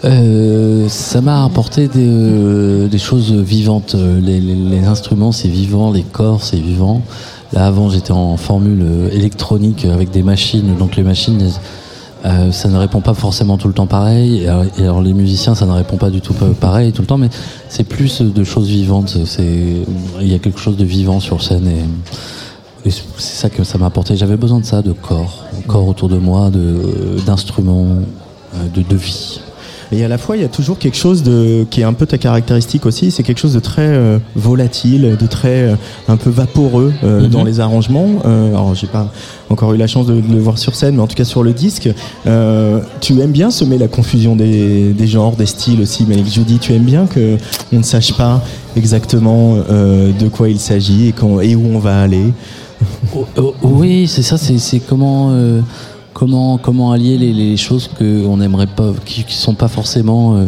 Euh, 0.04 0.88
ça 0.88 1.22
m'a 1.22 1.44
apporté 1.44 1.88
des, 1.88 2.06
euh, 2.06 2.98
choses 2.98 3.32
vivantes. 3.32 3.96
Les, 4.20 4.84
instruments, 4.84 5.32
c'est 5.32 5.48
vivant, 5.48 5.90
les 5.90 6.02
corps, 6.02 6.42
c'est 6.42 6.58
vivant. 6.58 7.02
Là, 7.52 7.66
avant, 7.66 7.88
j'étais 7.88 8.12
en 8.12 8.36
formule 8.36 8.84
électronique 9.12 9.84
avec 9.86 10.10
des 10.10 10.22
machines. 10.22 10.76
Donc, 10.76 10.96
les 10.96 11.02
machines, 11.02 11.40
euh, 12.24 12.52
ça 12.52 12.68
ne 12.68 12.76
répond 12.76 13.00
pas 13.00 13.14
forcément 13.14 13.56
tout 13.56 13.68
le 13.68 13.74
temps 13.74 13.86
pareil. 13.86 14.42
Et 14.78 14.82
alors, 14.82 15.00
les 15.00 15.14
musiciens, 15.14 15.54
ça 15.54 15.64
ne 15.66 15.72
répond 15.72 15.96
pas 15.96 16.10
du 16.10 16.20
tout 16.20 16.34
pa- 16.34 16.46
pareil 16.58 16.92
tout 16.92 17.02
le 17.02 17.06
temps. 17.06 17.18
Mais 17.18 17.30
c'est 17.68 17.84
plus 17.84 18.20
de 18.20 18.44
choses 18.44 18.68
vivantes. 18.68 19.16
Il 19.38 20.28
y 20.28 20.34
a 20.34 20.38
quelque 20.38 20.60
chose 20.60 20.76
de 20.76 20.84
vivant 20.84 21.20
sur 21.20 21.42
scène. 21.42 21.68
Et, 22.84 22.90
c'est 22.90 23.02
ça 23.18 23.48
que 23.48 23.64
ça 23.64 23.78
m'a 23.78 23.86
apporté. 23.86 24.14
J'avais 24.14 24.36
besoin 24.36 24.60
de 24.60 24.66
ça, 24.66 24.82
de 24.82 24.92
corps, 24.92 25.44
corps 25.66 25.88
autour 25.88 26.10
de 26.10 26.18
moi, 26.18 26.50
d'instruments, 27.24 27.86
de, 28.74 28.82
de 28.82 28.96
vie. 28.96 29.40
Et 29.92 30.04
à 30.04 30.08
la 30.08 30.18
fois, 30.18 30.36
il 30.36 30.42
y 30.42 30.44
a 30.44 30.48
toujours 30.48 30.78
quelque 30.78 30.96
chose 30.96 31.22
de, 31.22 31.64
qui 31.70 31.80
est 31.80 31.84
un 31.84 31.92
peu 31.92 32.06
ta 32.06 32.18
caractéristique 32.18 32.86
aussi, 32.86 33.10
c'est 33.10 33.22
quelque 33.22 33.38
chose 33.40 33.54
de 33.54 33.60
très 33.60 33.82
euh, 33.86 34.18
volatile, 34.34 35.16
de 35.20 35.26
très 35.26 35.62
euh, 35.62 35.74
un 36.08 36.16
peu 36.16 36.30
vaporeux 36.30 36.92
euh, 37.02 37.22
Mhm. 37.22 37.28
dans 37.28 37.44
les 37.44 37.60
arrangements. 37.60 38.08
Euh, 38.24 38.48
alors, 38.48 38.74
j'ai 38.74 38.86
pas 38.86 39.12
encore 39.50 39.72
eu 39.74 39.76
la 39.76 39.86
chance 39.86 40.06
de, 40.06 40.20
de 40.20 40.32
le 40.32 40.40
voir 40.40 40.58
sur 40.58 40.74
scène, 40.74 40.96
mais 40.96 41.02
en 41.02 41.06
tout 41.06 41.14
cas 41.16 41.24
sur 41.24 41.42
le 41.42 41.52
disque, 41.52 41.88
euh, 42.26 42.80
tu 43.00 43.20
aimes 43.20 43.32
bien 43.32 43.50
semer 43.50 43.78
la 43.78 43.88
confusion 43.88 44.36
des, 44.36 44.92
des 44.92 45.06
genres, 45.06 45.36
des 45.36 45.46
styles 45.46 45.80
aussi. 45.80 46.04
Malik 46.06 46.26
Judy, 46.32 46.58
tu 46.58 46.72
aimes 46.72 46.82
bien 46.84 47.06
que 47.06 47.36
on 47.72 47.78
ne 47.78 47.82
sache 47.82 48.14
pas 48.14 48.42
exactement 48.76 49.56
euh, 49.70 50.10
de 50.18 50.28
quoi 50.28 50.48
il 50.48 50.58
s'agit 50.58 51.08
et, 51.08 51.14
et 51.42 51.56
où 51.56 51.66
on 51.74 51.78
va 51.78 52.00
aller? 52.02 52.32
Oh, 53.16 53.24
oh, 53.38 53.54
oui, 53.62 54.06
c'est 54.08 54.22
ça. 54.22 54.36
C'est 54.36 54.58
c'est 54.58 54.80
comment 54.80 55.28
euh, 55.30 55.60
comment 56.24 56.56
comment 56.58 56.90
allier 56.92 57.18
les, 57.18 57.32
les 57.34 57.56
choses 57.58 57.90
que 57.98 58.24
on 58.26 58.40
aimerait 58.40 58.66
pas, 58.66 58.92
qui, 59.04 59.24
qui 59.24 59.34
sont 59.34 59.54
pas 59.54 59.68
forcément 59.68 60.36
euh, 60.36 60.46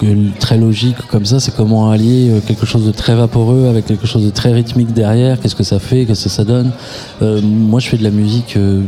que- 0.00 0.38
très 0.38 0.56
logiques 0.56 0.96
comme 1.10 1.26
ça. 1.26 1.38
C'est 1.38 1.54
comment 1.54 1.90
allier 1.90 2.30
euh, 2.30 2.40
quelque 2.46 2.64
chose 2.64 2.86
de 2.86 2.92
très 2.92 3.14
vaporeux 3.14 3.66
avec 3.68 3.84
quelque 3.86 4.06
chose 4.06 4.24
de 4.24 4.30
très 4.30 4.52
rythmique 4.52 4.92
derrière. 4.94 5.38
Qu'est-ce 5.38 5.54
que 5.54 5.64
ça 5.64 5.78
fait? 5.78 6.06
Qu'est-ce 6.06 6.24
que 6.24 6.30
ça 6.30 6.44
donne? 6.44 6.70
Euh, 7.20 7.42
Moi, 7.42 7.78
je 7.80 7.88
fais 7.90 7.98
de 7.98 8.04
la 8.04 8.10
musique. 8.10 8.56
euh, 8.56 8.82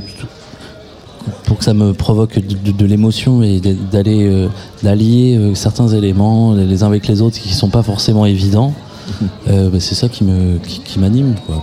pour 1.45 1.59
que 1.59 1.64
ça 1.64 1.74
me 1.74 1.93
provoque 1.93 2.34
de, 2.38 2.57
de- 2.57 2.76
de 2.76 2.86
l'émotion 2.86 3.43
et 3.43 3.61
d'aller 3.93 4.26
euh, 4.26 4.49
d'allier 4.82 5.36
euh, 5.36 5.55
certains 5.55 5.88
éléments 5.88 6.53
les 6.55 6.82
uns 6.82 6.88
avec 6.88 7.07
les 7.07 7.20
autres 7.22 7.38
qui 7.38 7.53
sont 7.55 7.68
pas 7.68 7.82
forcément 7.84 8.26
évidents 8.26 8.72
euh, 9.49 9.68
bah, 9.70 9.78
c'est 9.78 9.95
ça 9.95 10.09
qui 10.09 10.24
me 10.24 10.59
qui, 10.66 10.80
qui 10.80 10.99
m'anime 10.99 11.34
quoi 11.47 11.62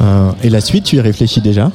Euh, 0.00 0.30
et 0.44 0.50
la 0.50 0.60
suite, 0.60 0.84
tu 0.84 0.96
y 0.96 1.00
réfléchis 1.00 1.40
déjà? 1.40 1.72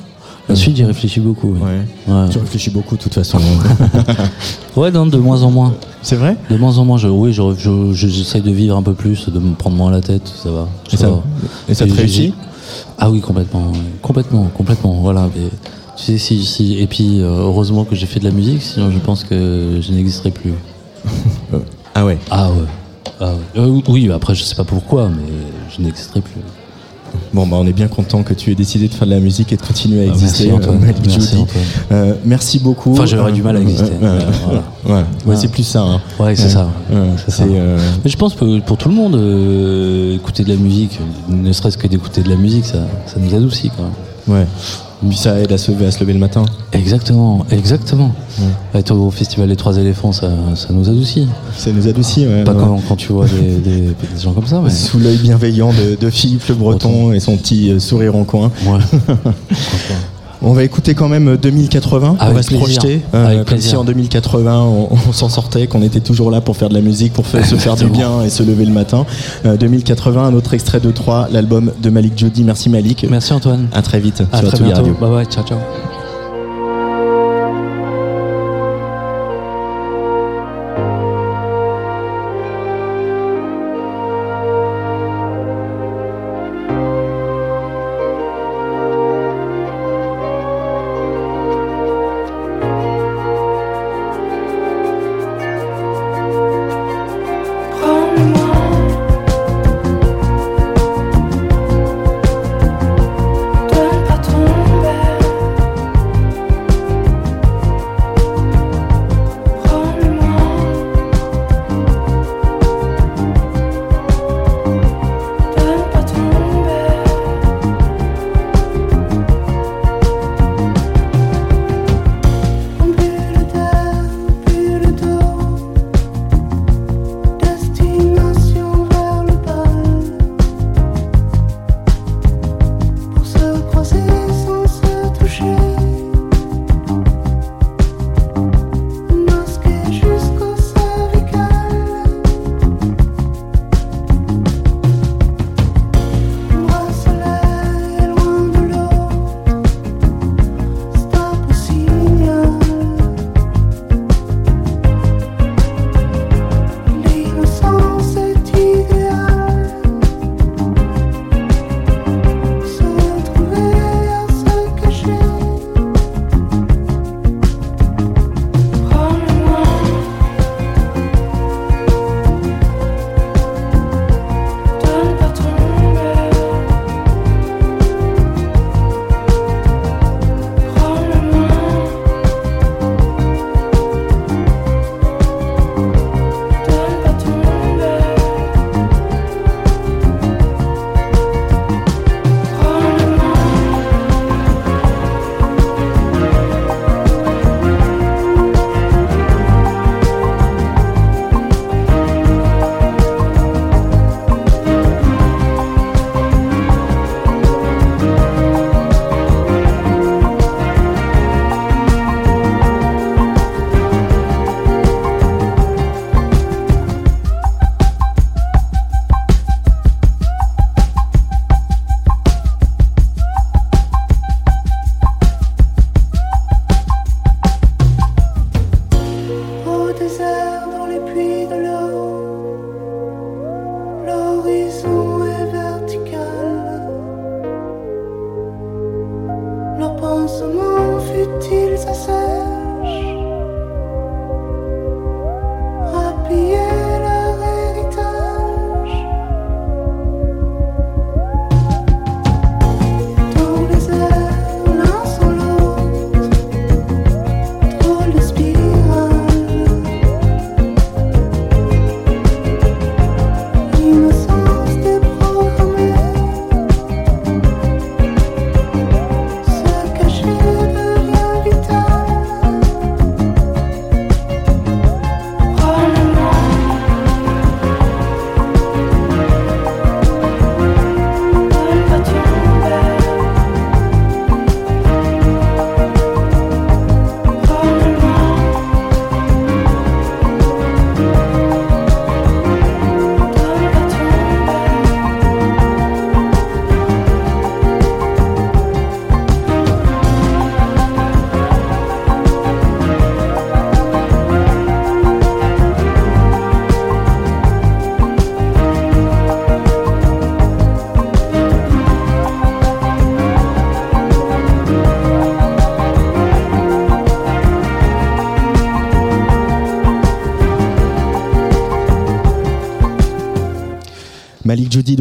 Ensuite, 0.50 0.78
j'y 0.78 0.86
réfléchis 0.86 1.20
beaucoup. 1.20 1.54
oui. 1.54 1.60
Ouais. 1.62 2.14
Ouais. 2.14 2.30
Tu 2.30 2.38
réfléchis 2.40 2.70
beaucoup 2.70 2.96
de 2.96 3.02
toute 3.02 3.14
façon. 3.14 3.38
Ouais, 4.76 4.92
non, 4.92 5.06
de 5.08 5.18
moins 5.18 5.42
en 5.42 5.50
moins. 5.52 5.74
c'est 6.04 6.16
vrai? 6.16 6.38
De 6.52 6.56
moins 6.58 6.78
en 6.78 6.86
moins, 6.86 6.98
je, 6.98 7.08
oui, 7.08 7.34
je, 7.34 7.42
je- 7.58 7.94
je- 7.94 8.08
j'essaye 8.08 8.42
de 8.42 8.52
vivre 8.52 8.78
un 8.78 8.84
peu 8.84 8.94
plus, 8.94 9.28
de 9.30 9.40
me 9.40 9.56
prendre 9.56 9.76
moins 9.76 9.90
la 9.92 10.02
tête, 10.02 10.32
ça 10.42 10.52
va. 10.52 10.68
Et 10.94 10.98
ça, 10.98 11.10
va. 11.10 11.24
et 11.68 11.74
ça 11.74 11.86
te 11.88 11.94
réussit? 11.94 12.34
Ah 13.00 13.10
oui, 13.10 13.22
complètement, 13.22 13.72
complètement, 14.02 14.44
complètement. 14.56 14.94
Voilà. 15.02 15.30
mais 15.36 15.50
tu 15.98 16.04
sais, 16.04 16.18
si, 16.20 16.46
si, 16.46 16.78
et 16.80 16.86
puis 16.88 17.22
euh, 17.22 17.26
heureusement 17.40 17.86
que 17.86 17.96
j'ai 17.96 18.06
fait 18.06 18.20
de 18.20 18.26
la 18.26 18.32
musique, 18.32 18.62
sinon 18.62 18.92
je 18.92 19.00
pense 19.00 19.24
que 19.24 19.80
je 19.82 19.92
n'existerais 19.92 20.32
plus. 20.32 20.54
Ah 21.96 22.06
ouais. 22.06 22.20
Ah 22.30 22.50
ouais. 22.52 22.56
Ah 23.20 23.32
ouais. 23.34 23.62
Euh, 23.62 23.82
oui, 23.88 24.12
après 24.12 24.36
je 24.36 24.44
sais 24.44 24.54
pas 24.54 24.64
pourquoi, 24.64 25.10
mais 25.10 25.24
je 25.76 25.82
n'existerai 25.82 26.22
plus. 26.22 26.42
Bon, 27.34 27.46
bah, 27.48 27.58
on 27.60 27.68
est 27.68 27.74
bien 27.74 27.88
content 27.88 28.24
que 28.24 28.34
tu 28.34 28.52
aies 28.52 28.56
décidé 28.56 28.88
de 28.88 28.94
faire 28.94 29.08
de 29.08 29.14
la 29.14 29.20
musique 29.20 29.52
et 29.54 29.58
de 29.58 29.62
continuer 29.62 30.02
à 30.02 30.04
Ah, 30.10 30.14
exister. 30.14 30.48
merci 30.48 30.52
Antoine. 30.58 30.84
euh, 30.84 30.94
Merci. 31.06 31.36
Antoine. 31.38 31.48
Euh, 31.92 32.14
merci 32.26 32.60
beaucoup. 32.60 32.92
Enfin, 32.94 33.06
j'aurais 33.06 33.32
du 33.32 33.42
mal 33.44 33.56
à 33.56 33.60
Euh, 33.60 33.64
exister. 33.64 33.92
euh, 34.02 34.20
euh, 34.20 34.20
Voilà. 34.46 34.60
ouais, 34.86 34.94
ouais, 34.94 35.04
Ouais. 35.26 35.36
c'est 35.36 35.48
plus 35.50 35.64
ça. 35.64 35.82
hein. 35.82 36.02
Ouais, 36.20 36.36
c'est 36.36 36.44
Ouais. 36.46 36.50
ça. 36.50 36.70
C'est 37.28 37.44
euh, 37.44 37.78
Mais 38.04 38.10
je 38.10 38.18
pense 38.18 38.34
que 38.34 38.60
pour 38.62 38.78
tout 38.78 38.90
le 38.90 38.96
monde, 38.96 39.16
euh, 39.16 40.16
écouter 40.16 40.44
de 40.44 40.50
la 40.50 40.56
musique, 40.56 41.00
ne 41.30 41.52
serait-ce 41.52 41.78
que 41.78 41.88
d'écouter 41.88 42.22
de 42.22 42.30
la 42.30 42.36
musique, 42.38 42.66
ça, 42.66 42.80
ça 43.06 43.18
nous 43.20 43.34
adoucit 43.36 43.70
quand 43.76 43.84
même. 43.84 43.92
Ouais. 44.28 44.46
Puis 45.08 45.16
ça 45.18 45.40
aide 45.40 45.52
à 45.52 45.58
se, 45.60 45.72
à 45.84 45.92
se 45.92 46.00
lever 46.00 46.14
le 46.14 46.20
matin. 46.20 46.44
Exactement, 46.74 47.46
exactement. 47.52 48.12
Être 48.74 48.96
au 48.96 49.12
festival 49.12 49.48
des 49.48 49.56
Trois 49.56 49.78
éléphants, 49.78 50.12
ça, 50.12 50.30
ça 50.56 50.70
nous 50.72 50.90
adoucit. 50.90 51.28
Ça 51.56 51.72
nous 51.72 51.88
adoucit, 51.88 52.26
ouais. 52.26 52.44
Pas 52.44 52.54
ouais. 52.54 52.60
quand, 52.60 52.82
quand 52.88 52.96
tu 52.96 53.14
vois 53.14 53.26
des, 53.28 53.58
des- 53.58 53.82
des 53.82 54.22
gens 54.22 54.34
comme 54.34 54.48
ça, 54.48 54.60
mais. 54.64 54.72
Sous 54.72 54.98
l'œil 55.00 55.18
bienveillant 55.18 55.72
de, 55.72 55.96
de 56.04 56.10
Philippe 56.10 56.48
le 56.50 56.56
Breton 56.56 57.14
et 57.14 57.20
son 57.20 57.38
petit 57.38 57.72
euh, 57.72 57.80
sourire 57.80 58.16
en 58.16 58.24
coin. 58.24 58.52
Ouais. 58.66 58.80
On 60.42 60.54
va 60.54 60.64
écouter 60.64 60.94
quand 60.94 61.08
même 61.10 61.36
2080. 61.38 62.16
on 62.20 62.22
Avec 62.22 62.36
va 62.36 62.44
se 62.44 62.54
projeter. 62.54 63.02
euh, 63.14 63.44
comme 63.44 63.60
si 63.60 63.76
en 63.76 63.84
2080 63.84 64.62
on, 64.62 64.90
on 65.10 65.12
s'en 65.12 65.30
sortait, 65.30 65.68
qu'on 65.68 65.82
était 65.82 66.00
toujours 66.00 66.30
là 66.32 66.42
pour 66.42 66.56
faire 66.58 66.70
de 66.70 66.74
la 66.76 66.82
musique, 66.82 67.14
pour 67.14 67.26
faire- 67.26 67.46
se 67.46 67.56
faire 67.66 67.76
du 67.76 67.86
bien 67.90 68.22
et 68.24 68.30
se 68.30 68.44
lever 68.44 68.66
le 68.66 68.74
matin. 68.74 69.06
Euh, 69.46 69.58
2080, 69.58 70.24
un 70.28 70.34
autre 70.34 70.54
extrait 70.54 70.80
de 70.80 70.92
3, 70.92 71.30
l'album 71.32 71.72
de 71.82 71.90
Malik 71.90 72.14
Jody. 72.18 72.44
Merci 72.44 72.70
Malik. 72.70 73.06
Merci 73.10 73.34
Antoine. 73.34 73.68
À 73.74 73.82
très 73.82 74.00
vite 74.00 74.24
À 74.32 74.40
sur 74.40 74.50
très 74.50 74.60
bientôt. 74.64 74.82
Radio. 74.82 74.94
Bye 75.00 75.10
bye, 75.12 75.26
ciao 75.26 75.44
ciao. 75.44 75.58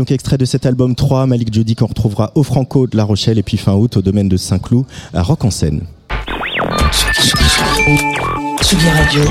Donc 0.06 0.12
extrait 0.12 0.38
de 0.38 0.44
cet 0.44 0.66
album 0.66 0.94
3, 0.94 1.26
Malik 1.26 1.52
Jody 1.52 1.74
qu'on 1.74 1.86
retrouvera 1.86 2.30
au 2.36 2.44
Franco 2.44 2.86
de 2.86 2.96
La 2.96 3.02
Rochelle 3.02 3.38
et 3.38 3.42
puis 3.42 3.56
fin 3.56 3.74
août 3.74 3.96
au 3.96 4.02
domaine 4.02 4.28
de 4.28 4.36
Saint-Cloud 4.36 4.84
à 5.12 5.22
Rock 5.22 5.44
en 5.44 5.50
Seine. 5.50 5.80
Radio. 8.94 9.22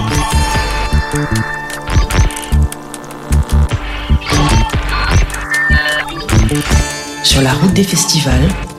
Sur 7.24 7.42
la 7.42 7.54
route 7.54 7.74
des 7.74 7.84
festivals. 7.84 8.75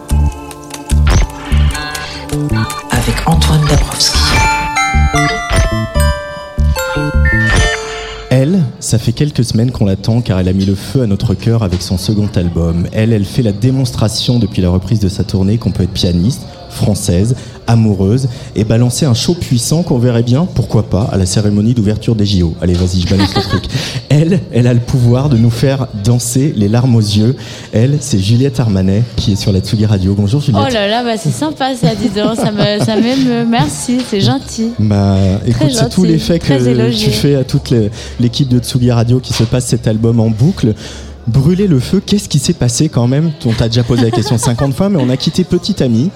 Ça 8.96 9.02
fait 9.02 9.12
quelques 9.12 9.44
semaines 9.44 9.72
qu'on 9.72 9.84
l'attend 9.84 10.22
car 10.22 10.40
elle 10.40 10.48
a 10.48 10.54
mis 10.54 10.64
le 10.64 10.74
feu 10.74 11.02
à 11.02 11.06
notre 11.06 11.34
cœur 11.34 11.62
avec 11.62 11.82
son 11.82 11.98
second 11.98 12.30
album. 12.34 12.86
Elle, 12.92 13.12
elle 13.12 13.26
fait 13.26 13.42
la 13.42 13.52
démonstration 13.52 14.38
depuis 14.38 14.62
la 14.62 14.70
reprise 14.70 15.00
de 15.00 15.10
sa 15.10 15.22
tournée 15.22 15.58
qu'on 15.58 15.70
peut 15.70 15.82
être 15.82 15.92
pianiste, 15.92 16.46
française, 16.70 17.36
amoureuse 17.66 18.28
et 18.54 18.64
balancer 18.64 19.06
un 19.06 19.14
show 19.14 19.34
puissant 19.34 19.82
qu'on 19.82 19.98
verrait 19.98 20.22
bien, 20.22 20.46
pourquoi 20.54 20.84
pas, 20.88 21.08
à 21.12 21.16
la 21.16 21.26
cérémonie 21.26 21.74
d'ouverture 21.74 22.14
des 22.14 22.26
JO. 22.26 22.54
Allez, 22.60 22.74
vas-y, 22.74 23.00
je 23.00 23.08
balance 23.08 23.34
le 23.34 23.42
truc. 23.42 23.64
Elle, 24.08 24.40
elle 24.52 24.66
a 24.66 24.74
le 24.74 24.80
pouvoir 24.80 25.28
de 25.28 25.36
nous 25.36 25.50
faire 25.50 25.88
danser 26.04 26.52
les 26.56 26.68
larmes 26.68 26.94
aux 26.94 27.00
yeux. 27.00 27.36
Elle, 27.72 27.98
c'est 28.00 28.18
Juliette 28.18 28.60
Armanet 28.60 29.02
qui 29.16 29.32
est 29.32 29.36
sur 29.36 29.52
la 29.52 29.60
Tsugi 29.60 29.84
Radio. 29.84 30.14
Bonjour 30.16 30.40
Juliette. 30.40 30.62
Oh 30.66 30.72
là 30.72 30.88
là, 30.88 31.02
bah 31.04 31.16
c'est 31.18 31.30
sympa 31.32 31.74
ça, 31.74 31.94
dis 31.94 32.08
donc. 32.08 32.36
Ça 32.36 32.50
me- 32.52 32.84
ça 32.84 32.96
m'émeut. 32.96 33.44
Merci, 33.48 33.98
c'est 34.08 34.20
gentil. 34.20 34.70
Bah, 34.78 35.16
écoute, 35.46 35.68
c'est 35.72 35.88
tout 35.90 36.04
l'effet 36.04 36.38
que 36.38 36.90
tu 36.90 37.10
fais 37.10 37.34
à 37.34 37.44
toute 37.44 37.74
l'équipe 38.20 38.48
de 38.48 38.58
Tsugi 38.58 38.90
Radio 38.90 39.18
qui 39.20 39.32
se 39.32 39.42
passe 39.44 39.66
cet 39.66 39.86
album 39.86 40.20
en 40.20 40.30
boucle. 40.30 40.74
Brûler 41.26 41.66
le 41.66 41.80
feu, 41.80 42.00
qu'est-ce 42.04 42.28
qui 42.28 42.38
s'est 42.38 42.52
passé 42.52 42.88
quand 42.88 43.08
même? 43.08 43.32
On 43.44 43.52
t'a 43.52 43.66
déjà 43.68 43.82
posé 43.82 44.04
la 44.04 44.10
question 44.12 44.38
50 44.38 44.72
fois, 44.74 44.88
mais 44.88 44.98
on 45.02 45.10
a 45.10 45.16
quitté 45.16 45.42
Petit 45.42 45.82
Ami 45.82 46.10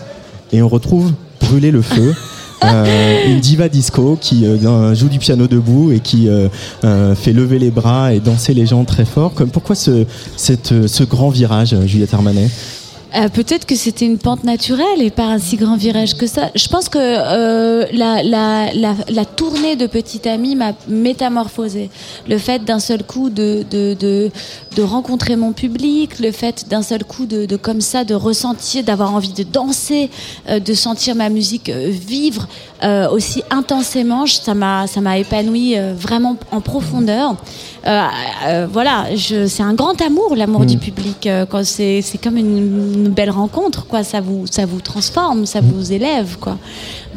et 0.52 0.62
on 0.62 0.68
retrouve 0.68 1.12
Brûler 1.50 1.70
le 1.72 1.82
feu. 1.82 2.14
Euh, 2.62 3.26
une 3.26 3.40
diva 3.40 3.70
disco 3.70 4.18
qui 4.20 4.44
euh, 4.44 4.94
joue 4.94 5.08
du 5.08 5.18
piano 5.18 5.46
debout 5.46 5.92
et 5.92 6.00
qui 6.00 6.28
euh, 6.28 6.48
euh, 6.84 7.14
fait 7.14 7.32
lever 7.32 7.58
les 7.58 7.70
bras 7.70 8.12
et 8.12 8.20
danser 8.20 8.52
les 8.52 8.66
gens 8.66 8.84
très 8.84 9.06
fort. 9.06 9.32
Comme, 9.32 9.48
pourquoi 9.48 9.74
ce, 9.74 10.04
cette, 10.36 10.72
euh, 10.72 10.86
ce 10.86 11.02
grand 11.02 11.30
virage, 11.30 11.74
Juliette 11.86 12.12
Armanet? 12.12 12.50
Euh, 13.16 13.28
Peut-être 13.28 13.66
que 13.66 13.74
c'était 13.74 14.06
une 14.06 14.18
pente 14.18 14.44
naturelle 14.44 15.00
et 15.00 15.10
pas 15.10 15.24
un 15.24 15.38
si 15.38 15.56
grand 15.56 15.76
virage 15.76 16.16
que 16.16 16.26
ça. 16.26 16.50
Je 16.54 16.68
pense 16.68 16.88
que 16.88 16.98
euh, 17.00 17.86
la, 17.92 18.22
la, 18.22 18.70
la, 18.72 19.24
tournée 19.24 19.76
de 19.76 19.86
Petit 19.86 20.28
Ami 20.28 20.54
m'a 20.54 20.72
métamorphosée. 20.88 21.90
Le 22.28 22.38
fait 22.38 22.64
d'un 22.64 22.78
seul 22.78 23.02
coup 23.02 23.30
de, 23.30 23.64
de, 23.70 23.94
de, 24.76 24.82
rencontrer 24.82 25.36
mon 25.36 25.52
public, 25.52 26.18
le 26.20 26.32
fait 26.32 26.68
d'un 26.68 26.82
seul 26.82 27.04
coup 27.04 27.26
de, 27.26 27.56
comme 27.56 27.80
ça, 27.80 28.04
de 28.04 28.14
ressentir, 28.14 28.84
d'avoir 28.84 29.14
envie 29.14 29.32
de 29.32 29.42
danser, 29.42 30.10
euh, 30.48 30.60
de 30.60 30.74
sentir 30.74 31.14
ma 31.14 31.28
musique 31.28 31.70
vivre 31.70 32.48
aussi 33.12 33.42
intensément, 33.50 34.24
ça 34.26 34.54
m'a 34.54 34.86
ça 34.86 35.02
m'a 35.02 35.18
épanoui 35.18 35.76
vraiment 35.98 36.38
en 36.50 36.62
profondeur. 36.62 37.36
Euh, 37.86 38.02
euh, 38.46 38.66
voilà, 38.70 39.06
c'est 39.16 39.62
un 39.62 39.74
grand 39.74 40.00
amour, 40.02 40.36
l'amour 40.36 40.66
du 40.66 40.76
public. 40.76 41.26
euh, 41.26 41.46
quand 41.46 41.64
c'est 41.64 42.02
comme 42.22 42.36
une, 42.36 42.58
une 42.58 43.08
belle 43.08 43.30
rencontre, 43.30 43.86
quoi. 43.86 44.04
Ça 44.04 44.20
vous 44.20 44.46
ça 44.46 44.66
vous 44.66 44.80
transforme, 44.80 45.46
ça 45.46 45.60
vous 45.60 45.92
élève, 45.92 46.36
quoi. 46.38 46.58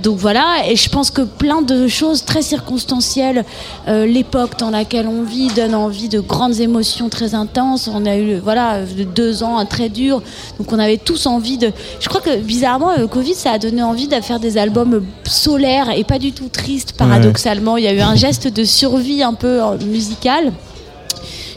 Donc 0.04 0.18
voilà, 0.18 0.68
et 0.68 0.76
je 0.76 0.89
pense 0.89 1.12
que 1.12 1.22
plein 1.22 1.62
de 1.62 1.88
choses 1.88 2.26
très 2.26 2.41
circonstancielles, 2.41 3.45
euh, 3.88 4.06
l'époque 4.06 4.60
dans 4.60 4.70
laquelle 4.70 5.08
on 5.08 5.24
vit 5.24 5.47
donne 5.47 5.74
envie 5.74 6.10
de 6.10 6.20
grandes 6.20 6.60
émotions 6.60 7.08
très 7.08 7.34
intenses. 7.36 7.89
On 7.91 8.06
a 8.06 8.18
eu 8.18 8.36
voilà 8.36 8.82
de 8.82 9.04
deux 9.06 9.43
ans 9.43 9.66
très 9.66 9.88
durs, 9.88 10.22
donc 10.60 10.74
on 10.74 10.80
avait 10.80 10.97
tous 10.97 11.26
envie 11.26 11.58
de. 11.58 11.72
Je 12.01 12.10
crois 12.10 12.20
que 12.20 12.36
bizarrement, 12.36 12.97
le 12.97 13.08
Covid, 13.08 13.34
ça 13.34 13.51
a 13.51 13.60
donné 13.60 13.82
envie 13.82 14.10
de 14.10 14.16
faire 14.20 14.41
des 14.41 14.58
albums 14.58 15.06
solaires 15.24 15.89
et 15.95 16.04
pas 16.04 16.20
du 16.20 16.34
tout 16.34 16.49
tristes. 16.49 16.93
Paradoxalement, 16.97 17.78
il 17.78 17.86
y 17.86 17.88
a 17.88 17.93
eu 17.93 18.01
un 18.01 18.16
geste 18.16 18.49
de 18.49 18.66
survie 18.66 19.24
un 19.24 19.34
peu 19.34 19.64
euh, 19.64 19.78
musical. 19.86 20.51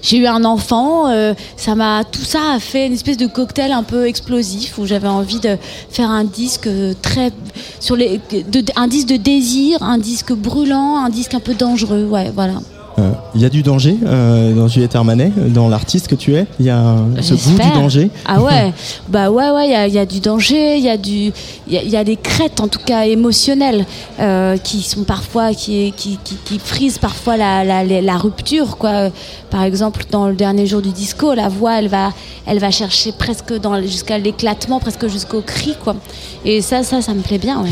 J'ai 0.07 0.19
eu 0.19 0.27
un 0.29 0.45
enfant, 0.45 1.09
euh, 1.09 1.35
ça 1.57 1.75
m'a 1.75 2.05
tout 2.05 2.23
ça 2.23 2.53
a 2.53 2.61
fait 2.61 2.87
une 2.87 2.93
espèce 2.93 3.17
de 3.17 3.27
cocktail 3.27 3.73
un 3.73 3.83
peu 3.83 4.07
explosif 4.07 4.79
où 4.79 4.87
j'avais 4.87 5.09
envie 5.09 5.41
de 5.41 5.59
faire 5.91 6.13
un 6.13 6.23
disque 6.23 6.69
euh, 6.69 6.95
très 7.03 7.33
sur 7.81 7.97
les 7.97 8.21
de, 8.31 8.87
disque 8.87 9.09
de 9.09 9.17
désir, 9.17 9.83
un 9.83 9.99
disque 9.99 10.33
brûlant, 10.33 10.99
un 10.99 11.09
disque 11.09 11.35
un 11.35 11.41
peu 11.41 11.55
dangereux, 11.55 12.05
voilà. 12.05 12.55
Euh, 12.99 13.11
Il 13.35 13.43
y 13.43 13.45
a 13.45 13.51
du 13.51 13.63
danger 13.63 13.95
euh, 14.07 14.55
dans 14.55 14.69
Juliette 14.69 14.97
Armanet, 14.97 15.31
dans 15.49 15.69
l'artiste 15.69 16.09
que 16.09 16.15
tu 16.15 16.35
es? 16.35 16.47
Il 16.59 16.65
y 16.67 16.71
a 16.71 16.97
ce 17.21 17.35
goût 17.35 17.51
du 17.63 17.71
danger? 17.75 18.11
Ah 18.25 18.41
ouais, 18.41 18.73
bah 19.09 19.31
ouais, 19.31 19.51
ouais, 19.51 19.67
il 19.67 19.73
y 19.73 19.75
a, 19.75 19.87
il 19.87 19.93
y 19.93 19.99
a 19.99 20.07
du 20.07 20.21
danger, 20.21 20.79
il 20.79 20.85
y 20.85 20.89
a 20.89 20.97
du, 20.97 21.31
il 21.69 21.73
y 21.75 21.77
a, 21.77 21.83
il 21.83 21.91
y 21.91 21.97
a 21.97 22.05
des 22.05 22.17
crêtes 22.17 22.59
en 22.61 22.69
tout 22.69 22.79
cas 22.85 23.05
émotionnelles 23.05 23.85
euh, 24.19 24.57
qui 24.57 24.81
sont 24.81 25.05
parfois, 25.05 25.53
qui, 25.53 25.93
qui, 25.97 26.19
qui, 26.25 26.37
qui 26.45 26.59
frisent 26.59 26.97
parfois 26.99 27.37
la, 27.37 27.65
la, 27.65 27.85
la- 27.85 28.01
la 28.01 28.17
rupture, 28.17 28.79
quoi. 28.79 29.11
Par 29.51 29.63
exemple, 29.63 30.05
dans 30.11 30.29
le 30.29 30.35
dernier 30.35 30.67
jour 30.67 30.81
du 30.81 30.91
disco, 30.91 31.35
la 31.35 31.49
voix, 31.49 31.79
elle 31.79 31.89
va, 31.89 32.11
elle 32.47 32.59
va 32.59 32.71
chercher 32.71 33.13
presque 33.13 33.53
dans 33.61 33.81
jusqu'à 33.83 34.19
l'éclatement, 34.19 34.81
presque 34.81 35.07
jusqu'au 35.09 35.41
cri, 35.43 35.75
quoi. 35.85 35.97
Et 36.45 36.63
ça, 36.63 36.83
ça, 36.83 37.03
ça 37.03 37.13
me 37.13 37.21
plaît 37.21 37.39
bien, 37.39 37.61
ouais. 37.63 37.69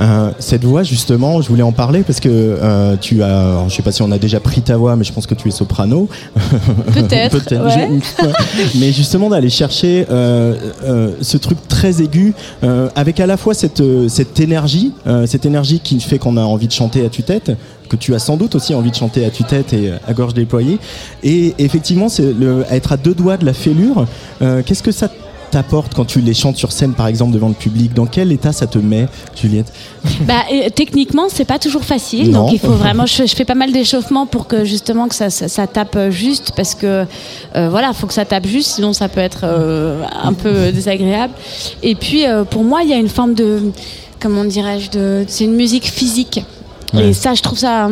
Euh, 0.00 0.30
cette 0.38 0.64
voix, 0.64 0.82
justement, 0.84 1.42
je 1.42 1.48
voulais 1.48 1.62
en 1.62 1.72
parler 1.72 2.02
parce 2.02 2.20
que 2.20 2.28
euh, 2.30 2.96
tu 3.00 3.22
as, 3.22 3.66
je 3.68 3.74
sais 3.74 3.82
pas 3.82 3.92
si 3.92 4.02
on 4.02 4.10
a 4.12 4.18
déjà 4.18 4.38
pris 4.40 4.59
ta 4.62 4.76
voix, 4.76 4.96
mais 4.96 5.04
je 5.04 5.12
pense 5.12 5.26
que 5.26 5.34
tu 5.34 5.48
es 5.48 5.50
soprano. 5.50 6.08
Peut-être, 6.94 7.38
ouais. 7.52 8.00
mais 8.76 8.92
justement, 8.92 9.28
d'aller 9.28 9.50
chercher 9.50 10.06
euh, 10.10 10.54
euh, 10.84 11.12
ce 11.20 11.36
truc 11.36 11.58
très 11.68 12.02
aigu, 12.02 12.34
euh, 12.64 12.88
avec 12.94 13.20
à 13.20 13.26
la 13.26 13.36
fois 13.36 13.54
cette, 13.54 13.82
cette 14.08 14.40
énergie, 14.40 14.92
cette 15.26 15.46
énergie 15.46 15.80
qui 15.80 16.00
fait 16.00 16.18
qu'on 16.18 16.36
a 16.36 16.42
envie 16.42 16.66
de 16.66 16.72
chanter 16.72 17.04
à 17.04 17.08
tue-tête, 17.08 17.52
que 17.88 17.96
tu 17.96 18.14
as 18.14 18.18
sans 18.18 18.36
doute 18.36 18.54
aussi 18.54 18.74
envie 18.74 18.90
de 18.90 18.96
chanter 18.96 19.24
à 19.24 19.30
tue-tête 19.30 19.72
et 19.72 19.92
à 20.06 20.12
gorge 20.12 20.34
déployée. 20.34 20.78
Et 21.22 21.54
effectivement, 21.58 22.08
c'est 22.08 22.34
être 22.70 22.92
à 22.92 22.96
deux 22.96 23.14
doigts 23.14 23.36
de 23.36 23.44
la 23.44 23.52
fêlure. 23.52 24.06
Qu'est-ce 24.40 24.82
que 24.82 24.92
ça 24.92 25.08
t'apporte 25.50 25.94
quand 25.94 26.04
tu 26.04 26.20
les 26.20 26.34
chantes 26.34 26.56
sur 26.56 26.72
scène, 26.72 26.94
par 26.94 27.06
exemple, 27.06 27.32
devant 27.32 27.48
le 27.48 27.54
public 27.54 27.92
Dans 27.94 28.06
quel 28.06 28.32
état 28.32 28.52
ça 28.52 28.66
te 28.66 28.78
met, 28.78 29.06
Juliette 29.34 29.72
Bah, 30.22 30.44
euh, 30.52 30.68
techniquement, 30.74 31.24
c'est 31.28 31.44
pas 31.44 31.58
toujours 31.58 31.84
facile. 31.84 32.30
Non. 32.30 32.44
Donc, 32.44 32.52
il 32.52 32.58
faut 32.58 32.72
vraiment. 32.72 33.06
Je, 33.10 33.26
je 33.26 33.34
fais 33.34 33.44
pas 33.44 33.54
mal 33.54 33.72
d'échauffement 33.72 34.26
pour 34.26 34.46
que 34.46 34.64
justement 34.64 35.08
que 35.08 35.14
ça, 35.14 35.30
ça, 35.30 35.48
ça 35.48 35.66
tape 35.66 35.96
euh, 35.96 36.10
juste, 36.10 36.52
parce 36.56 36.74
que 36.74 37.04
euh, 37.56 37.68
voilà, 37.68 37.92
faut 37.92 38.06
que 38.06 38.14
ça 38.14 38.24
tape 38.24 38.46
juste, 38.46 38.72
sinon 38.72 38.92
ça 38.92 39.08
peut 39.08 39.20
être 39.20 39.40
euh, 39.44 40.02
un 40.22 40.32
peu 40.32 40.70
désagréable. 40.72 41.32
Et 41.82 41.94
puis, 41.94 42.24
pour 42.50 42.64
moi, 42.64 42.82
il 42.82 42.90
y 42.90 42.92
a 42.92 42.96
une 42.98 43.08
forme 43.08 43.34
de, 43.34 43.70
comment 44.20 44.44
dirais-je, 44.44 44.90
de, 44.90 45.24
c'est 45.26 45.44
une 45.44 45.54
musique 45.54 45.86
physique. 45.86 46.44
Ouais. 46.94 47.08
Et 47.08 47.12
ça, 47.12 47.34
je 47.34 47.42
trouve 47.42 47.58
ça. 47.58 47.88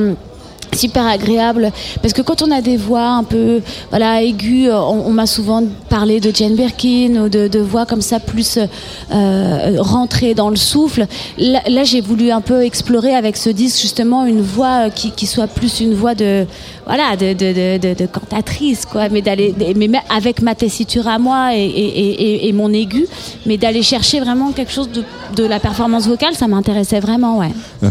Super 0.74 1.06
agréable. 1.06 1.70
Parce 2.02 2.12
que 2.12 2.22
quand 2.22 2.42
on 2.42 2.50
a 2.50 2.60
des 2.60 2.76
voix 2.76 3.06
un 3.06 3.24
peu 3.24 3.60
voilà 3.90 4.22
aiguës 4.22 4.72
on, 4.72 5.10
m'a 5.10 5.26
souvent 5.26 5.62
parlé 5.88 6.20
de 6.20 6.34
Jane 6.34 6.54
Birkin 6.54 7.24
ou 7.24 7.28
de, 7.28 7.58
voix 7.58 7.86
comme 7.86 8.02
ça 8.02 8.20
plus 8.20 8.58
euh, 8.58 9.76
rentrées 9.78 10.34
dans 10.34 10.50
le 10.50 10.56
souffle. 10.56 11.06
Là, 11.38 11.84
j'ai 11.84 12.00
voulu 12.00 12.30
un 12.30 12.40
peu 12.40 12.62
explorer 12.62 13.14
avec 13.14 13.36
ce 13.36 13.50
disque 13.50 13.80
justement 13.80 14.24
une 14.24 14.40
voix 14.40 14.90
qui 14.90 15.26
soit 15.26 15.46
plus 15.48 15.80
une 15.80 15.94
voix 15.94 16.14
de 16.14 16.46
voilà 16.88 17.16
de, 17.16 17.28
de, 17.34 17.78
de, 17.78 17.94
de- 17.94 18.06
cantatrice 18.06 18.82
quoi 18.86 19.08
mais 19.10 19.22
d'aller 19.22 19.54
mais 19.76 19.88
avec 20.08 20.40
ma 20.42 20.54
tessiture 20.54 21.06
à 21.06 21.18
moi 21.18 21.54
et, 21.54 21.58
et, 21.64 22.48
et, 22.48 22.52
mon 22.52 22.72
aigu 22.72 23.06
mais 23.46 23.56
d'aller 23.58 23.82
chercher 23.82 24.20
vraiment 24.20 24.52
quelque 24.52 24.72
chose 24.72 24.88
de, 25.36 25.44
la 25.54 25.60
performance 25.60 26.06
vocale 26.08 26.34
ça 26.34 26.48
m'intéressait 26.48 27.00
vraiment 27.08 27.38
ouais 27.38 27.52
Euh, 27.84 27.88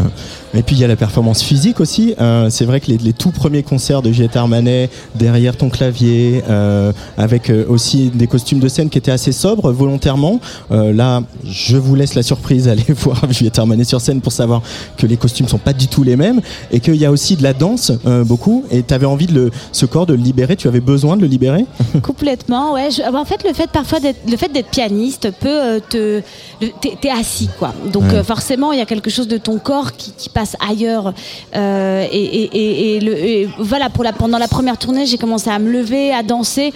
Et 0.58 0.62
puis 0.62 0.74
il 0.76 0.80
y 0.80 0.84
a 0.84 0.88
la 0.88 0.96
performance 0.96 1.42
physique 1.42 1.78
aussi. 1.80 2.14
Euh, 2.20 2.48
c'est 2.50 2.64
vrai 2.64 2.80
que 2.80 2.88
les, 2.90 2.98
les 2.98 3.12
tout 3.12 3.30
premiers 3.30 3.62
concerts 3.62 4.02
de 4.02 4.10
Juliette 4.10 4.36
Armanet, 4.36 4.88
derrière 5.14 5.54
ton 5.56 5.68
clavier, 5.68 6.42
euh, 6.48 6.92
avec 7.16 7.50
aussi 7.68 8.10
des 8.22 8.26
costumes 8.26 8.58
de 8.58 8.68
scène 8.68 8.88
qui 8.90 8.98
étaient 8.98 9.10
assez 9.20 9.32
sobres 9.32 9.70
volontairement. 9.72 10.40
Là, 10.70 11.22
je 11.44 11.76
vous 11.76 11.94
laisse 11.94 12.14
la 12.14 12.22
surprise 12.22 12.64
d'aller 12.68 12.84
voir 13.04 13.20
Juliette 13.30 13.58
Armanet 13.58 13.84
sur 13.84 14.00
scène 14.00 14.20
pour 14.20 14.32
savoir 14.32 14.62
que 14.98 15.06
les 15.06 15.16
costumes 15.18 15.48
sont 15.48 15.58
pas 15.68 15.72
du 15.74 15.86
tout 15.88 16.02
les 16.02 16.16
mêmes 16.16 16.40
et 16.72 16.80
qu'il 16.80 16.96
y 16.96 17.04
a 17.06 17.10
aussi 17.10 17.36
de 17.36 17.42
la 17.42 17.52
danse 17.52 17.92
beaucoup. 18.24 18.64
Avais 18.94 19.06
envie 19.06 19.26
de 19.26 19.34
le, 19.34 19.50
ce 19.72 19.86
corps 19.86 20.06
de 20.06 20.14
le 20.14 20.22
libérer. 20.22 20.56
Tu 20.56 20.68
avais 20.68 20.80
besoin 20.80 21.16
de 21.16 21.22
le 21.22 21.28
libérer. 21.28 21.64
Complètement, 22.02 22.72
ouais. 22.74 22.90
Je- 22.90 23.02
en 23.02 23.24
fait, 23.24 23.44
le 23.46 23.52
fait 23.52 23.70
parfois 23.70 24.00
d'être, 24.00 24.18
le 24.28 24.36
fait 24.36 24.48
d'être 24.48 24.68
pianiste 24.70 25.30
peut 25.40 25.48
euh, 25.48 25.80
te, 25.88 26.22
t'es, 26.80 27.10
assis, 27.10 27.48
quoi. 27.58 27.74
Donc 27.92 28.04
Ouais. 28.04 28.14
euh, 28.16 28.24
forcément, 28.24 28.72
il 28.72 28.78
y 28.78 28.82
a 28.82 28.86
quelque 28.86 29.10
chose 29.10 29.28
de 29.28 29.36
ton 29.38 29.58
corps 29.58 29.92
qui, 29.96 30.12
qui 30.16 30.28
passe 30.28 30.56
ailleurs. 30.68 31.12
Euh, 31.56 32.06
et, 32.12 32.16
et- 32.24 32.56
et- 32.56 32.96
et 32.96 33.00
le, 33.00 33.12
et 33.18 33.48
voilà, 33.58 33.90
pour 33.90 34.04
la, 34.04 34.12
pendant 34.12 34.38
la 34.38 34.48
première 34.48 34.78
tournée, 34.78 35.06
j'ai 35.06 35.18
commencé 35.18 35.50
à 35.50 35.58
me 35.58 35.70
lever, 35.70 36.12
à 36.12 36.22
danser 36.22 36.72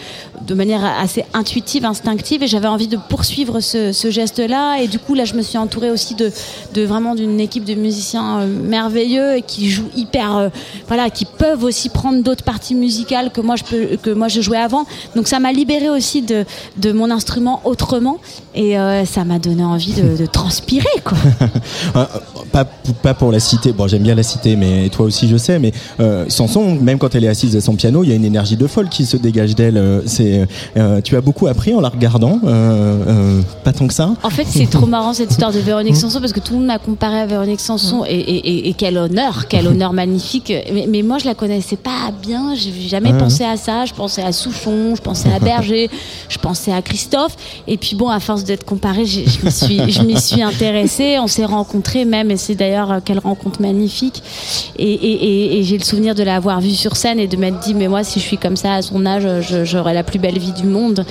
de 0.46 0.54
manière 0.54 0.84
assez 1.00 1.24
intuitive, 1.34 1.84
instinctive, 1.84 2.42
et 2.42 2.46
j'avais 2.46 2.68
envie 2.68 2.88
de 2.88 2.98
poursuivre 3.08 3.60
ce, 3.60 3.92
ce 3.92 4.10
geste-là. 4.10 4.78
Et 4.82 4.88
du 4.88 4.98
coup, 4.98 5.14
là, 5.14 5.24
je 5.24 5.34
me 5.34 5.42
suis 5.42 5.58
entourée 5.58 5.90
aussi 5.90 6.14
de, 6.14 6.30
de 6.74 6.82
vraiment 6.82 7.14
d'une 7.14 7.38
équipe 7.40 7.64
de 7.64 7.74
musiciens 7.74 8.40
euh, 8.40 8.46
merveilleux 8.46 9.36
et 9.36 9.42
qui 9.42 9.70
jouent 9.70 9.90
hyper, 9.96 10.36
euh, 10.36 10.48
voilà, 10.88 11.10
qui 11.10 11.24
peuvent 11.24 11.62
aussi 11.64 11.88
prendre 11.88 12.01
apprendre 12.02 12.24
d'autres 12.24 12.42
parties 12.44 12.74
musicales 12.74 13.30
que 13.30 13.40
moi 13.40 13.54
je 13.54 13.62
peux, 13.62 13.96
que 14.02 14.10
moi 14.10 14.26
je 14.26 14.40
jouais 14.40 14.56
avant. 14.58 14.84
Donc 15.14 15.28
ça 15.28 15.38
m'a 15.38 15.52
libéré 15.52 15.88
aussi 15.88 16.20
de, 16.22 16.44
de 16.78 16.90
mon 16.90 17.10
instrument 17.12 17.60
autrement 17.64 18.18
et 18.56 18.76
euh, 18.76 19.04
ça 19.04 19.24
m'a 19.24 19.38
donné 19.38 19.62
envie 19.64 19.92
de, 19.92 20.16
de 20.16 20.26
transpirer 20.26 20.88
quoi. 21.04 21.18
Euh, 21.96 22.04
pas, 22.52 22.64
pas 22.64 23.12
pour 23.14 23.32
la 23.32 23.40
citer, 23.40 23.72
bon 23.72 23.86
j'aime 23.86 24.02
bien 24.02 24.14
la 24.14 24.22
citer, 24.22 24.56
mais 24.56 24.88
toi 24.88 25.04
aussi 25.06 25.28
je 25.28 25.36
sais, 25.36 25.58
mais 25.58 25.72
euh, 26.00 26.24
Sanson, 26.28 26.76
même 26.80 26.98
quand 26.98 27.14
elle 27.14 27.24
est 27.24 27.28
assise 27.28 27.54
à 27.56 27.60
son 27.60 27.74
piano, 27.74 28.02
il 28.02 28.08
y 28.10 28.12
a 28.12 28.14
une 28.16 28.24
énergie 28.24 28.56
de 28.56 28.66
folle 28.66 28.88
qui 28.88 29.04
se 29.04 29.16
dégage 29.16 29.54
d'elle. 29.54 29.76
euh, 29.76 30.00
C'est, 30.06 30.46
euh, 30.76 31.00
tu 31.02 31.16
as 31.16 31.20
beaucoup 31.20 31.46
appris 31.48 31.74
en 31.74 31.80
la 31.80 31.88
regardant, 31.90 32.38
pas 33.64 33.72
tant 33.72 33.86
que 33.86 33.94
ça? 33.94 34.10
En 34.22 34.30
fait, 34.30 34.46
c'est 34.48 34.68
trop 34.70 34.86
marrant 34.96 35.12
cette 35.12 35.30
histoire 35.30 35.52
de 35.52 35.58
Véronique 35.58 35.96
Sanson 35.96 36.20
parce 36.20 36.32
que 36.32 36.40
tout 36.40 36.52
le 36.54 36.58
monde 36.60 36.68
m'a 36.68 36.78
comparé 36.78 37.20
à 37.20 37.26
Véronique 37.26 37.60
Sanson 37.60 38.04
et, 38.08 38.14
et- 38.14 38.48
et- 38.50 38.68
et 38.70 38.74
quel 38.74 38.96
honneur, 38.96 39.46
quel 39.48 39.66
honneur 39.66 39.92
magnifique. 39.92 40.52
Mais, 40.72 40.86
mais 40.88 41.02
moi, 41.02 41.18
je 41.18 41.26
la 41.26 41.34
connaissais 41.34 41.76
pas 41.76 41.91
bien. 42.20 42.54
J'ai 42.54 42.72
jamais 42.88 43.10
pensé 43.18 43.44
à 43.44 43.56
ça. 43.56 43.84
Je 43.84 43.92
pensais 43.94 44.22
à 44.22 44.32
Souchon, 44.32 44.94
je 44.96 45.00
pensais 45.02 45.32
à 45.32 45.38
Berger, 45.38 45.90
je 46.28 46.38
pensais 46.38 46.72
à 46.72 46.82
Christophe. 46.82 47.36
Et 47.66 47.76
puis 47.76 47.94
bon, 47.96 48.08
à 48.08 48.20
force 48.20 48.44
d'être 48.44 48.64
comparée, 48.64 49.06
j'ai- 49.06 49.24
je 49.26 49.44
m'y 49.44 49.52
suis, 49.52 49.92
je 49.92 50.02
m'y 50.02 50.20
suis 50.20 50.42
intéressée. 50.42 51.18
On 51.20 51.26
s'est 51.26 51.44
rencontrés 51.44 52.04
même, 52.04 52.30
et 52.30 52.36
c'est 52.36 52.54
d'ailleurs 52.54 52.92
euh, 52.92 52.98
quelle 53.04 53.18
rencontre 53.18 53.60
magnifique. 53.62 54.22
Et, 54.78 54.92
et- 54.92 55.24
et- 55.24 55.58
et 55.58 55.62
j'ai 55.64 55.78
le 55.78 55.84
souvenir 55.84 56.14
de 56.14 56.22
l'avoir 56.22 56.60
vue 56.60 56.70
sur 56.74 56.96
scène 56.96 57.18
et 57.18 57.26
de 57.26 57.36
m'être 57.36 57.60
dit, 57.60 57.74
mais 57.74 57.88
moi, 57.88 58.04
si 58.04 58.20
je 58.20 58.24
suis 58.24 58.38
comme 58.38 58.56
ça 58.56 58.74
à 58.74 58.82
son 58.82 59.04
âge, 59.06 59.26
j'aurai 59.64 59.94
la 59.94 60.02
plus 60.02 60.18
belle 60.18 60.38
vie 60.38 60.52
du 60.52 60.64
monde. 60.64 61.04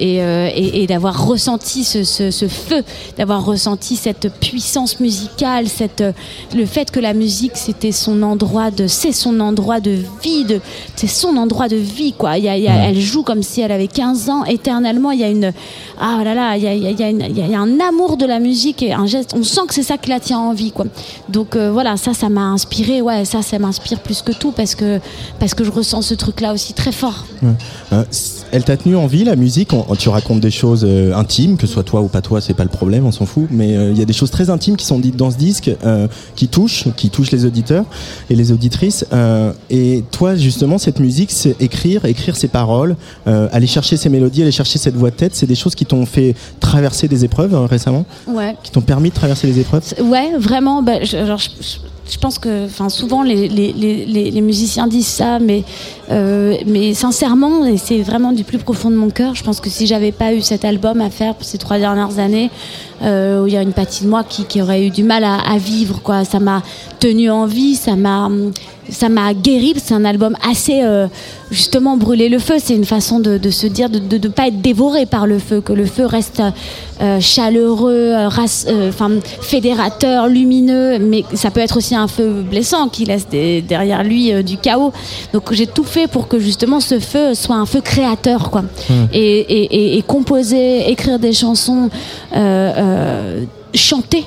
Et, 0.00 0.22
euh, 0.22 0.86
d'avoir 0.86 1.26
ressenti 1.26 1.82
ce, 1.84 2.04
ce- 2.04 2.30
ce 2.30 2.46
feu, 2.48 2.82
d'avoir 3.18 3.44
ressenti 3.44 3.96
cette 3.96 4.32
puissance 4.40 5.00
musicale, 5.00 5.66
cette, 5.68 6.00
euh, 6.00 6.12
le 6.54 6.64
fait 6.64 6.90
que 6.90 7.00
la 7.00 7.12
musique, 7.12 7.52
c'était 7.56 7.90
son 7.92 8.22
endroit 8.22 8.70
de, 8.70 8.86
c'est 8.86 9.10
son 9.12 9.40
endroit 9.40 9.80
de 9.80 9.98
vie, 10.22 10.44
de, 10.44 10.60
c'est 10.96 11.06
son 11.06 11.36
endroit 11.36 11.68
de 11.68 11.76
vie, 11.76 12.12
quoi. 12.12 12.38
Il 12.38 12.44
y 12.44 12.48
a- 12.48 12.56
il 12.56 12.62
y 12.64 12.68
a- 12.68 12.88
Elle 12.88 13.00
joue 13.00 13.22
comme 13.22 13.42
si 13.42 13.60
elle 13.60 13.72
avait 13.72 13.86
15 13.88 14.28
ans, 14.30 14.44
éternellement. 14.44 15.10
Il 15.10 15.20
y 15.20 15.24
a 15.24 15.28
une, 15.28 15.52
ah 16.00 16.20
là 16.24 16.34
là, 16.34 16.56
il 16.56 16.62
y 16.62 16.66
a, 16.66 16.74
il 16.74 16.82
y 16.98 17.02
a- 17.02 17.10
une- 17.10 17.26
il 17.28 17.38
y 17.50 17.54
un 17.54 17.80
amour 17.80 18.16
de 18.16 18.26
la 18.26 18.38
musique 18.38 18.82
et 18.82 18.92
un 18.92 19.06
geste. 19.06 19.34
On 19.36 19.42
sent 19.42 19.62
que 19.68 19.74
c'est 19.74 19.82
ça 19.82 19.96
qui 19.98 20.10
la 20.10 20.20
tient 20.20 20.38
en 20.38 20.52
vie, 20.52 20.70
quoi. 20.72 20.86
Donc 21.28 21.56
euh, 21.56 21.70
voilà, 21.72 21.96
ça, 21.96 22.14
ça 22.14 22.28
m'a 22.28 22.42
inspiré. 22.46 23.00
Ouais, 23.02 23.24
ça, 23.24 23.42
ça 23.42 23.58
m'inspire 23.58 24.00
plus 24.00 24.22
que 24.22 24.32
tout 24.32 24.52
parce 24.52 24.74
que, 24.74 25.00
parce 25.40 25.54
que 25.54 25.64
je 25.64 25.70
ressens 25.70 26.02
ce 26.02 26.14
truc-là 26.14 26.52
aussi 26.52 26.72
très 26.72 26.92
fort. 26.92 27.24
Ouais. 27.42 27.48
Euh, 27.92 28.04
elle 28.52 28.64
t'a 28.64 28.76
tenu 28.76 28.96
en 28.96 29.06
vie 29.06 29.24
la 29.24 29.36
musique 29.36 29.72
On- 29.72 29.94
Tu 29.96 30.08
racontes 30.08 30.40
des 30.40 30.50
choses 30.50 30.84
euh, 30.88 31.14
intimes, 31.14 31.56
que 31.56 31.66
ce 31.66 31.72
soit 31.74 31.82
toi 31.82 32.00
ou 32.02 32.08
pas 32.08 32.20
toi, 32.22 32.40
c'est 32.40 32.54
pas 32.54 32.62
le 32.64 32.68
problème, 32.70 33.06
on 33.06 33.12
s'en 33.12 33.26
fout. 33.26 33.46
Mais 33.50 33.76
euh, 33.76 33.90
il 33.90 33.98
y 33.98 34.02
a 34.02 34.04
des 34.04 34.12
choses 34.12 34.30
très 34.30 34.50
intimes 34.50 34.76
qui 34.76 34.84
sont 34.84 34.98
dites 34.98 35.16
dans 35.16 35.30
ce 35.30 35.36
disque, 35.36 35.70
euh, 35.84 36.06
qui 36.34 36.48
touchent, 36.48 36.84
qui 36.96 37.10
touchent 37.10 37.30
les 37.30 37.44
auditeurs 37.44 37.84
et 38.30 38.34
les 38.34 38.52
auditrices. 38.52 39.04
Et 39.70 40.04
toi, 40.10 40.34
justement, 40.36 40.78
cette 40.78 41.00
musique, 41.00 41.30
c'est 41.32 41.60
écrire, 41.60 42.04
écrire 42.04 42.36
ses 42.36 42.48
paroles, 42.48 42.96
aller 43.26 43.66
chercher 43.66 43.96
ses 43.96 44.08
mélodies, 44.08 44.42
aller 44.42 44.50
chercher 44.52 44.78
cette 44.78 44.94
voix 44.96 45.10
de 45.10 45.16
tête. 45.16 45.34
C'est 45.34 45.46
des 45.46 45.54
choses 45.54 45.74
qui 45.74 45.84
t'ont 45.86 46.06
fait 46.06 46.34
traverser 46.60 47.08
des 47.08 47.24
épreuves 47.24 47.54
euh, 47.54 47.66
récemment, 47.66 48.04
Ouais. 48.26 48.54
qui 48.62 48.70
t'ont 48.70 48.80
permis 48.80 49.10
de 49.10 49.14
traverser 49.14 49.46
les 49.46 49.60
épreuves? 49.60 49.82
Ouais, 50.02 50.32
vraiment. 50.38 50.82
bah, 50.82 51.02
je, 51.04 51.16
alors, 51.16 51.38
je, 51.38 51.48
je- 51.60 51.78
je 52.08 52.18
pense 52.18 52.38
que, 52.38 52.68
souvent 52.88 53.22
les 53.22 54.40
musiciens 54.40 54.86
disent 54.86 55.06
ça, 55.06 55.38
mais, 55.38 55.64
euh, 56.10 56.56
mais 56.66 56.94
sincèrement, 56.94 57.64
et 57.64 57.76
c'est 57.76 58.02
vraiment 58.02 58.32
du 58.32 58.44
plus 58.44 58.58
profond 58.58 58.90
de 58.90 58.96
mon 58.96 59.10
cœur. 59.10 59.34
Je 59.34 59.42
pense 59.42 59.60
que 59.60 59.70
si 59.70 59.86
j'avais 59.86 60.12
pas 60.12 60.32
eu 60.32 60.40
cet 60.40 60.64
album 60.64 61.00
à 61.00 61.10
faire 61.10 61.34
pour 61.34 61.44
ces 61.44 61.58
trois 61.58 61.78
dernières 61.78 62.18
années, 62.18 62.50
euh, 63.02 63.42
où 63.42 63.46
il 63.46 63.52
y 63.54 63.56
a 63.56 63.62
une 63.62 63.72
partie 63.72 64.04
de 64.04 64.08
moi 64.08 64.24
qui, 64.28 64.44
qui 64.44 64.60
aurait 64.62 64.86
eu 64.86 64.90
du 64.90 65.02
mal 65.02 65.24
à, 65.24 65.36
à 65.36 65.58
vivre, 65.58 66.00
quoi. 66.02 66.24
Ça 66.24 66.38
m'a 66.40 66.62
tenu 67.00 67.30
en 67.30 67.46
vie, 67.46 67.74
ça 67.74 67.94
m'a, 67.96 68.28
ça 68.90 69.08
m'a 69.08 69.34
guéri. 69.34 69.74
C'est 69.82 69.94
un 69.94 70.04
album 70.04 70.36
assez, 70.48 70.80
euh, 70.82 71.06
justement, 71.50 71.96
brûler 71.96 72.28
le 72.28 72.38
feu. 72.38 72.54
C'est 72.58 72.74
une 72.74 72.84
façon 72.84 73.20
de, 73.20 73.38
de 73.38 73.50
se 73.50 73.66
dire 73.66 73.90
de 73.90 73.98
ne 73.98 74.28
pas 74.28 74.48
être 74.48 74.60
dévoré 74.60 75.06
par 75.06 75.26
le 75.26 75.38
feu, 75.38 75.60
que 75.60 75.72
le 75.72 75.84
feu 75.86 76.06
reste 76.06 76.42
euh, 77.02 77.20
chaleureux, 77.20 77.92
euh, 78.14 78.28
race- 78.28 78.66
euh, 78.68 78.88
enfin, 78.88 79.10
fédérateur, 79.42 80.28
lumineux, 80.28 80.98
mais 80.98 81.24
ça 81.34 81.50
peut 81.50 81.60
être 81.60 81.76
aussi 81.76 81.94
un 81.94 82.08
feu 82.08 82.42
blessant 82.48 82.88
qui 82.88 83.04
laisse 83.04 83.28
des- 83.28 83.60
derrière 83.60 84.02
lui 84.02 84.32
euh, 84.32 84.42
du 84.42 84.56
chaos. 84.56 84.92
Donc 85.34 85.52
j'ai 85.52 85.66
tout 85.66 85.84
fait 85.84 86.06
pour 86.06 86.26
que 86.28 86.38
justement 86.38 86.80
ce 86.80 86.98
feu 86.98 87.34
soit 87.34 87.56
un 87.56 87.66
feu 87.66 87.80
créateur, 87.82 88.50
quoi. 88.50 88.64
Et, 89.12 89.20
et- 89.40 89.76
et- 89.76 89.98
et 89.98 90.02
composer, 90.02 90.90
écrire 90.90 91.18
des 91.18 91.32
chansons, 91.34 91.90
euh, 92.34 92.38
euh, 92.38 92.85
chanter. 93.74 94.24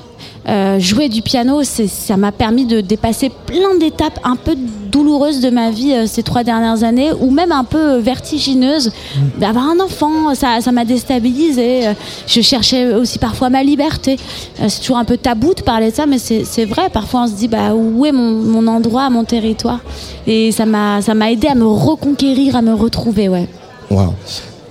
euh, 0.47 0.79
jouer 0.79 1.09
du 1.09 1.21
piano, 1.21 1.61
ça 1.63 2.17
m'a 2.17 2.31
permis 2.31 2.65
de 2.65 2.81
dépasser 2.81 3.29
plein 3.45 3.75
d'étapes 3.79 4.19
un 4.23 4.35
peu 4.35 4.55
douloureuses 4.89 5.41
de 5.41 5.49
ma 5.49 5.69
vie 5.69 5.93
euh, 5.93 6.07
ces 6.07 6.23
trois 6.23 6.43
dernières 6.43 6.83
années, 6.83 7.11
ou 7.19 7.29
même 7.29 7.51
un 7.51 7.63
peu 7.63 7.97
vertigineuses. 7.97 8.91
D'avoir 9.37 9.65
un 9.69 9.79
enfant, 9.79 10.33
ça 10.33 10.59
ça 10.61 10.71
m'a 10.71 10.85
déstabilisé. 10.85 11.87
Euh, 11.87 11.93
Je 12.25 12.41
cherchais 12.41 12.93
aussi 12.93 13.19
parfois 13.19 13.49
ma 13.49 13.63
liberté. 13.63 14.17
Euh, 14.61 14.65
C'est 14.69 14.79
toujours 14.81 14.97
un 14.97 15.05
peu 15.05 15.17
tabou 15.17 15.53
de 15.53 15.61
parler 15.61 15.91
de 15.91 15.95
ça, 15.95 16.05
mais 16.05 16.17
c'est 16.17 16.65
vrai. 16.65 16.89
Parfois, 16.91 17.23
on 17.23 17.27
se 17.27 17.33
dit 17.33 17.47
bah, 17.47 17.73
où 17.75 18.05
est 18.05 18.11
mon, 18.13 18.31
mon 18.31 18.65
endroit, 18.67 19.09
mon 19.09 19.25
territoire? 19.25 19.81
Et 20.25 20.51
ça 20.51 20.65
m'a 20.65 21.01
ça 21.01 21.13
aidé 21.29 21.47
à 21.47 21.55
me 21.55 21.67
reconquérir, 21.67 22.55
à 22.55 22.61
me 22.61 22.73
retrouver. 22.73 23.29
Ouais. 23.29 23.47
Waouh. 23.91 24.13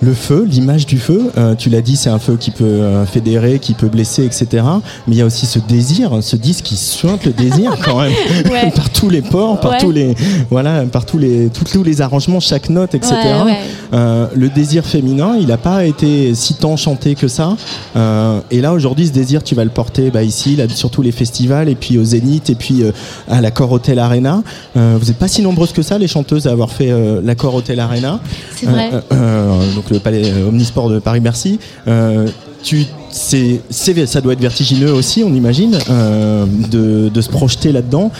Le 0.00 0.14
feu, 0.14 0.46
l'image 0.48 0.86
du 0.86 0.98
feu, 0.98 1.30
euh, 1.36 1.54
tu 1.56 1.70
l'as 1.70 1.80
dit, 1.80 1.96
c'est 1.96 2.08
un 2.10 2.20
feu 2.20 2.36
qui 2.38 2.50
peut 2.52 2.64
euh, 2.64 3.04
fédérer, 3.04 3.58
qui 3.58 3.74
peut 3.74 3.88
blesser, 3.88 4.24
etc. 4.24 4.46
Mais 5.06 5.16
il 5.16 5.18
y 5.18 5.22
a 5.22 5.26
aussi 5.26 5.44
ce 5.46 5.58
désir, 5.58 6.12
ce 6.20 6.36
disque 6.36 6.64
qui 6.66 6.76
suinte 6.76 7.24
le 7.24 7.32
désir 7.32 7.76
quand 7.84 8.00
même, 8.00 8.12
Ouais. 8.50 8.70
par 8.76 8.90
tous 8.90 9.10
les 9.10 9.22
ports, 9.22 9.58
par 9.58 9.72
Ouais. 9.72 9.78
tous 9.80 9.90
les, 9.90 10.14
voilà, 10.50 10.84
par 10.84 11.04
tous 11.04 11.18
les, 11.18 11.48
tous, 11.48 11.64
tous 11.64 11.82
les 11.82 12.00
arrangements, 12.00 12.38
chaque 12.40 12.68
note, 12.70 12.94
etc. 12.94 13.14
Ouais, 13.14 13.44
ouais. 13.50 13.56
Euh, 13.92 14.26
le 14.34 14.48
désir 14.50 14.84
féminin, 14.84 15.36
il 15.40 15.48
n'a 15.48 15.56
pas 15.56 15.84
été 15.84 16.34
si 16.34 16.54
tant 16.54 16.76
chanté 16.76 17.14
que 17.16 17.26
ça. 17.26 17.56
Euh, 17.96 18.40
et 18.50 18.60
là, 18.60 18.72
aujourd'hui, 18.74 19.06
ce 19.08 19.12
désir, 19.12 19.42
tu 19.42 19.54
vas 19.56 19.64
le 19.64 19.70
porter 19.70 20.10
bah, 20.10 20.22
ici, 20.22 20.54
là, 20.56 20.64
sur 20.68 20.90
tous 20.90 21.02
les 21.02 21.12
festivals, 21.12 21.68
et 21.68 21.74
puis 21.74 21.98
au 21.98 22.04
Zénith, 22.04 22.50
et 22.50 22.54
puis 22.54 22.82
euh, 22.84 22.92
à 23.28 23.40
l'Accor 23.40 23.72
Hotel 23.72 23.98
Arena. 23.98 24.42
Euh, 24.76 24.96
vous 25.00 25.06
n'êtes 25.06 25.16
pas 25.18 25.28
si 25.28 25.42
nombreuses 25.42 25.72
que 25.72 25.82
ça, 25.82 25.98
les 25.98 26.06
chanteuses, 26.08 26.46
à 26.46 26.52
avoir 26.52 26.70
fait 26.70 26.90
euh, 26.92 27.20
l'Accor 27.24 27.54
Hotel 27.54 27.80
Arena. 27.80 28.20
C'est 28.54 28.66
vrai. 28.66 28.90
Le 29.90 30.00
palais 30.00 30.30
euh, 30.30 30.48
Omnisport 30.48 30.88
de 30.90 30.98
Paris-Bercy. 30.98 31.58
Euh, 31.86 32.26
ça 33.10 34.20
doit 34.20 34.32
être 34.32 34.40
vertigineux 34.40 34.92
aussi, 34.92 35.22
on 35.24 35.32
imagine, 35.34 35.78
euh, 35.90 36.44
de 36.70 37.20
se 37.20 37.28
projeter 37.28 37.72
là-dedans. 37.72 38.10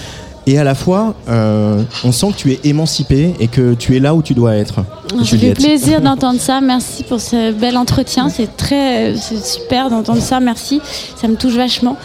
Et 0.51 0.57
à 0.57 0.64
la 0.64 0.74
fois, 0.74 1.14
euh, 1.28 1.82
on 2.05 2.11
sent 2.11 2.28
que 2.32 2.36
tu 2.38 2.53
es 2.53 2.61
émancipé 2.64 3.34
et 3.38 3.49
que 3.49 3.74
tu 3.74 3.94
es 3.96 4.01
là 4.01 4.14
où 4.14 4.22
tu 4.22 4.32
dois 4.32 4.55
être. 4.57 4.76
Fait 5.18 5.24
Juliette. 5.24 5.57
plaisir 5.59 6.01
d'entendre 6.07 6.40
ça. 6.40 6.62
Merci 6.62 7.03
pour 7.05 7.20
ce 7.20 7.53
bel 7.53 7.76
entretien. 7.76 8.30
C'est 8.30 8.57
très, 8.57 9.14
c'est 9.16 9.44
super 9.44 9.90
d'entendre 9.90 10.22
ça. 10.22 10.40
Merci. 10.40 10.80
Ça 11.20 11.28
me 11.28 11.36
touche 11.36 11.53
vachement. 11.55 11.96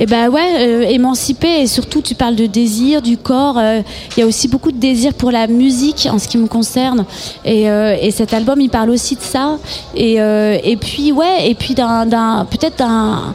Et 0.00 0.06
ben 0.06 0.28
ouais, 0.30 0.40
euh, 0.66 0.82
émancipé 0.88 1.60
et 1.60 1.68
surtout 1.68 2.02
tu 2.02 2.16
parles 2.16 2.34
de 2.34 2.46
désir, 2.46 3.02
du 3.02 3.16
corps. 3.18 3.56
euh, 3.58 3.82
Il 4.16 4.20
y 4.20 4.22
a 4.24 4.26
aussi 4.26 4.48
beaucoup 4.48 4.72
de 4.72 4.78
désir 4.78 5.14
pour 5.14 5.30
la 5.30 5.46
musique 5.46 6.08
en 6.10 6.18
ce 6.18 6.26
qui 6.26 6.38
me 6.38 6.48
concerne. 6.48 7.04
Et, 7.44 7.70
euh, 7.70 7.94
et 8.02 8.10
cet 8.10 8.34
album, 8.34 8.60
il 8.60 8.68
parle 8.68 8.90
aussi 8.90 9.14
de 9.14 9.20
ça. 9.22 9.58
Et, 9.94 10.20
euh, 10.20 10.58
et 10.64 10.76
puis 10.76 11.12
ouais, 11.12 11.48
et 11.48 11.54
puis 11.54 11.74
d'un 11.74 12.46
peut-être 12.50 12.78
d'un 12.78 13.32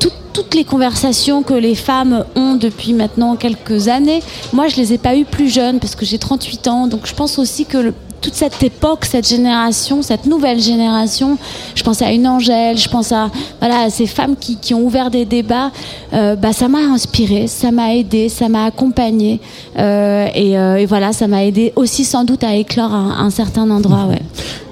tout- 0.00 0.08
toutes 0.36 0.54
les 0.54 0.64
conversations 0.64 1.42
que 1.42 1.54
les 1.54 1.74
femmes 1.74 2.24
ont 2.36 2.56
depuis 2.56 2.92
maintenant 2.92 3.36
quelques 3.36 3.88
années, 3.88 4.20
moi 4.52 4.68
je 4.68 4.76
les 4.76 4.92
ai 4.92 4.98
pas 4.98 5.16
eues 5.16 5.24
plus 5.24 5.48
jeunes 5.48 5.78
parce 5.80 5.94
que 5.94 6.04
j'ai 6.04 6.18
38 6.18 6.68
ans, 6.68 6.86
donc 6.88 7.06
je 7.06 7.14
pense 7.14 7.38
aussi 7.38 7.64
que 7.64 7.78
le- 7.78 7.94
toute 8.20 8.34
cette 8.34 8.62
époque, 8.62 9.04
cette 9.04 9.28
génération, 9.28 10.02
cette 10.02 10.26
nouvelle 10.26 10.58
génération, 10.60 11.38
je 11.74 11.82
pense 11.82 12.02
à 12.02 12.10
une 12.12 12.26
Angèle, 12.26 12.76
je 12.76 12.88
pense 12.88 13.12
à, 13.12 13.30
voilà, 13.60 13.82
à 13.82 13.90
ces 13.90 14.06
femmes 14.06 14.34
qui, 14.38 14.56
qui 14.56 14.74
ont 14.74 14.80
ouvert 14.84 15.10
des 15.10 15.24
débats, 15.26 15.70
euh, 16.12 16.34
bah, 16.34 16.52
ça 16.52 16.66
m'a 16.66 16.78
inspiré, 16.80 17.46
ça 17.46 17.70
m'a 17.70 17.94
aidé, 17.94 18.28
ça 18.28 18.48
m'a 18.48 18.64
accompagné 18.64 19.38
et, 19.76 19.78
euh, 19.78 20.76
et 20.76 20.86
voilà, 20.86 21.12
ça 21.12 21.28
m'a 21.28 21.44
aidé 21.44 21.72
aussi 21.76 22.04
sans 22.04 22.24
doute 22.24 22.42
à 22.42 22.54
éclore 22.56 22.92
un, 22.92 23.16
un 23.26 23.30
certain 23.30 23.70
endroit. 23.70 24.06
Ouais. 24.06 24.22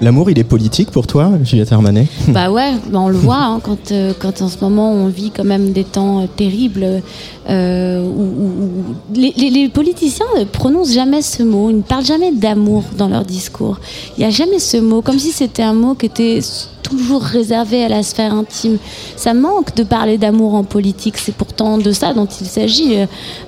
L'amour, 0.01 0.29
il 0.29 0.37
est 0.39 0.43
politique 0.43 0.91
pour 0.91 1.07
toi, 1.07 1.31
Juliette 1.43 1.71
Hermanet 1.71 2.07
Bah 2.27 2.51
ouais, 2.51 2.71
bah 2.89 2.99
on 2.99 3.07
le 3.09 3.17
voit 3.17 3.37
hein, 3.41 3.59
quand, 3.63 3.91
euh, 3.91 4.11
quand 4.19 4.41
en 4.41 4.49
ce 4.49 4.57
moment 4.59 4.91
on 4.91 5.07
vit 5.07 5.31
quand 5.31 5.45
même 5.45 5.54
des 5.57 5.83
temps 5.83 6.21
euh, 6.21 6.27
terribles 6.27 7.01
euh, 7.49 8.03
où, 8.03 8.83
les, 9.13 9.69
politiciens 9.69 10.25
ne 10.37 10.43
prononcent 10.43 10.93
jamais 10.93 11.21
ce 11.21 11.43
mot, 11.43 11.69
ils 11.69 11.77
ne 11.77 11.81
parlent 11.81 12.05
jamais 12.05 12.31
d'amour 12.31 12.83
dans 12.97 13.07
leur 13.07 13.25
discours. 13.25 13.79
Il 14.17 14.21
n'y 14.21 14.25
a 14.25 14.29
jamais 14.29 14.59
ce 14.59 14.77
mot, 14.77 15.01
comme 15.01 15.19
si 15.19 15.31
c'était 15.31 15.63
un 15.63 15.73
mot 15.73 15.95
qui 15.95 16.07
était 16.07 16.39
toujours 16.83 17.21
réservé 17.21 17.83
à 17.83 17.89
la 17.89 18.03
sphère 18.03 18.33
intime. 18.33 18.77
Ça 19.15 19.33
manque 19.33 19.75
de 19.75 19.83
parler 19.83 20.17
d'amour 20.17 20.53
en 20.53 20.63
politique, 20.63 21.17
c'est 21.17 21.33
pourtant 21.33 21.77
de 21.77 21.91
ça 21.91 22.13
dont 22.13 22.27
il 22.27 22.45
s'agit. 22.45 22.97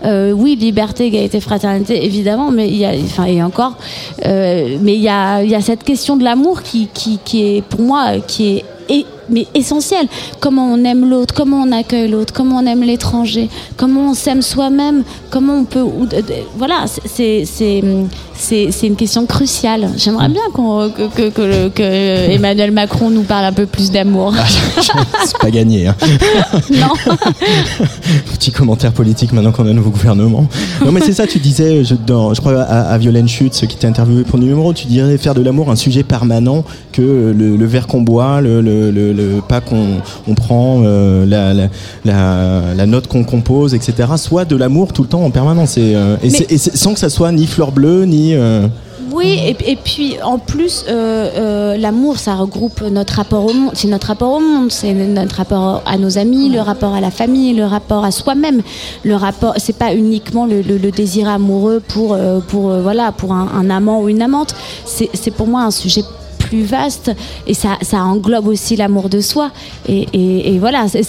Euh, 0.06 0.32
oui, 0.32 0.56
liberté, 0.56 1.06
égalité, 1.06 1.40
fraternité, 1.40 2.04
évidemment, 2.04 2.52
mais 2.52 2.68
il 2.68 2.78
y 2.78 2.86
a, 2.86 2.94
enfin, 3.04 3.26
et 3.26 3.44
encore, 3.44 3.78
mais 4.24 4.96
il 4.96 5.02
y 5.02 5.10
a, 5.10 5.62
cette 5.62 5.84
question 5.84 6.18
de 6.18 6.24
l'amour 6.24 6.62
qui, 6.64 6.90
est, 7.34 7.62
pour 7.62 7.82
moi, 7.82 8.20
qui 8.26 8.58
est, 8.58 8.66
est 8.90 9.06
mais 9.30 9.48
essentiel. 9.54 10.08
Comment 10.40 10.72
on 10.72 10.84
aime 10.84 11.10
l'autre, 11.10 11.34
comment 11.34 11.62
on 11.62 11.72
accueille 11.72 12.10
l'autre, 12.10 12.34
comment 12.34 12.58
on 12.58 12.66
aime 12.66 12.82
l'étranger, 12.84 13.50
comment 13.78 14.10
on 14.12 14.14
s'aime 14.14 14.42
soi-même, 14.42 15.04
comment 15.30 15.56
on 15.60 15.64
peut. 15.66 15.84
de- 15.84 16.22
de- 16.22 16.24
voilà, 16.58 16.86
c'est 17.06 17.46
c'est 17.46 17.84
c'est 18.36 18.72
c'est 18.72 18.88
une 18.88 18.96
question 18.96 19.26
cruciale. 19.26 19.90
J'aimerais 19.98 20.30
bien 20.30 20.42
qu'on 20.54 20.90
que, 20.90 21.30
que, 21.30 21.68
que 21.70 22.32
Emmanuel 22.32 22.72
Macron 22.72 23.10
nous 23.10 23.24
parle 23.24 23.46
un 23.46 23.54
peu 23.54 23.66
plus 23.66 23.92
d'amour. 23.92 24.34
C'est 25.26 25.38
pas 25.40 25.50
gagné. 25.52 25.88
Hein. 25.88 25.96
non. 26.72 26.94
Petit 28.34 28.52
commentaire 28.52 28.92
politique 28.94 29.32
maintenant 29.34 29.52
qu'on 29.52 29.66
a 29.66 29.70
un 29.72 29.74
nouveau 29.74 29.90
gouvernement. 29.90 30.48
Non 30.86 30.92
mais 30.92 31.02
c'est 31.02 31.14
ça, 31.14 31.28
tu 31.28 31.40
disais, 31.40 31.84
je, 31.84 31.96
dans, 31.96 32.34
je 32.34 32.40
crois 32.42 32.62
à, 32.62 32.82
à 32.94 32.98
Violaine 32.98 33.28
Schutz 33.28 33.66
qui 33.68 33.76
t'a 33.78 33.88
interviewé 33.88 34.24
pour 34.24 34.40
numéro, 34.40 34.74
tu 34.74 34.88
dirais 34.88 35.18
faire 35.18 35.34
de 35.36 35.42
l'amour 35.42 35.70
un 35.72 35.76
sujet 35.76 36.04
permanent 36.04 36.64
que 36.92 37.02
le, 37.38 37.56
le 37.58 37.66
verre 37.66 37.88
qu'on 37.88 38.02
boit, 38.02 38.42
le, 38.42 38.62
le, 38.62 38.92
le- 39.18 39.42
pas 39.42 39.60
qu'on 39.62 39.88
on 40.28 40.34
prend, 40.36 40.82
euh, 40.86 41.26
la, 41.26 41.54
la, 41.54 41.68
la, 42.06 42.74
la 42.76 42.86
note 42.86 43.08
qu'on 43.08 43.24
compose, 43.24 43.74
etc. 43.74 43.94
Soit 44.18 44.46
de 44.46 44.56
l'amour 44.56 44.94
tout 44.94 45.02
le 45.04 45.10
temps 45.10 45.24
en 45.24 45.32
permanence 45.32 45.78
et, 45.78 45.94
euh, 45.96 46.16
et 46.24 46.54
et 46.54 46.58
sans 46.58 46.94
que 46.94 47.00
ça 47.00 47.10
soit 47.10 47.32
ni 47.32 47.46
fleur 47.48 47.72
bleue 47.72 48.06
ni... 48.06 48.34
euh, 48.36 48.68
Oui, 49.14 49.40
et, 49.50 49.72
et 49.72 49.76
puis 49.88 50.18
en 50.24 50.38
plus, 50.38 50.86
euh, 50.88 50.94
euh, 50.94 51.78
l'amour, 51.78 52.18
ça 52.20 52.36
regroupe 52.36 52.82
notre 52.82 53.14
rapport 53.16 53.46
au 53.46 53.54
monde. 53.54 53.72
C'est 53.74 53.88
notre 53.88 54.08
rapport 54.08 54.34
au 54.38 54.40
monde, 54.40 54.72
c'est 54.72 54.94
notre 54.94 55.36
rapport 55.36 55.82
à 55.86 55.98
nos 55.98 56.18
amis, 56.18 56.50
le 56.50 56.62
rapport 56.62 56.94
à 56.94 57.02
la 57.02 57.10
famille, 57.12 57.54
le 57.54 57.66
rapport 57.66 58.04
à 58.06 58.12
soi-même. 58.12 58.62
Le 59.04 59.16
rapport, 59.16 59.54
c'est 59.58 59.78
pas 59.78 59.94
uniquement 59.96 60.46
le, 60.46 60.62
le- 60.62 60.78
le 60.78 60.92
désir 60.92 61.28
amoureux 61.30 61.80
pour, 61.94 62.16
pour 62.50 62.66
voilà, 62.88 63.12
pour 63.12 63.32
un, 63.34 63.48
un 63.60 63.70
amant 63.70 64.02
ou 64.02 64.10
une 64.10 64.22
amante. 64.22 64.54
C'est 64.86 65.32
pour 65.38 65.48
moi 65.48 65.62
un 65.64 65.72
sujet 65.72 66.04
plus 66.48 66.64
vaste 66.64 67.12
et 67.46 67.54
ça, 67.54 67.78
englobe 68.04 68.48
aussi 68.48 68.76
l'amour 68.76 69.10
de 69.10 69.22
soi. 69.22 69.52
Et, 69.88 70.08
et- 70.14 70.56
voilà 70.60 70.88
c'est- 70.88 71.04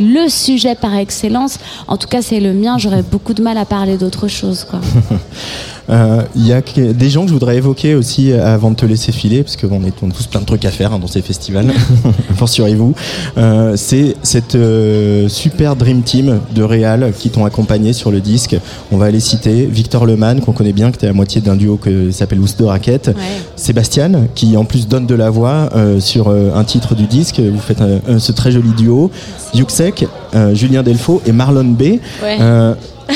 le 0.00 0.28
sujet 0.28 0.74
par 0.74 0.94
excellence. 0.96 1.58
En 1.86 1.96
tout 1.96 2.08
cas 2.08 2.22
c'est 2.22 2.40
le 2.40 2.52
mien. 2.52 2.78
J'aurais 2.78 3.02
beaucoup 3.02 3.34
de 3.34 3.42
mal 3.42 3.56
à 3.58 3.64
parler 3.64 3.96
d'autre 3.96 4.28
chose 4.28 4.64
quoi 4.68 4.80
Il 5.90 6.46
y 6.46 6.52
a 6.52 6.60
que- 6.62 6.92
des 6.92 7.08
gens 7.10 7.22
que 7.22 7.28
je 7.28 7.32
voudrais 7.32 7.56
évoquer 7.56 7.94
aussi 7.94 8.30
euh, 8.32 8.44
avant 8.54 8.70
de 8.70 8.76
te 8.76 8.84
laisser 8.86 9.10
filer, 9.12 9.42
parce 9.42 9.56
qu'on 9.56 9.82
est, 9.84 9.94
on 10.02 10.10
a 10.10 10.12
tous 10.12 10.26
plein 10.26 10.40
de 10.40 10.44
trucs 10.46 10.64
à 10.64 10.70
faire 10.70 10.92
hein, 10.92 10.98
dans 10.98 11.06
ces 11.06 11.22
festivals, 11.22 11.72
rassurez-vous. 12.38 12.94
Euh, 13.38 13.74
c'est 13.76 14.14
cette 14.22 14.54
euh, 14.54 15.28
super 15.28 15.76
Dream 15.76 16.02
Team 16.02 16.40
de 16.54 16.62
Réal 16.62 17.12
qui 17.18 17.30
t'ont 17.30 17.44
accompagné 17.44 17.92
sur 17.92 18.10
le 18.10 18.20
disque. 18.20 18.56
On 18.92 18.96
va 18.98 19.10
les 19.10 19.20
citer. 19.20 19.66
Victor 19.66 20.04
Leman, 20.06 20.40
qu'on 20.40 20.52
connaît 20.52 20.72
bien, 20.72 20.90
qui 20.92 21.04
est 21.04 21.08
la 21.08 21.14
moitié 21.14 21.40
d'un 21.40 21.56
duo 21.56 21.78
qui 21.82 22.12
s'appelle 22.12 22.40
Ousse 22.40 22.56
de 22.56 22.64
Raquette. 22.64 23.08
Sébastien, 23.56 24.12
qui 24.34 24.56
en 24.56 24.64
plus 24.64 24.88
donne 24.88 25.06
de 25.06 25.14
la 25.14 25.30
voix 25.30 25.70
euh, 25.74 26.00
sur 26.00 26.28
euh, 26.28 26.50
un 26.54 26.64
titre 26.64 26.94
du 26.94 27.06
disque. 27.06 27.40
Vous 27.40 27.58
faites 27.60 27.82
ce 28.18 28.32
très 28.32 28.50
joli 28.52 28.70
duo. 28.76 29.10
Yuxek, 29.54 30.06
euh, 30.34 30.54
Julien 30.54 30.82
Delfaux 30.82 31.22
et 31.26 31.32
Marlon 31.32 31.64
B. 31.64 31.82
Ouais. 32.22 32.38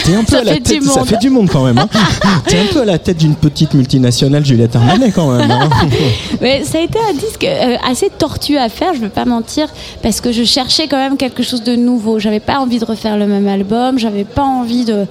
T'es 0.04 0.14
un 0.14 0.24
peu 0.24 0.32
Ça 0.36 0.38
à 0.40 0.44
la 0.44 0.52
fait 0.54 0.60
du 0.60 0.70
tête, 0.70 0.82
ça 0.84 1.00
monde. 1.00 1.08
fait 1.08 1.16
du 1.18 1.30
monde 1.30 1.48
quand 1.50 1.64
même. 1.64 1.78
Hein. 1.78 1.88
T'es 2.46 2.58
un 2.58 2.66
peu 2.72 2.80
à 2.80 2.84
la 2.84 2.98
tête 2.98 3.18
d'une 3.18 3.34
petite 3.34 3.74
multinationale, 3.74 4.44
Juliette 4.44 4.74
Armanet 4.76 5.10
quand 5.12 5.30
même. 5.30 5.50
hein. 5.50 5.68
Mais 6.40 6.64
ça 6.64 6.78
a 6.78 6.80
été 6.82 6.98
un 6.98 7.12
disque 7.14 7.44
euh, 7.44 7.76
assez 7.88 8.08
tortueux 8.16 8.58
à 8.58 8.68
faire, 8.68 8.94
je 8.94 8.98
ne 8.98 9.04
vais 9.04 9.10
pas 9.10 9.24
mentir, 9.24 9.68
parce 10.02 10.20
que 10.20 10.32
je 10.32 10.44
cherchais 10.44 10.88
quand 10.88 10.96
même 10.98 11.16
quelque 11.16 11.42
chose 11.42 11.62
de 11.62 11.76
nouveau. 11.76 12.18
J'avais 12.18 12.40
pas 12.40 12.58
envie 12.58 12.78
de 12.78 12.84
refaire 12.84 13.16
le 13.16 13.26
même 13.26 13.46
album, 13.48 13.98
j'avais 13.98 14.24
pas 14.24 14.42
envie 14.44 14.84
de, 14.84 15.06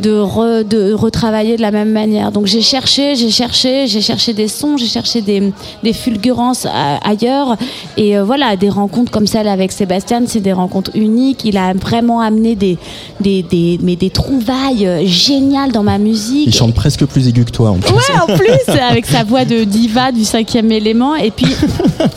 de, 0.00 0.10
re- 0.20 0.62
de 0.66 0.92
retravailler 0.92 1.56
de 1.56 1.62
la 1.62 1.70
même 1.70 1.90
manière. 1.90 2.32
Donc 2.32 2.46
j'ai 2.46 2.62
cherché, 2.62 3.14
j'ai 3.16 3.30
cherché, 3.30 3.86
j'ai 3.86 4.00
cherché 4.00 4.32
des 4.32 4.48
sons, 4.48 4.76
j'ai 4.76 4.86
cherché 4.86 5.20
des, 5.20 5.52
des 5.82 5.92
fulgurances 5.92 6.66
a- 6.66 6.98
ailleurs. 7.08 7.56
Et 7.96 8.16
euh, 8.16 8.24
voilà, 8.24 8.56
des 8.56 8.68
rencontres 8.68 9.10
comme 9.10 9.26
celle 9.26 9.48
avec 9.48 9.72
Sébastien, 9.72 10.22
c'est 10.26 10.40
des 10.40 10.52
rencontres 10.52 10.90
uniques. 10.94 11.42
Il 11.44 11.56
a 11.56 11.72
vraiment 11.72 12.20
amené 12.20 12.54
des, 12.54 12.78
des, 13.20 13.42
des, 13.42 13.78
mais 13.82 13.96
des 13.96 14.10
trouvailles 14.10 14.86
euh, 14.86 15.06
géniales 15.06 15.72
dans 15.72 15.82
ma 15.82 15.98
musique. 15.98 16.46
Il 16.46 16.54
chante 16.54 16.74
presque 16.74 17.04
plus 17.06 17.28
aigu 17.28 17.44
que 17.44 17.50
toi 17.50 17.70
en 17.70 17.78
plus. 17.78 17.94
Ouais, 17.94 18.20
en 18.22 18.36
plus, 18.36 18.74
avec 18.90 19.06
sa 19.06 19.24
voix 19.24 19.44
de 19.44 19.64
diva 19.64 20.12
du 20.12 20.24
cinquième 20.24 20.70
élément. 20.72 21.14
Et 21.14 21.30
puis, 21.30 21.46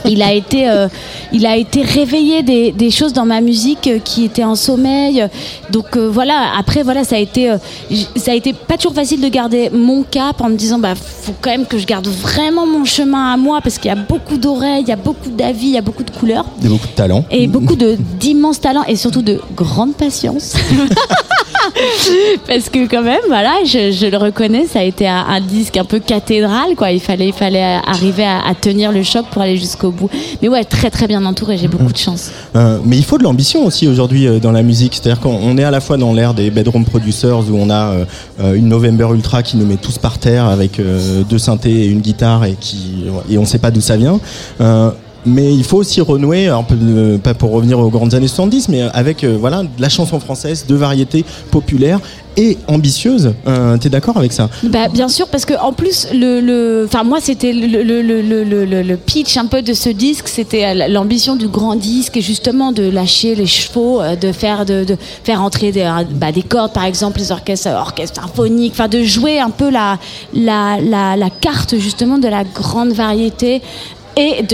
il 0.06 0.22
a 0.22 0.34
été, 0.34 0.70
euh, 0.70 0.88
il 1.32 1.46
a 1.46 1.56
été 1.56 1.82
réveillé 1.82 2.44
des, 2.44 2.72
des 2.72 2.92
choses 2.92 3.14
dans 3.14 3.26
ma 3.26 3.42
musique 3.42 3.88
euh, 3.88 4.00
qui 4.04 4.26
étaient 4.26 4.44
en 4.44 4.56
sommeil. 4.56 5.26
Donc 5.72 5.96
euh, 5.96 6.10
voilà. 6.10 6.52
Après, 6.58 6.84
voilà, 6.84 7.04
ça 7.04 7.16
a 7.16 7.20
été, 7.20 7.50
euh, 7.52 7.58
ça 8.16 8.32
a 8.32 8.36
été 8.36 8.54
pas 8.54 8.78
toujours 8.78 8.94
facile 8.94 9.22
de 9.22 9.28
garder 9.28 9.70
mon 9.70 10.04
cap 10.04 10.42
en 10.42 10.50
me 10.50 10.56
disant, 10.56 10.80
bah, 10.80 10.96
faut 10.96 11.34
quand 11.42 11.52
même 11.52 11.66
que 11.66 11.78
je 11.78 11.86
garde 11.86 12.08
vraiment 12.08 12.66
mon 12.66 12.86
chemin 12.86 13.34
à 13.34 13.38
moi 13.38 13.60
parce 13.62 13.78
qu'il 13.78 13.90
y 13.90 13.92
a 13.92 13.96
beaucoup 13.96 14.38
d'oreilles, 14.38 14.84
il 14.84 14.90
y 14.90 14.94
a 14.94 14.96
beaucoup 14.98 15.30
d'avis, 15.30 15.68
il 15.68 15.74
y 15.74 15.78
a 15.78 15.82
beaucoup 15.82 16.04
de 16.04 16.12
couleurs. 16.12 16.46
A 16.64 16.68
beaucoup 16.68 16.88
de 16.88 16.94
talent. 16.94 17.26
Et 17.32 17.48
beaucoup 17.48 17.76
de 17.76 17.98
d'immenses 18.20 18.60
talents 18.62 18.84
et 18.88 18.96
surtout 18.96 19.22
de 19.22 19.40
grande 19.56 19.96
patience. 19.96 20.56
Parce 22.48 22.70
que 22.70 22.88
quand 22.88 23.02
même, 23.02 23.20
voilà, 23.28 23.54
je, 23.66 23.92
je 23.92 24.08
le 24.08 24.18
reconnais, 24.18 24.66
ça 24.66 24.80
a 24.80 24.84
été 24.84 25.08
un, 25.08 25.26
un 25.28 25.42
disque 25.42 25.78
un 25.78 25.86
peu 25.86 26.00
cathédral, 26.00 26.76
quoi. 26.76 26.92
Il 26.92 27.00
fallait, 27.00 27.28
il 27.28 27.34
fallait 27.34 27.80
arriver 27.86 28.24
à, 28.26 28.40
à 28.46 28.56
tenir 28.56 28.92
le 28.92 29.04
choc 29.04 29.26
pour 29.32 29.42
aller 29.42 29.58
jusqu'au 29.58 29.92
bout. 29.92 30.10
Mais 30.42 30.48
ouais, 30.50 30.64
très 30.64 30.90
très 30.90 31.08
bien 31.08 31.24
entouré, 31.26 31.58
j'ai 31.58 31.68
beaucoup 31.68 31.92
de 31.92 31.98
chance. 31.98 32.32
Euh, 32.56 32.80
mais 32.84 32.98
il 32.98 33.04
faut 33.04 33.18
de 33.18 33.24
l'ambition 33.24 33.66
aussi 33.66 33.88
aujourd'hui 33.88 34.28
euh, 34.28 34.40
dans 34.40 34.52
la 34.52 34.64
musique. 34.64 34.96
C'est-à-dire 34.96 35.22
qu'on 35.22 35.40
on 35.42 35.58
est 35.58 35.64
à 35.64 35.72
la 35.72 35.80
fois 35.80 35.98
dans 35.98 36.14
l'ère 36.14 36.34
des 36.34 36.50
bedroom 36.50 36.86
producers 36.86 37.50
où 37.50 37.58
on 37.60 37.70
a 37.70 37.92
euh, 37.92 38.06
euh, 38.40 38.54
une 38.54 38.68
November 38.68 39.08
Ultra 39.14 39.44
qui 39.44 39.58
nous 39.58 39.66
met 39.66 39.78
tous 39.78 39.98
par 39.98 40.18
terre 40.18 40.46
avec 40.46 40.80
euh, 40.80 41.24
deux 41.24 41.38
synthés 41.38 41.84
et 41.84 41.88
une 41.88 42.02
guitare 42.02 42.46
et 42.46 42.56
qui 42.60 43.06
et 43.30 43.38
on 43.38 43.46
sait 43.46 43.60
pas 43.60 43.72
d'où 43.72 43.82
ça 43.82 43.98
vient. 43.98 44.20
Euh, 45.20 45.30
mais 45.30 45.54
il 45.54 45.64
faut 45.64 45.78
aussi 45.78 46.02
renouer, 46.02 46.50
euh, 46.50 47.18
pas 47.18 47.34
pour 47.34 47.52
revenir 47.52 47.80
aux 47.80 47.90
grandes 47.90 48.14
années 48.14 48.28
70, 48.28 48.70
mais 48.70 48.82
avec 48.94 49.24
euh, 49.24 49.38
voilà 49.40 49.64
la 49.78 49.90
chanson 49.90 50.20
française, 50.20 50.66
de 50.68 50.76
variété 50.76 51.26
populaire 51.52 52.00
et 52.38 52.58
ambitieuse. 52.68 53.34
Euh, 53.48 53.78
T'es 53.78 53.90
d'accord 53.90 54.18
avec 54.18 54.32
ça? 54.32 54.50
Bah, 54.64 54.88
bien 54.88 55.10
sûr, 55.10 55.28
parce 55.28 55.46
que 55.46 55.54
en 55.60 55.74
plus, 55.74 56.08
le, 56.14 56.86
enfin 56.86 57.04
moi, 57.04 57.20
c'était 57.22 57.52
le, 57.52 57.84
le, 57.84 58.82
le, 58.82 58.98
pitch 58.98 59.38
un 59.38 59.46
peu 59.46 59.62
de 59.62 59.74
ce 59.74 59.90
disque, 59.90 60.28
c'était 60.28 60.66
euh, 60.66 60.88
l'ambition 60.88 61.36
du 61.36 61.48
grand 61.48 61.76
disque 61.76 62.18
et 62.18 62.22
justement 62.22 62.72
de 62.72 62.84
lâcher 62.84 63.36
les 63.36 63.46
chevaux, 63.46 64.02
euh, 64.02 64.16
de 64.16 64.32
faire 64.32 64.66
de, 64.66 64.84
de 64.86 64.98
faire 65.24 65.42
entrer 65.42 65.72
des, 65.72 65.82
euh, 65.82 66.04
bah, 66.12 66.32
des 66.32 66.44
cordes, 66.44 66.74
par 66.74 66.86
exemple, 66.86 67.20
les 67.20 67.32
orchestres, 67.32 67.70
orchestres 67.70 68.22
symphoniques, 68.22 68.76
de 68.90 69.04
jouer 69.04 69.40
un 69.40 69.50
peu 69.50 69.70
la, 69.70 70.00
la, 70.34 70.80
la, 70.82 71.18
la 71.18 71.30
carte 71.30 71.78
justement 71.78 72.18
de 72.18 72.28
la 72.28 72.44
grande 72.44 72.94
variété. 72.94 73.62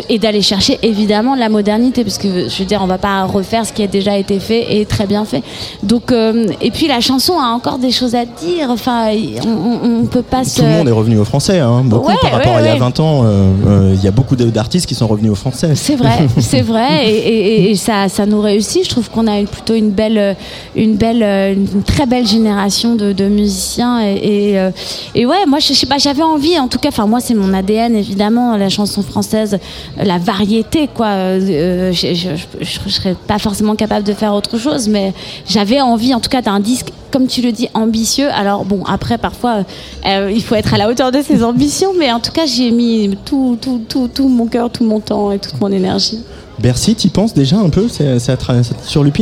Et, 0.10 0.20
d'aller 0.20 0.42
chercher 0.42 0.78
évidemment 0.84 1.34
la 1.36 1.50
modernité 1.50 2.04
parce 2.04 2.18
que 2.18 2.50
je 2.50 2.58
veux 2.60 2.66
dire 2.66 2.82
on 2.84 2.88
va 2.88 2.98
pas 2.98 3.24
refaire 3.26 3.66
ce 3.66 3.74
qui 3.74 3.82
a 3.84 3.88
déjà 3.88 4.16
été 4.18 4.40
fait 4.40 4.78
et 4.78 4.86
très 4.86 5.08
bien 5.08 5.26
fait 5.26 5.42
donc 5.82 6.12
euh, 6.12 6.46
et 6.62 6.72
puis 6.72 6.88
la 6.88 7.00
chanson 7.02 7.34
a 7.40 7.48
encore 7.48 7.80
des 7.80 7.92
choses 7.92 8.14
à 8.16 8.26
dire 8.26 8.70
enfin 8.70 9.08
on, 9.46 10.02
on 10.04 10.06
peut 10.06 10.22
pas 10.22 10.44
se 10.44 10.58
Tout 10.58 10.64
le 10.64 10.70
monde 10.70 10.88
est 10.88 10.92
revenu 10.92 11.18
au 11.18 11.26
français, 11.26 11.60
hein, 11.60 11.82
beaucoup 11.84 12.10
Ouais, 12.10 12.16
par 12.22 12.32
rapport 12.34 12.54
ouais, 12.54 12.58
à 12.60 12.62
il 12.62 12.66
y 12.66 12.70
a 12.70 12.74
ouais. 12.74 12.80
20 12.80 13.00
ans. 13.00 13.24
euh, 13.26 13.52
euh, 13.68 13.92
Il 13.96 14.04
y 14.04 14.08
a 14.08 14.12
beaucoup 14.12 14.36
d'artistes 14.36 14.86
qui 14.86 14.96
sont 14.96 15.08
revenus 15.08 15.32
au 15.32 15.36
français. 15.36 15.74
C'est 15.76 15.96
vrai, 15.96 16.28
c'est 16.40 16.62
vrai, 16.62 17.10
et, 17.10 17.16
et- 17.18 17.72
et 17.72 17.76
ça, 17.76 18.08
ça 18.10 18.26
nous 18.26 18.42
réussit. 18.42 18.84
Je 18.86 18.90
trouve 18.90 19.10
qu'on 19.10 19.26
a 19.28 19.40
une, 19.40 19.48
plutôt 19.48 19.74
une 19.74 19.90
belle, 19.92 20.36
une 20.76 20.96
belle, 20.96 21.24
une 21.58 21.84
très 21.84 22.06
belle 22.06 22.28
génération 22.28 22.96
de, 22.96 23.14
de 23.14 23.26
musiciens. 23.28 24.00
Et, 24.06 24.54
et, 24.54 24.70
et 25.16 25.26
ouais, 25.26 25.46
moi, 25.48 25.60
je 25.60 25.74
sais 25.74 25.86
pas, 25.88 25.98
j'avais 25.98 26.24
envie, 26.24 26.58
en 26.60 26.68
tout 26.68 26.78
cas, 26.80 26.90
enfin 26.90 27.08
moi, 27.08 27.20
c'est 27.20 27.34
mon 27.34 27.54
ADN 27.54 27.96
évidemment, 27.96 28.56
la 28.58 28.70
chanson 28.70 29.02
française, 29.02 29.55
euh, 29.56 30.04
la 30.04 30.18
variété, 30.18 30.88
quoi. 30.88 31.08
Euh, 31.08 31.92
je, 31.92 32.14
je, 32.14 32.30
je 32.62 32.90
serais 32.90 33.16
pas 33.28 33.40
forcément 33.40 33.76
capable 33.76 34.06
de 34.06 34.14
faire 34.14 34.34
autre 34.34 34.58
chose, 34.58 34.88
mais 34.88 35.14
j'avais 35.48 35.82
envie, 35.82 36.14
en 36.14 36.20
tout 36.20 36.30
cas, 36.30 36.42
d'un 36.42 36.60
disque. 36.60 36.92
Comme 37.12 37.28
tu 37.28 37.42
le 37.42 37.54
dis, 37.54 37.70
ambitieux. 37.74 38.30
Alors 38.34 38.66
bon, 38.66 38.84
après, 38.84 39.18
parfois, 39.18 39.64
euh, 40.06 40.30
il 40.36 40.44
faut 40.44 40.56
être 40.56 40.74
à 40.74 40.78
la 40.78 40.90
hauteur 40.90 41.14
de 41.14 41.22
ses 41.22 41.46
ambitions, 41.46 41.94
mais 41.98 42.12
en 42.12 42.20
tout 42.20 42.34
cas, 42.34 42.46
j'y 42.46 42.68
ai 42.68 42.72
mis 42.72 43.18
tout, 43.24 43.58
tout, 43.62 43.82
tout, 43.88 44.10
tout 44.14 44.28
mon 44.28 44.48
cœur, 44.48 44.70
tout 44.70 44.84
mon 44.84 45.00
temps 45.00 45.32
et 45.32 45.40
toute 45.40 45.62
mon 45.62 45.72
énergie. 45.72 46.20
Bercy, 46.60 46.96
t'y 46.96 47.10
penses 47.10 47.34
déjà 47.34 47.58
un 47.58 47.70
peu 47.70 47.88
C'est 47.90 48.18
ça 48.20 48.36
tra- 48.36 48.64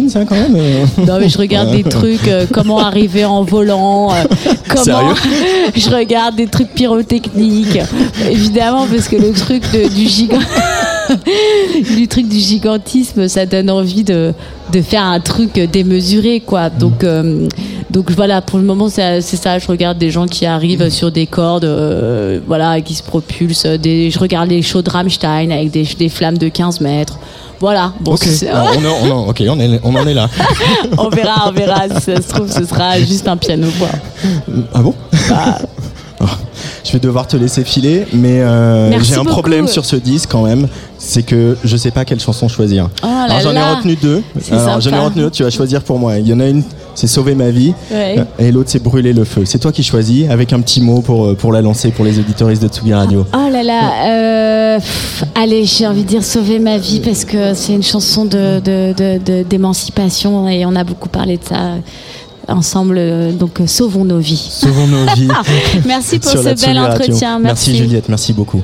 ça 0.10 0.26
quand 0.26 0.36
même 0.36 0.56
euh 0.56 0.86
Non 1.08 1.18
mais 1.20 1.30
je 1.30 1.38
regarde 1.38 1.72
des 1.72 1.84
trucs, 1.84 2.28
euh, 2.28 2.46
comment 2.52 2.80
arriver 2.80 3.26
en 3.26 3.44
volant, 3.44 4.12
euh, 4.12 4.24
comment 4.68 5.14
je 5.76 5.90
regarde 5.90 6.36
des 6.36 6.48
trucs 6.48 6.70
pyrotechniques, 6.74 7.80
évidemment 8.30 8.86
parce 8.86 9.08
que 9.08 9.16
le 9.16 9.32
truc 9.34 9.64
de- 9.74 9.88
du 9.90 10.08
gigant, 10.08 10.38
du 11.96 12.08
truc 12.08 12.28
du 12.28 12.38
gigantisme, 12.38 13.28
ça 13.28 13.46
donne 13.46 13.70
envie 13.70 14.04
de, 14.04 14.34
de 14.72 14.82
faire 14.82 15.04
un 15.04 15.20
truc 15.20 15.54
démesuré 15.72 16.40
quoi. 16.40 16.70
Donc 16.70 17.04
euh, 17.04 17.48
donc 17.92 18.12
voilà, 18.12 18.42
pour 18.42 18.60
le 18.60 18.66
moment 18.66 18.90
c'est 18.90 19.22
c'est 19.22 19.38
ça, 19.38 19.60
je 19.60 19.68
regarde 19.68 19.98
des 19.98 20.12
gens 20.12 20.26
qui 20.28 20.46
arrivent 20.46 20.90
sur 20.90 21.12
des 21.12 21.28
cordes, 21.28 21.66
euh, 21.66 22.40
voilà, 22.48 22.82
qui 22.82 22.96
se 22.96 23.04
propulsent, 23.04 23.66
des, 23.66 24.10
je 24.12 24.20
regarde 24.20 24.50
les 24.50 24.62
shows 24.62 24.82
de 24.82 24.90
Rammstein 24.90 25.52
avec 25.52 25.72
des, 25.72 25.84
des 25.98 26.10
flammes 26.10 26.38
de 26.38 26.48
15 26.50 26.82
mètres. 26.82 27.18
Voilà, 27.60 27.94
bon, 28.02 28.16
on, 28.52 28.84
est- 28.84 28.88
on 29.04 29.06
est- 29.26 29.30
ok, 29.30 29.44
on, 29.48 29.60
est- 29.60 29.80
on 29.84 29.96
en 29.96 30.06
est 30.06 30.14
là. 30.14 30.28
on 30.98 31.08
verra, 31.10 31.48
on 31.48 31.52
verra. 31.54 31.84
Si 31.88 32.02
ça 32.02 32.22
se 32.22 32.28
trouve, 32.28 32.52
ce 32.52 32.66
sera 32.66 33.00
juste 33.00 33.26
un 33.28 33.38
piano. 33.38 33.68
Ah 34.74 34.82
bon? 34.82 34.94
Bah. 35.30 35.60
Je 36.86 36.92
vais 36.92 37.00
devoir 37.00 37.28
te 37.28 37.38
laisser 37.38 37.64
filer, 37.64 38.06
mais 38.12 38.42
euh, 38.42 38.92
j'ai 39.02 39.14
un 39.16 39.20
beaucoup. 39.20 39.30
problème 39.30 39.68
sur 39.68 39.86
ce 39.86 39.96
disque 39.96 40.30
quand 40.32 40.44
même. 40.44 40.68
C'est 40.98 41.24
que 41.24 41.58
je 41.64 41.78
sais 41.78 41.92
pas 41.92 42.04
quelle 42.06 42.20
chanson 42.20 42.48
choisir. 42.50 42.90
Oh 43.04 43.08
Alors 43.08 43.40
j'en 43.42 43.52
ai 43.54 43.62
retenu 43.76 43.96
deux. 43.96 44.22
Alors 44.52 44.82
j'en 44.82 44.92
ai 44.92 45.00
retenu 45.00 45.22
deux. 45.24 45.30
Tu 45.32 45.44
vas 45.44 45.50
choisir 45.50 45.82
pour 45.82 45.98
moi. 45.98 46.18
Il 46.20 46.28
y 46.28 46.34
en 46.34 46.40
a 46.42 46.48
une, 46.48 46.62
c'est 46.96 47.08
Sauver 47.08 47.36
ma 47.36 47.50
vie, 47.52 47.74
Ouais. 47.92 48.16
euh, 48.20 48.24
et 48.38 48.52
l'autre 48.52 48.70
c'est 48.70 48.82
Brûler 48.84 49.14
le 49.14 49.24
feu. 49.24 49.44
C'est 49.46 49.60
toi 49.60 49.72
qui 49.72 49.82
choisis, 49.84 50.30
avec 50.30 50.52
un 50.54 50.60
petit 50.62 50.82
mot 50.82 51.02
pour 51.02 51.26
euh, 51.28 51.36
pour 51.36 51.52
la 51.54 51.62
lancer 51.62 51.90
pour 51.92 52.04
les 52.06 52.20
auditoristes 52.20 52.62
de 52.62 52.68
Tsugi 52.68 52.94
Radio. 52.94 53.26
Oh 53.34 53.50
là 53.52 53.64
là, 53.64 53.80
euh, 54.06 54.76
pff, 54.78 55.24
allez, 55.36 55.64
j'ai 55.66 55.88
envie 55.88 56.04
de 56.04 56.08
dire 56.10 56.24
sauver 56.24 56.60
ma 56.60 56.78
vie 56.78 57.00
parce 57.00 57.24
que 57.26 57.54
c'est 57.54 57.74
une 57.74 57.84
chanson 57.84 58.26
de, 58.26 58.60
de- 58.60 58.94
de- 58.94 59.18
de- 59.24 59.44
d'émancipation 59.44 60.48
et 60.50 60.66
on 60.66 60.76
a 60.76 60.84
beaucoup 60.84 61.10
parlé 61.10 61.38
de 61.38 61.44
ça 61.44 61.76
ensemble. 62.48 62.96
euh, 62.98 63.32
Donc, 63.32 63.60
euh, 63.62 63.68
sauvons 63.68 64.06
nos 64.06 64.20
vies. 64.20 64.38
Sauvons 64.52 64.88
nos 64.88 65.06
vies. 65.16 65.28
Merci 65.86 66.20
pour 66.20 66.32
ce 66.32 66.66
bel 66.66 66.80
entretien. 66.80 67.40
Merci 67.40 67.72
Merci. 67.72 67.76
Juliette, 67.78 68.10
merci 68.10 68.34
beaucoup. 68.34 68.62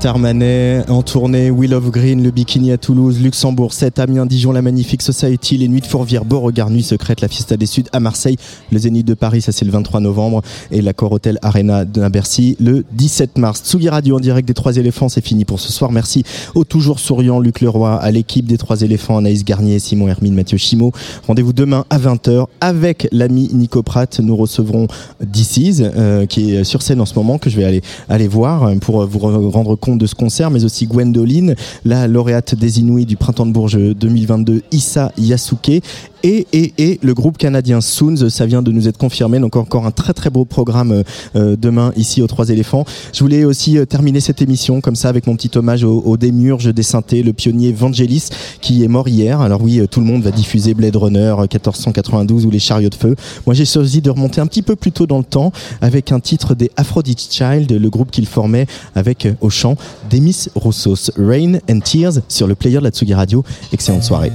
Juliette 0.00 0.88
en 0.90 1.02
tournée, 1.02 1.50
Will 1.50 1.74
of 1.74 1.90
Green, 1.90 2.22
le 2.22 2.30
Bikini 2.30 2.70
à 2.70 2.78
Toulouse, 2.78 3.20
Luxembourg, 3.20 3.72
7 3.72 3.98
Amiens, 3.98 4.26
Dijon, 4.26 4.52
la 4.52 4.62
Magnifique 4.62 5.02
Society, 5.02 5.58
les 5.58 5.66
Nuits 5.66 5.80
de 5.80 5.86
Fourvière, 5.86 6.24
Beauregard, 6.24 6.70
Nuit 6.70 6.84
Secrète, 6.84 7.20
la 7.20 7.26
Fiesta 7.28 7.56
des 7.56 7.66
Suds 7.66 7.84
à 7.92 7.98
Marseille, 7.98 8.36
le 8.70 8.78
Zénith 8.78 9.06
de 9.06 9.14
Paris, 9.14 9.42
ça 9.42 9.50
c'est 9.50 9.64
le 9.64 9.72
23 9.72 9.98
novembre, 10.00 10.42
et 10.70 10.82
l'accord 10.82 11.10
Hotel 11.12 11.38
Arena 11.42 11.84
de 11.84 12.06
Bercy 12.08 12.56
le 12.60 12.84
17 12.92 13.38
mars. 13.38 13.60
Tsugi 13.64 13.88
Radio 13.88 14.16
en 14.16 14.20
direct 14.20 14.46
des 14.46 14.54
Trois 14.54 14.76
éléphants, 14.76 15.08
c'est 15.08 15.24
fini 15.24 15.44
pour 15.44 15.58
ce 15.58 15.72
soir. 15.72 15.90
Merci 15.90 16.22
au 16.54 16.62
toujours 16.64 17.00
souriant 17.00 17.40
Luc 17.40 17.60
Leroy, 17.60 17.96
à 17.96 18.10
l'équipe 18.12 18.46
des 18.46 18.56
Trois 18.58 18.82
éléphants, 18.82 19.16
Anaïs 19.18 19.44
Garnier, 19.44 19.78
Simon 19.80 20.06
Hermine, 20.08 20.34
Mathieu 20.34 20.58
Chimo. 20.58 20.92
Rendez-vous 21.26 21.52
demain 21.52 21.84
à 21.90 21.98
20h 21.98 22.46
avec 22.60 23.08
l'ami 23.10 23.50
Nico 23.52 23.82
Pratt. 23.82 24.20
Nous 24.20 24.36
recevrons 24.36 24.86
DC's, 25.20 25.82
euh, 25.82 26.26
qui 26.26 26.54
est 26.54 26.62
sur 26.64 26.82
scène 26.82 27.00
en 27.00 27.06
ce 27.06 27.14
moment, 27.14 27.38
que 27.38 27.50
je 27.50 27.56
vais 27.56 27.64
aller, 27.64 27.82
aller 28.08 28.28
voir 28.28 28.62
euh, 28.64 28.74
pour 28.76 29.04
vous 29.06 29.18
re- 29.18 29.50
rendre 29.50 29.74
compte 29.74 29.87
de 29.96 30.06
ce 30.06 30.14
concert, 30.14 30.50
mais 30.50 30.64
aussi 30.64 30.86
Gwendoline, 30.86 31.54
la 31.84 32.08
lauréate 32.08 32.54
des 32.54 32.80
Inouïs 32.80 33.06
du 33.06 33.16
Printemps 33.16 33.46
de 33.46 33.52
Bourges 33.52 33.78
2022, 33.78 34.62
Issa 34.72 35.12
Yasuke, 35.18 35.82
et, 36.22 36.46
et, 36.52 36.72
et 36.78 36.98
le 37.02 37.14
groupe 37.14 37.38
canadien 37.38 37.80
Soons, 37.80 38.28
ça 38.28 38.46
vient 38.46 38.62
de 38.62 38.72
nous 38.72 38.88
être 38.88 38.98
confirmé, 38.98 39.38
donc 39.38 39.56
encore 39.56 39.86
un 39.86 39.90
très 39.90 40.12
très 40.12 40.30
beau 40.30 40.44
programme 40.44 40.92
euh, 40.92 41.02
euh, 41.36 41.56
demain 41.56 41.92
ici 41.96 42.22
aux 42.22 42.26
Trois 42.26 42.50
éléphants. 42.50 42.84
Je 43.12 43.20
voulais 43.20 43.44
aussi 43.44 43.78
euh, 43.78 43.84
terminer 43.84 44.20
cette 44.20 44.42
émission 44.42 44.80
comme 44.80 44.96
ça 44.96 45.08
avec 45.08 45.26
mon 45.26 45.36
petit 45.36 45.50
hommage 45.56 45.84
au, 45.84 46.00
au 46.00 46.16
démurge 46.16 46.72
des 46.72 46.82
synthés, 46.82 47.22
le 47.22 47.32
pionnier 47.32 47.72
Vangelis 47.72 48.28
qui 48.60 48.84
est 48.84 48.88
mort 48.88 49.08
hier. 49.08 49.40
Alors 49.40 49.62
oui, 49.62 49.80
euh, 49.80 49.86
tout 49.86 50.00
le 50.00 50.06
monde 50.06 50.22
va 50.22 50.30
diffuser 50.30 50.74
Blade 50.74 50.96
Runner 50.96 51.34
euh, 51.38 51.42
1492 51.42 52.46
ou 52.46 52.50
les 52.50 52.58
chariots 52.58 52.88
de 52.88 52.94
feu. 52.94 53.16
Moi 53.46 53.54
j'ai 53.54 53.64
choisi 53.64 54.00
de 54.00 54.10
remonter 54.10 54.40
un 54.40 54.46
petit 54.46 54.62
peu 54.62 54.76
plus 54.76 54.92
tôt 54.92 55.06
dans 55.06 55.18
le 55.18 55.24
temps 55.24 55.52
avec 55.80 56.12
un 56.12 56.20
titre 56.20 56.54
des 56.54 56.70
Aphrodite 56.76 57.28
Child, 57.30 57.72
le 57.72 57.90
groupe 57.90 58.10
qu'il 58.10 58.26
formait 58.26 58.66
avec 58.94 59.26
euh, 59.26 59.34
au 59.40 59.50
chant 59.50 59.76
Demis 60.10 60.46
Roussos, 60.54 61.10
Rain 61.16 61.58
and 61.70 61.80
Tears 61.80 62.20
sur 62.28 62.46
le 62.46 62.54
player 62.54 62.78
de 62.78 62.84
la 62.84 62.90
Tsugi 62.90 63.14
Radio. 63.14 63.44
Excellente 63.72 64.02
soirée. 64.02 64.32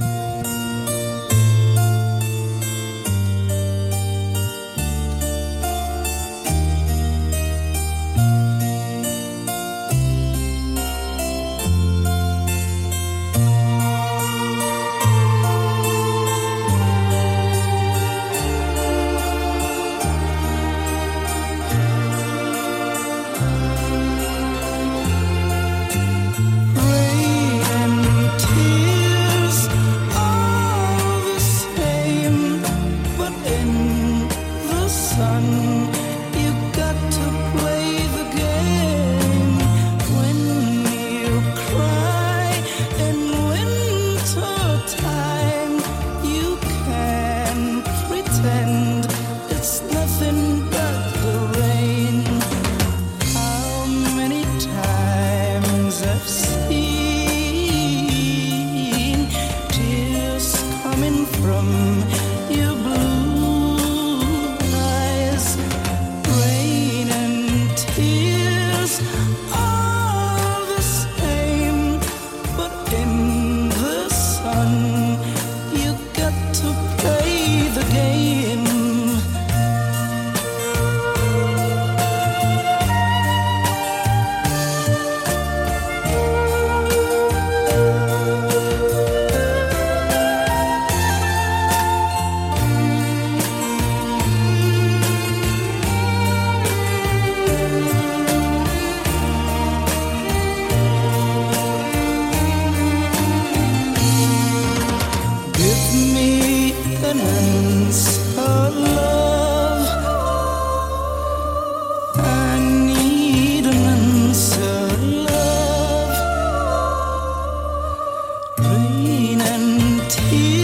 You 120.32 120.63